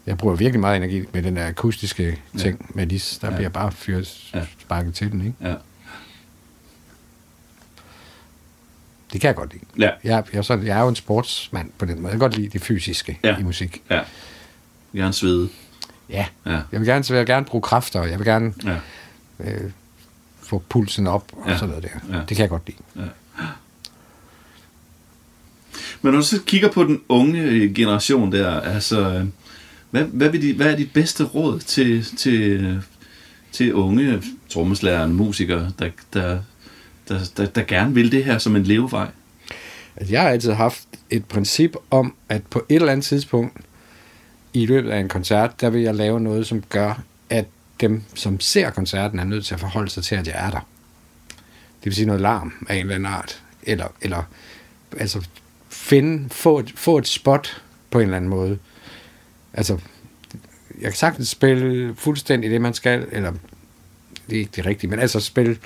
[0.08, 2.66] Jeg bruger virkelig meget energi med den der akustiske ting ja.
[2.76, 3.18] med lis.
[3.22, 3.32] Der Ja.
[3.34, 3.38] ja.
[3.38, 4.40] bliver bare fyret Ja.
[4.40, 4.46] ja.
[4.60, 5.34] sparket til den, ikke?
[5.42, 5.56] Ja.
[9.14, 9.64] Det kan jeg godt lide.
[9.78, 9.90] Ja.
[10.04, 12.06] Jeg, jeg, sådan, jeg er jo en sportsmand på den måde.
[12.06, 13.30] Jeg kan godt lide det fysiske Ja.
[13.30, 13.38] ja.
[13.38, 13.82] i musik.
[13.90, 14.02] Ja.
[14.96, 15.50] Gerne svede.
[16.10, 16.26] Ja.
[16.46, 16.52] Ja.
[16.72, 18.78] Jeg vil gerne, så vil jeg gerne bruge kræfter, og jeg vil gerne Ja.
[19.40, 19.72] øh,
[20.42, 21.52] få pulsen op og Ja.
[21.52, 21.58] ja.
[21.58, 22.00] sådan noget der.
[22.10, 22.16] Ja.
[22.18, 22.20] Ja.
[22.26, 22.78] Det kan jeg godt lide.
[26.02, 29.28] Men når du så kigger på den unge generation der, altså,
[29.92, 32.82] hvad, hvad, vil de, hvad er dit bedste råd til, til,
[33.52, 36.40] til unge trommeslagere, musikere, der, der,
[37.08, 39.08] der, der, der gerne vil det her som en levevej?
[39.98, 43.58] at jeg har altid haft et princip om, at på et eller andet tidspunkt
[44.54, 47.46] i løbet af en koncert, der vil jeg lave noget, som gør, at
[47.80, 50.68] dem, som ser koncerten, er nødt til at forholde sig til, at jeg er der.
[51.80, 53.44] Det vil sige noget larm af en eller anden art.
[53.64, 54.24] Eller, eller
[54.98, 55.28] altså
[55.70, 57.62] finde, få et, få et spot
[57.92, 58.60] på en eller anden måde.
[59.58, 59.78] Altså,
[60.82, 63.34] jeg kan sagtens spille fuldstændig det, man skal, eller
[64.30, 65.58] det er ikke det rigtige, men altså spille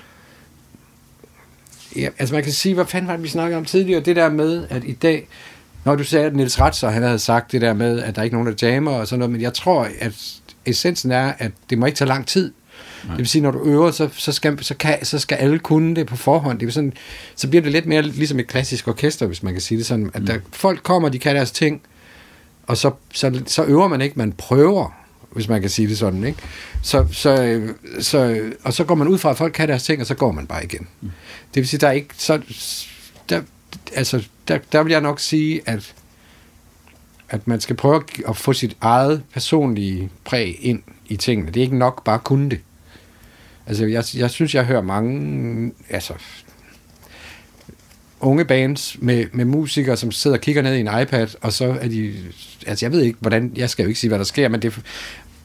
[1.95, 4.29] Ja, altså man kan sige, hvad fanden var det, vi snakkede om tidligere, det der
[4.29, 5.27] med, at i dag,
[5.85, 8.23] når du sagde, at Niels Ratzer, han havde sagt det der med, at der er
[8.23, 10.13] ikke nogen, der jammer og sådan noget, men jeg tror, at
[10.65, 12.53] essensen er, at det må ikke tage lang tid.
[13.03, 13.11] Nej.
[13.11, 15.95] Det vil sige, når du øver, så, så, skal, så, kan, så skal alle kunne
[15.95, 16.59] det på forhånd.
[16.59, 16.93] Det er sådan,
[17.35, 20.11] så bliver det lidt mere ligesom et klassisk orkester, hvis man kan sige det sådan,
[20.13, 21.81] at der, folk kommer, de kan deres ting,
[22.67, 24.89] og så, så, så øver man ikke, man prøver,
[25.31, 26.39] hvis man kan sige det sådan, ikke?
[26.81, 27.61] Så, så,
[27.99, 30.31] så, og så går man ud fra, at folk kan deres ting, og så går
[30.31, 30.87] man bare igen.
[31.01, 31.11] Mm.
[31.53, 32.41] Det vil sige, der er ikke, så,
[33.29, 33.41] der,
[33.93, 35.93] altså, der, der vil jeg nok sige, at,
[37.29, 41.51] at man skal prøve at- at få sit eget personlige præg ind i tingene.
[41.51, 42.59] Det er ikke nok bare at kunne det.
[43.67, 46.13] Altså, jeg, jeg synes, jeg hører mange, altså,
[48.23, 51.77] unge bands med, med musikere, som sidder og kigger ned i en iPad, og så
[51.81, 52.13] er de,
[52.67, 54.81] altså jeg ved ikke, hvordan, jeg skal jo ikke sige, hvad der sker, men det,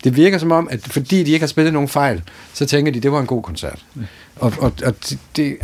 [0.05, 2.23] det virker som om, at fordi de ikke har spillet nogen fejl,
[2.55, 3.85] så tænker de, det var en god koncert.
[4.36, 4.94] Og, og, og
[5.36, 5.57] det,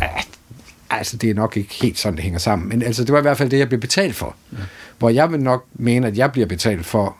[0.89, 3.21] altså det er nok ikke helt sådan, det hænger sammen, men altså det var i
[3.21, 4.35] hvert fald det, jeg blev betalt for.
[4.51, 4.57] Ja.
[4.99, 7.17] Hvor jeg vil nok mene, at jeg bliver betalt for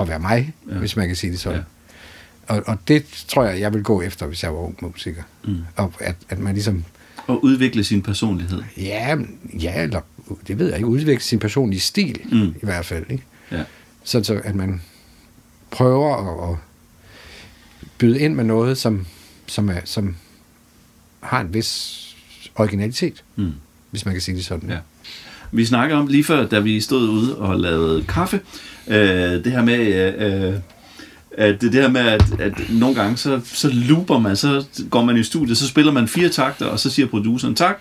[0.00, 0.74] at være mig, ja.
[0.74, 1.58] hvis man kan sige det sådan.
[1.58, 2.54] Ja.
[2.54, 2.56] Ja.
[2.56, 5.22] Og, og det tror jeg, jeg vil gå efter, hvis jeg var ung musiker.
[5.44, 5.56] Mm.
[5.76, 6.84] Og at, at man ligesom
[7.26, 8.62] Og udvikle sin personlighed.
[8.76, 9.16] Ja,
[9.62, 10.00] ja, eller
[10.46, 12.48] det ved jeg ikke, udvikle sin personlige stil, Mm.
[12.48, 13.04] i hvert fald.
[13.10, 13.24] Ikke?
[13.52, 13.62] Ja.
[14.04, 14.82] Sådan så, at man
[15.70, 16.16] prøver
[16.48, 16.56] at, at
[17.98, 19.06] byde ind med noget, som,
[19.46, 20.16] som, er, som
[21.20, 21.96] har en vis
[22.54, 23.52] originalitet, Mm.
[23.90, 24.70] hvis man kan sige det sådan.
[24.70, 24.78] Ja.
[25.52, 28.40] Vi snakker om lige før, da vi stod ude og lavede kaffe,
[28.88, 28.96] øh,
[29.44, 30.54] det her med, øh, øh,
[31.38, 35.16] at det her med, at, at nogle gange, så, så looper man, så går man
[35.16, 37.78] i studiet, så spiller man fire takter, og så siger produceren tak,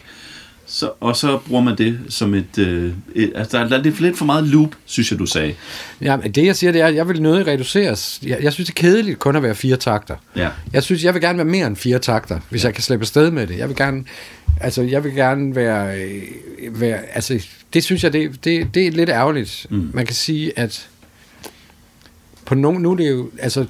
[0.65, 4.01] så, og så bruger man det som et, øh, et altså der, er- der er
[4.01, 5.53] lidt for meget loop, synes jeg, du sagde.
[6.01, 8.19] Ja, det jeg siger, det er, at jeg vil nødig reduceres.
[8.25, 10.15] Jeg, jeg synes, det er kedeligt kun at være fire takter.
[10.35, 10.49] Ja.
[10.73, 13.31] Jeg synes, jeg vil gerne være mere end fire takter, hvis jeg kan slippe afsted
[13.31, 13.57] med det.
[13.57, 14.03] Jeg vil gerne,
[14.61, 17.39] altså, jeg vil gerne være, øh, være altså,
[17.73, 19.65] det synes jeg, det, det, det er lidt ærgerligt.
[19.69, 19.89] Mm.
[19.93, 20.87] Man kan sige, at
[22.49, 23.65] på nogen, nu er det jo, altså,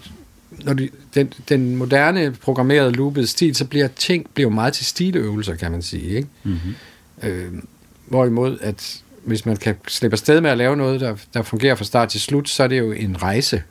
[0.63, 5.55] når de, den, den moderne programmerede loopede stil, så bliver ting bliver meget til stiløvelser,
[5.55, 6.27] kan man sige, ikke?
[6.43, 6.75] Mm-hmm.
[7.23, 7.51] Øh,
[8.05, 11.83] hvorimod, at hvis man kan slippe afsted med at lave noget, der, der fungerer fra
[11.83, 13.63] start til slut, så er det jo en rejse,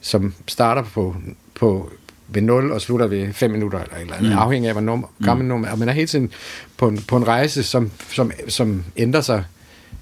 [0.00, 1.16] som starter på,
[1.54, 1.90] på
[2.28, 4.26] ved 0 og slutter ved 5 minutter, eller, eller Mm.
[4.26, 4.32] mm.
[4.32, 6.30] afhængig af, hvor nummer, gammel nummer, og man er hele tiden
[6.76, 9.44] på en, på en rejse, som, som, som ændrer sig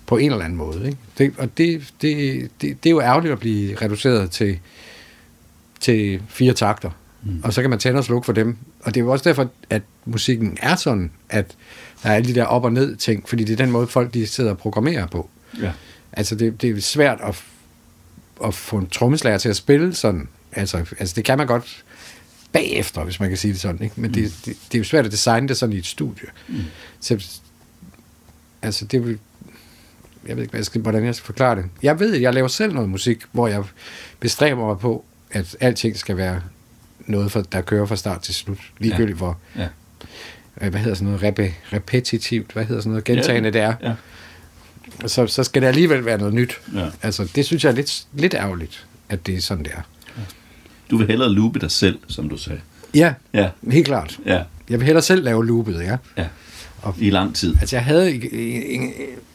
[0.06, 0.86] på en eller anden måde.
[0.86, 0.98] Ikke?
[1.18, 4.58] Det, og det, det, det, det er jo ærgerligt at blive reduceret til,
[5.80, 6.90] til fire takter.
[7.22, 7.40] Mm.
[7.44, 8.56] Og så kan man tænde og slukke for dem.
[8.82, 11.56] Og det er jo også derfor, at musikken er sådan, at
[12.02, 14.14] der er alle de der op- og ned ting, fordi det er den måde, folk
[14.14, 15.30] de sidder og programmerer på.
[15.62, 15.72] Ja.
[16.12, 17.42] Altså, det, det er svært at,
[18.44, 20.28] at få en trommeslager til at spille sådan.
[20.52, 21.84] Altså, altså, det kan man godt
[22.52, 23.82] bagefter, hvis man kan sige det sådan.
[23.82, 24.00] Ikke?
[24.00, 24.14] Men mm.
[24.14, 26.28] det, det, det er jo svært at designe det sådan i et studie.
[26.48, 26.56] Mm.
[27.00, 27.40] Så,
[28.62, 29.18] altså, det vil...
[30.28, 31.64] Jeg ved ikke, hvad jeg skal, hvordan jeg skal forklare det.
[31.82, 33.64] Jeg ved, at jeg laver selv noget musik, hvor jeg
[34.20, 36.40] bestræber mig på, at alting skal være
[37.00, 38.58] noget, for, der kører fra start til slut.
[38.78, 39.68] Ligegyldigt hvor, Ja.
[40.60, 43.74] øh, hvad hedder sådan noget, Repe, repetitivt, hvad hedder sådan noget, gentagende det er.
[43.82, 43.92] Ja.
[45.08, 46.60] Så, så skal det alligevel være noget nyt.
[46.74, 46.86] Ja.
[47.02, 49.80] Altså, det synes jeg er lidt, lidt ærgerligt, at det er sådan, det er.
[50.90, 52.60] Du vil hellere loope dig selv, som du sagde.
[52.94, 54.18] Ja, Ja, helt klart.
[54.26, 55.96] ja, Jeg vil hellere selv lave loopet, ja.
[56.16, 56.26] ja.
[56.86, 57.56] Og- I lang tid.
[57.60, 58.92] Altså, jeg havde, ikke- en-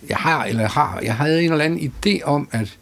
[0.10, 2.78] jeg har, eller har, jeg havde en eller anden idé om, at,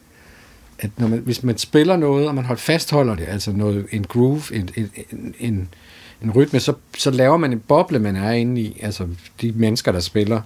[0.80, 4.04] at når man, hvis man spiller noget, og man holdt fastholder det, altså noget, en
[4.04, 4.90] groove, en, en,
[5.40, 5.70] en,
[6.22, 9.08] en, rytme, så, så laver man en boble, man er inde i, altså
[9.42, 10.42] de mennesker, der spiller,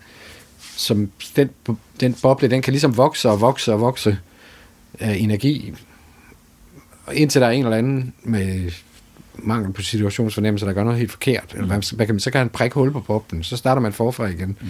[0.77, 1.49] som den,
[1.99, 4.17] den boble, den kan ligesom vokse og vokse og vokse
[4.99, 5.73] af energi,
[7.13, 8.71] indtil der er en eller anden med
[9.35, 12.39] mangel på situationsfornemmelse, der gør noget helt forkert, eller hvad, hvad kan man, så kan
[12.39, 14.57] han prikke hul på boblen, så starter man forfra igen.
[14.61, 14.68] Mm.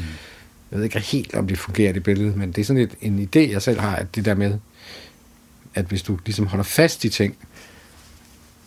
[0.72, 3.30] Jeg ved ikke helt, om det fungerer det billede, men det er sådan et, en
[3.36, 4.58] idé, jeg selv har, at det der med,
[5.76, 7.38] at hvis du ligesom holder fast i ting,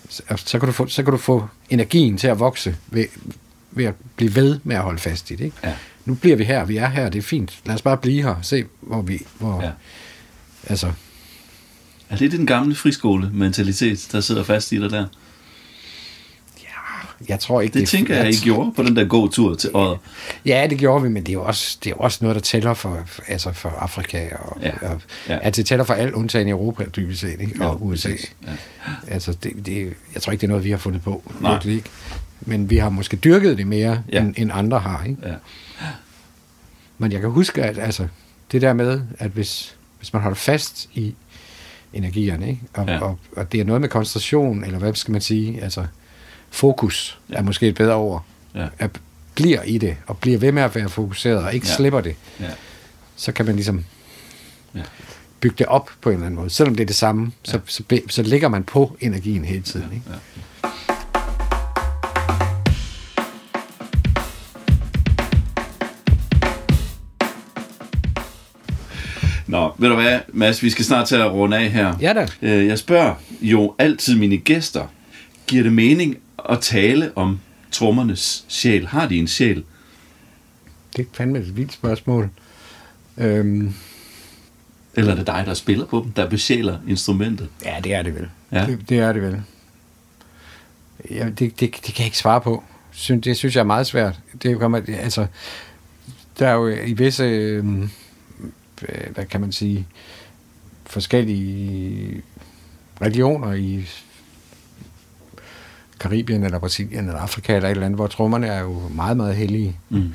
[0.09, 3.05] så, så, kan, du få, så kan du få energien til at vokse ved,
[3.71, 5.45] ved at blive ved med at holde fast i det.
[5.45, 5.57] Ikke?
[5.65, 5.75] Ja.
[6.05, 7.61] Nu bliver vi her, vi er her, det er fint.
[7.65, 9.71] Lad os bare blive her, se hvor vi, hvor, ja.
[10.67, 10.93] altså,
[12.09, 15.07] Er det den gamle friskole-mentalitet, der sidder fast i dig der?
[17.29, 19.71] Jeg tror ikke, Det, det tænker jeg, I gjorde på den der god tur til
[19.75, 19.97] Odder.
[20.47, 22.75] Ja, det gjorde vi, men det er jo også, det er også noget, der tæller
[22.75, 22.99] for,
[23.29, 24.29] altså for Afrika.
[24.39, 25.39] Og, Ja, og, ja.
[25.43, 27.65] At det tæller for alt, undtagen Europa, dybest set, ikke?
[27.67, 28.09] og USA.
[28.11, 28.33] præcis.
[28.47, 28.53] Ja.
[29.09, 31.23] Altså, det, det, jeg tror ikke, det er noget, vi har fundet på.
[31.41, 31.53] Nej.
[31.53, 31.89] Virkelig ikke.
[32.41, 34.19] Men vi har måske dyrket det mere, Ja.
[34.19, 34.21] ja.
[34.25, 35.05] end, end andre har.
[35.05, 35.29] Ikke?
[35.29, 35.35] Ja.
[36.99, 38.07] Men jeg kan huske, at altså,
[38.53, 41.15] det der med, at hvis, hvis man holder fast i
[41.93, 42.61] energierne, ikke?
[42.75, 42.93] Og, Ja.
[42.93, 43.01] ja.
[43.01, 45.87] og, og det er noget med koncentration, eller hvad skal man sige, altså
[46.51, 47.35] fokus Ja.
[47.35, 47.39] ja.
[47.39, 48.25] er måske et bedre ord,
[48.55, 48.67] Ja.
[48.79, 48.91] at
[49.35, 51.71] bliver i det, og bliver ved med at være fokuseret, og ikke Ja.
[51.73, 51.77] ja.
[51.77, 52.51] slipper det, Ja.
[53.17, 53.85] så kan man ligesom
[54.75, 54.81] Ja.
[55.41, 56.51] bygge det op på en eller anden måde.
[56.51, 57.53] Selvom det er det samme, ja.
[57.53, 59.93] så, så, be- så ligger man på energien hele tiden.
[59.93, 60.05] Ikke?
[60.11, 60.69] Ja.
[69.47, 71.95] Nå, ved du hvad, Mads, vi skal snart til at runde af her.
[72.01, 72.27] Ja da.
[72.43, 74.87] Øh, Jeg spørger jo altid mine gæster,
[75.47, 76.17] giver det mening
[76.51, 77.41] at tale om
[77.73, 78.87] trommernes sjæl?
[78.87, 79.65] Har de en sjæl?
[80.97, 82.31] Det er fandme et vildt spørgsmål.
[83.19, 83.75] Øhm,
[84.95, 87.49] Eller er det dig, der spiller på dem, der besjæler instrumentet?
[87.65, 88.29] ja, det er det vel.
[88.53, 88.67] Ja.
[88.67, 89.43] Det, det er det vel.
[91.11, 92.65] Ja, det, det, det kan jeg ikke svare på.
[92.93, 94.21] Synes, det synes jeg er meget svært.
[94.43, 95.27] Det kommer, altså,
[96.39, 97.65] der er jo i visse, øh,
[99.15, 99.87] hvad kan man sige,
[100.87, 102.23] forskellige
[103.03, 103.87] religioner i
[106.01, 109.37] Karibien eller Brasilien eller Afrika eller et eller andet, hvor trommerne er jo meget, meget
[109.37, 109.77] hellige.
[109.89, 110.13] Mm.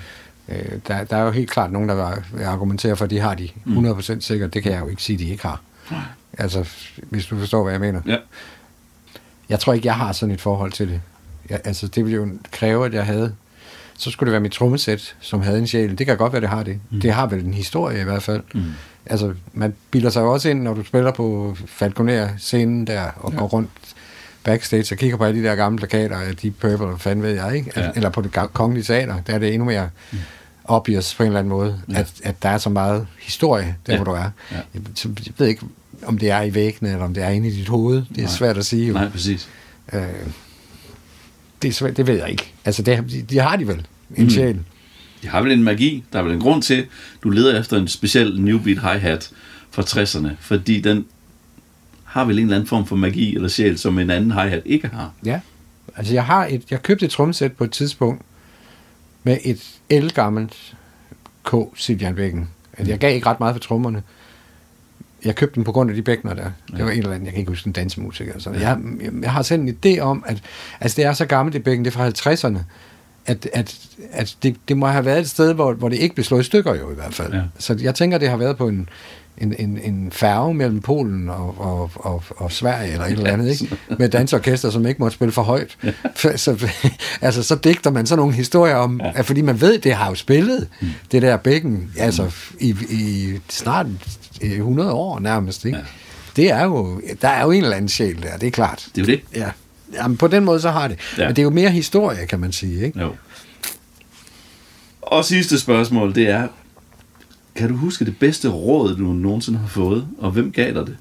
[0.50, 3.36] Øh, der, der er jo helt klart nogen, der vil- argumentere for, at de har
[3.36, 4.54] de 100% sikkert.
[4.54, 5.62] Det kan jeg jo ikke sige, de ikke har.
[6.38, 6.70] Altså,
[7.10, 8.02] hvis du forstår, hvad jeg mener.
[8.08, 8.18] Ja.
[9.50, 11.02] Jeg tror ikke, jeg har sådan et forhold til det.
[11.50, 13.36] Jeg, altså, det ville jo kræve, at jeg havde...
[13.98, 15.98] Så skulle det være mit trommesæt, som havde en sjæl.
[15.98, 16.80] Det kan godt være, det har det.
[16.90, 17.02] Mm.
[17.02, 18.44] Det har vel en historie i hvert fald.
[18.54, 18.62] Mm.
[19.06, 23.38] Altså, man bilder sig jo også ind, når du spiller på Falconer-scenen der, og ja.
[23.38, 23.70] går rundt
[24.44, 27.32] backstage og kigger på alle de der gamle plakater af Deep Purple, hvad fanden ved
[27.44, 27.72] jeg, ikke?
[27.76, 27.82] Ja.
[27.86, 27.90] Ja.
[27.96, 30.18] Eller på det kongelige teater, der er det endnu mere mm.
[30.66, 32.00] obvious på en eller anden måde, Ja.
[32.00, 33.98] at, at der er så meget historie, der Ja.
[33.98, 34.30] hvor du er.
[34.52, 34.56] Ja.
[34.74, 35.62] Jeg, jeg ved ikke,
[36.06, 37.96] om det er i væggene, eller om det er inde i dit hoved.
[38.10, 38.32] Det er Nej.
[38.32, 38.88] svært at sige.
[38.88, 38.94] Jo.
[38.94, 39.50] Nej, præcis.
[39.94, 40.02] Øh,
[41.62, 42.54] det, er svært, det ved jeg ikke.
[42.66, 44.30] Altså, det, de, de har de vel, en mm.
[44.30, 44.60] sjæl.
[45.22, 46.04] De har vel en magi.
[46.14, 46.86] Der er vel en grund til,
[47.24, 49.30] du leder efter en speciel New Beat Hi-Hat
[49.72, 51.06] fra 60'erne, fordi den
[52.12, 54.88] har vel en eller anden form for magi eller sjæl, som en anden hi-hat ikke
[54.88, 55.12] har.
[55.26, 55.40] Ja.
[55.96, 58.22] Altså, jeg har et, jeg købte et trommesæt på et tidspunkt
[59.24, 60.76] med et elgammelt
[61.44, 61.56] K.
[61.76, 62.50] Siljan Bækken.
[62.78, 64.04] Altså, jeg gav ikke ret meget for trommerne.
[65.26, 66.52] Jeg købte dem på grund af de bækkener der.
[66.78, 68.40] Det var en eller anden, jeg kan ikke huske, en dansemusiker.
[68.40, 68.78] Så jeg,
[69.22, 70.44] jeg har selv en idé om, at
[70.80, 72.60] altså, det er så gammelt, det bækken, det er fra 50'erne,
[73.26, 73.80] at, at,
[74.12, 76.44] at det, det må have været et sted, hvor, hvor det ikke blev slået i
[76.44, 77.34] stykker jo i hvert fald.
[77.34, 77.42] Ja.
[77.58, 78.90] Så jeg tænker, det har været på en,
[79.38, 83.62] en, en, en færge mellem Polen og, og, og, og Sverige eller et eller andet,
[83.62, 83.78] ikke?
[84.00, 85.78] med dansorkester, som ikke måtte spille for højt.
[86.36, 86.68] Så,
[87.22, 89.12] altså, så digter man sådan nogle historier om, Ja.
[89.16, 90.88] at fordi man ved, det har jo spillet, mm.
[91.12, 93.86] det der bækken, altså i, i snart
[94.42, 95.66] øh, 100 år nærmest.
[95.66, 95.78] Ikke?
[95.78, 95.84] Ja.
[96.36, 98.88] Det er jo, der er jo en eller anden sjæl der, det er klart.
[98.96, 99.22] Det er jo det.
[99.36, 99.50] Ja.
[99.94, 100.98] Jamen, på den måde så har det.
[101.18, 101.26] Ja.
[101.26, 102.86] Men det er jo mere historie, kan man sige.
[102.86, 103.00] Ikke?
[103.00, 103.16] Jo.
[105.02, 106.48] Og sidste spørgsmål, det er,
[107.56, 110.98] kan du huske det bedste råd, du nogensinde har fået, og hvem gav dig det?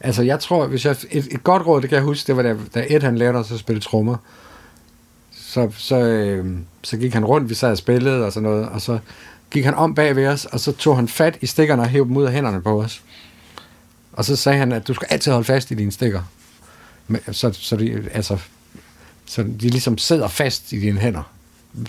[0.00, 2.42] Altså, jeg tror, hvis jeg, et, et godt råd, det kan jeg huske, det var
[2.42, 4.16] da, da Ed han lærte os at spille trommer.
[5.32, 8.80] Så, så, øh, så gik han rundt, vi sad og spillede og sådan noget, og
[8.80, 8.98] så
[9.50, 12.08] gik han om bag ved os, og så tog han fat i stikkerne og hævde
[12.08, 13.02] dem ud af hænderne på os.
[14.12, 16.22] Og så sagde han, at du skal altid holde fast i dine stikker.
[17.08, 18.38] Men, så, så, de, altså,
[19.26, 21.33] så de ligesom sidder fast i dine hænder.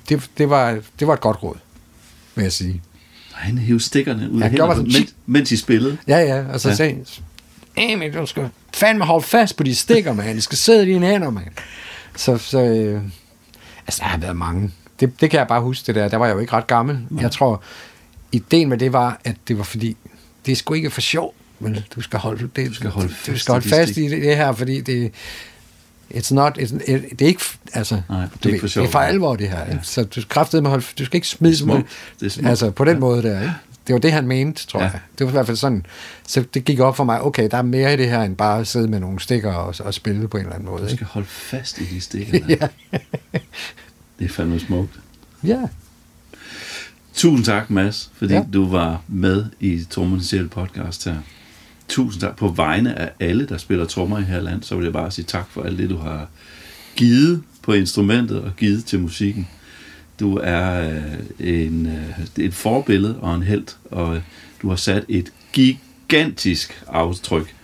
[0.10, 1.56] Det, det, var, det var et godt råd,
[2.36, 2.82] vil jeg sige.
[3.34, 5.98] Og han hævde stikkerne ud Ja, af hænderne, sådan, mens, mens I spillede.
[6.08, 6.72] Ja, ja, og så Ja.
[6.72, 6.76] ja.
[6.76, 7.04] sagde
[7.78, 10.36] Emil, du skal fandme holde fast på de stikker, mand.
[10.38, 11.48] De skal sidde i dine hænder, mand.
[12.16, 13.02] Så, så øh,
[13.88, 14.72] altså, der har været mange.
[15.00, 16.08] Det, det kan jeg bare huske, det der.
[16.08, 17.00] Der var jeg jo ikke ret gammel.
[17.10, 17.22] Nej.
[17.22, 17.64] Jeg tror,
[18.32, 19.98] ideen med det var, at det var fordi,
[20.46, 23.14] det er sgu ikke for sjov, men du skal holde, det, Du skal holde du
[23.14, 25.12] fast skal holde fast i det, det her, fordi det,
[26.14, 27.42] It's not, it's, it, det er ikke,
[27.74, 28.82] altså, Nej, det er ikke for sjov.
[28.82, 29.60] Det er for alvor, det her.
[29.60, 29.78] Ja.
[29.84, 31.88] Så du skal kraftedeme med holde, du skal ikke smide smukt.
[32.44, 33.00] Altså, på den ja.
[33.00, 33.54] måde der, ikke?
[33.88, 34.86] Det var det, han mente, tror Ja.
[34.86, 35.00] jeg.
[35.20, 35.86] Det var i hvert fald sådan.
[36.28, 38.60] Så det gik op for mig, okay, der er mere i det her, end bare
[38.60, 40.82] at sidde med nogle stikker og, og spille på en eller anden måde.
[40.82, 40.96] Du Ikke?
[40.96, 42.40] skal holde fast i de stikker.
[42.48, 42.68] der.
[42.94, 42.98] Ja.
[44.20, 45.00] Det er fandme smukt.
[45.44, 45.60] ja.
[47.14, 48.44] Tusind tak, Mads, fordi ja.
[48.54, 49.86] Du var med i
[50.22, 51.16] Sjæl podcast her.
[51.88, 54.64] Tusind tak på vegne af alle, der spiller trommer i her land.
[54.64, 56.28] Så vil jeg bare sige tak for alt det, du har
[56.96, 59.48] givet på instrumentet og givet til musikken.
[60.20, 61.04] Du er øh,
[61.40, 64.22] en, øh, et forbillede og en held, og øh,
[64.62, 67.56] du har sat et gigantisk aftryk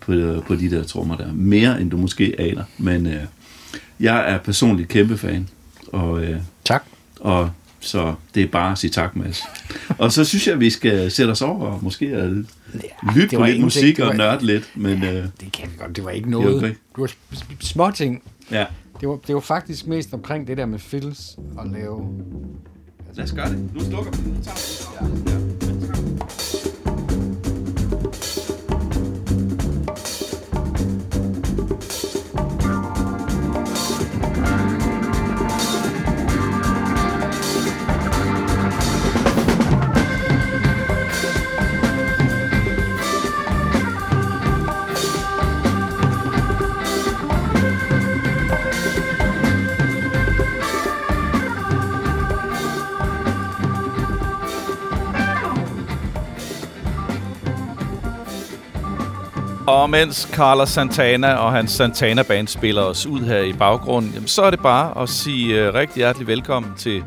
[0.00, 0.12] på,
[0.46, 1.32] på de der trommer der.
[1.32, 2.64] Mere end du måske aner.
[2.78, 3.22] Men øh,
[4.00, 5.48] jeg er personligt kæmpe fan.
[5.92, 6.84] Og, øh, Tak.
[7.20, 9.42] og så det er bare at sige tak, Mads.
[9.98, 12.46] og så synes jeg, at vi skal sætte os over og måske at lytte
[13.20, 14.70] det på var lidt musik Det og var- nørde lidt.
[14.74, 15.96] Men øh, Det kan vi godt.
[15.96, 16.52] Det var ikke Det noget.
[16.54, 16.68] er okay.
[16.68, 18.22] Det var sm- små ting.
[18.50, 18.66] ja,
[19.00, 22.08] Det var, det var faktisk mest omkring det der med fills og lave...
[23.14, 23.74] lad os gøre det.
[23.74, 24.30] Nu slukker vi.
[24.30, 25.32] Nu tager vi det.
[26.54, 26.59] Ja.
[59.90, 64.28] Og mens Carlos Santana og hans Santana Band spiller os ud her i baggrunden, jamen,
[64.28, 67.04] så er det bare at sige øh, rigtig hjertelig velkommen til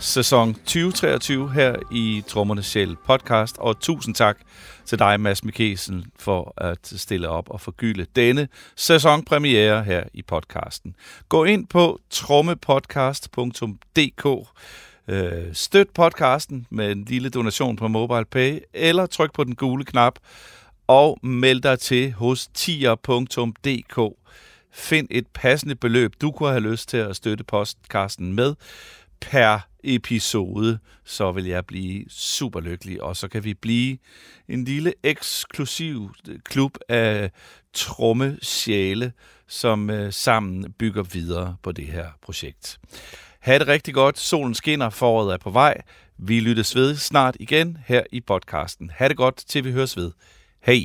[0.00, 3.58] sæson 2023 her i Trommernes Sjæl podcast.
[3.58, 4.38] Og tusind tak
[4.86, 10.94] til dig, Mads Mikkelsen, for at stille op og forgylde denne sæsonpremiere her i podcasten.
[11.28, 14.26] Gå ind på trommepodcast.dk
[15.08, 20.18] øh, Støt podcasten med en lille donation på MobilePay, eller tryk på den gule knap,
[20.88, 24.16] og meld dig til hos tier.dk.
[24.72, 28.54] Find et passende beløb, du kunne have lyst til at støtte podcasten med
[29.20, 33.98] per episode, så vil jeg blive super lykkelig, og så kan vi blive
[34.48, 36.10] en lille eksklusiv
[36.44, 37.30] klub af
[37.72, 39.12] tromme sjæle,
[39.48, 42.78] som øh, sammen bygger videre på det her projekt.
[43.40, 44.18] Ha' det rigtig godt.
[44.18, 45.82] Solen skinner, foråret er på vej.
[46.18, 48.90] Vi lyttes ved snart igen her i podcasten.
[48.94, 50.12] Ha' det godt, til vi høres ved.
[50.60, 50.84] Hej!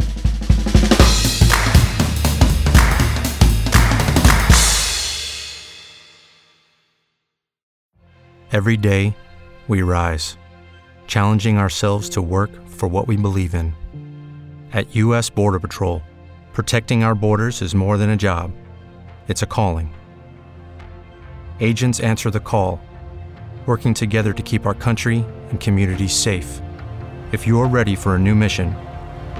[8.52, 9.16] Every day,
[9.68, 10.38] we rise,
[11.08, 13.74] challenging ourselves to work for what we believe in.
[14.74, 15.30] At U.S.
[15.32, 16.04] Border Patrol,
[16.54, 18.52] protecting our borders is more than a job,
[19.28, 19.92] it's a calling.
[21.60, 22.80] Agents answer the call,
[23.66, 26.62] working together to keep our country and communities safe.
[27.32, 28.76] If you're ready for a new mission,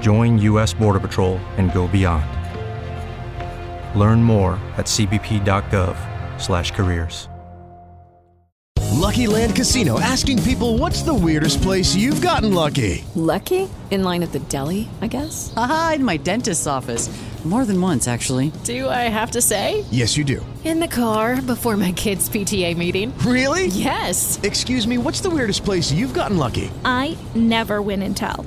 [0.00, 0.74] join U.S.
[0.74, 2.26] Border Patrol and go beyond.
[3.96, 7.28] Learn more at cbp.gov/careers.
[9.04, 13.04] Lucky Land Casino asking people what's the weirdest place you've gotten lucky?
[13.14, 13.68] Lucky?
[13.90, 15.52] In line at the deli, I guess?
[15.56, 17.10] Aha, in my dentist's office.
[17.44, 18.50] More than once, actually.
[18.64, 19.84] Do I have to say?
[19.90, 20.40] Yes, you do.
[20.64, 23.12] In the car before my kids' PTA meeting.
[23.18, 23.66] Really?
[23.66, 24.40] Yes.
[24.42, 26.70] Excuse me, what's the weirdest place you've gotten lucky?
[26.86, 28.46] I never win and tell.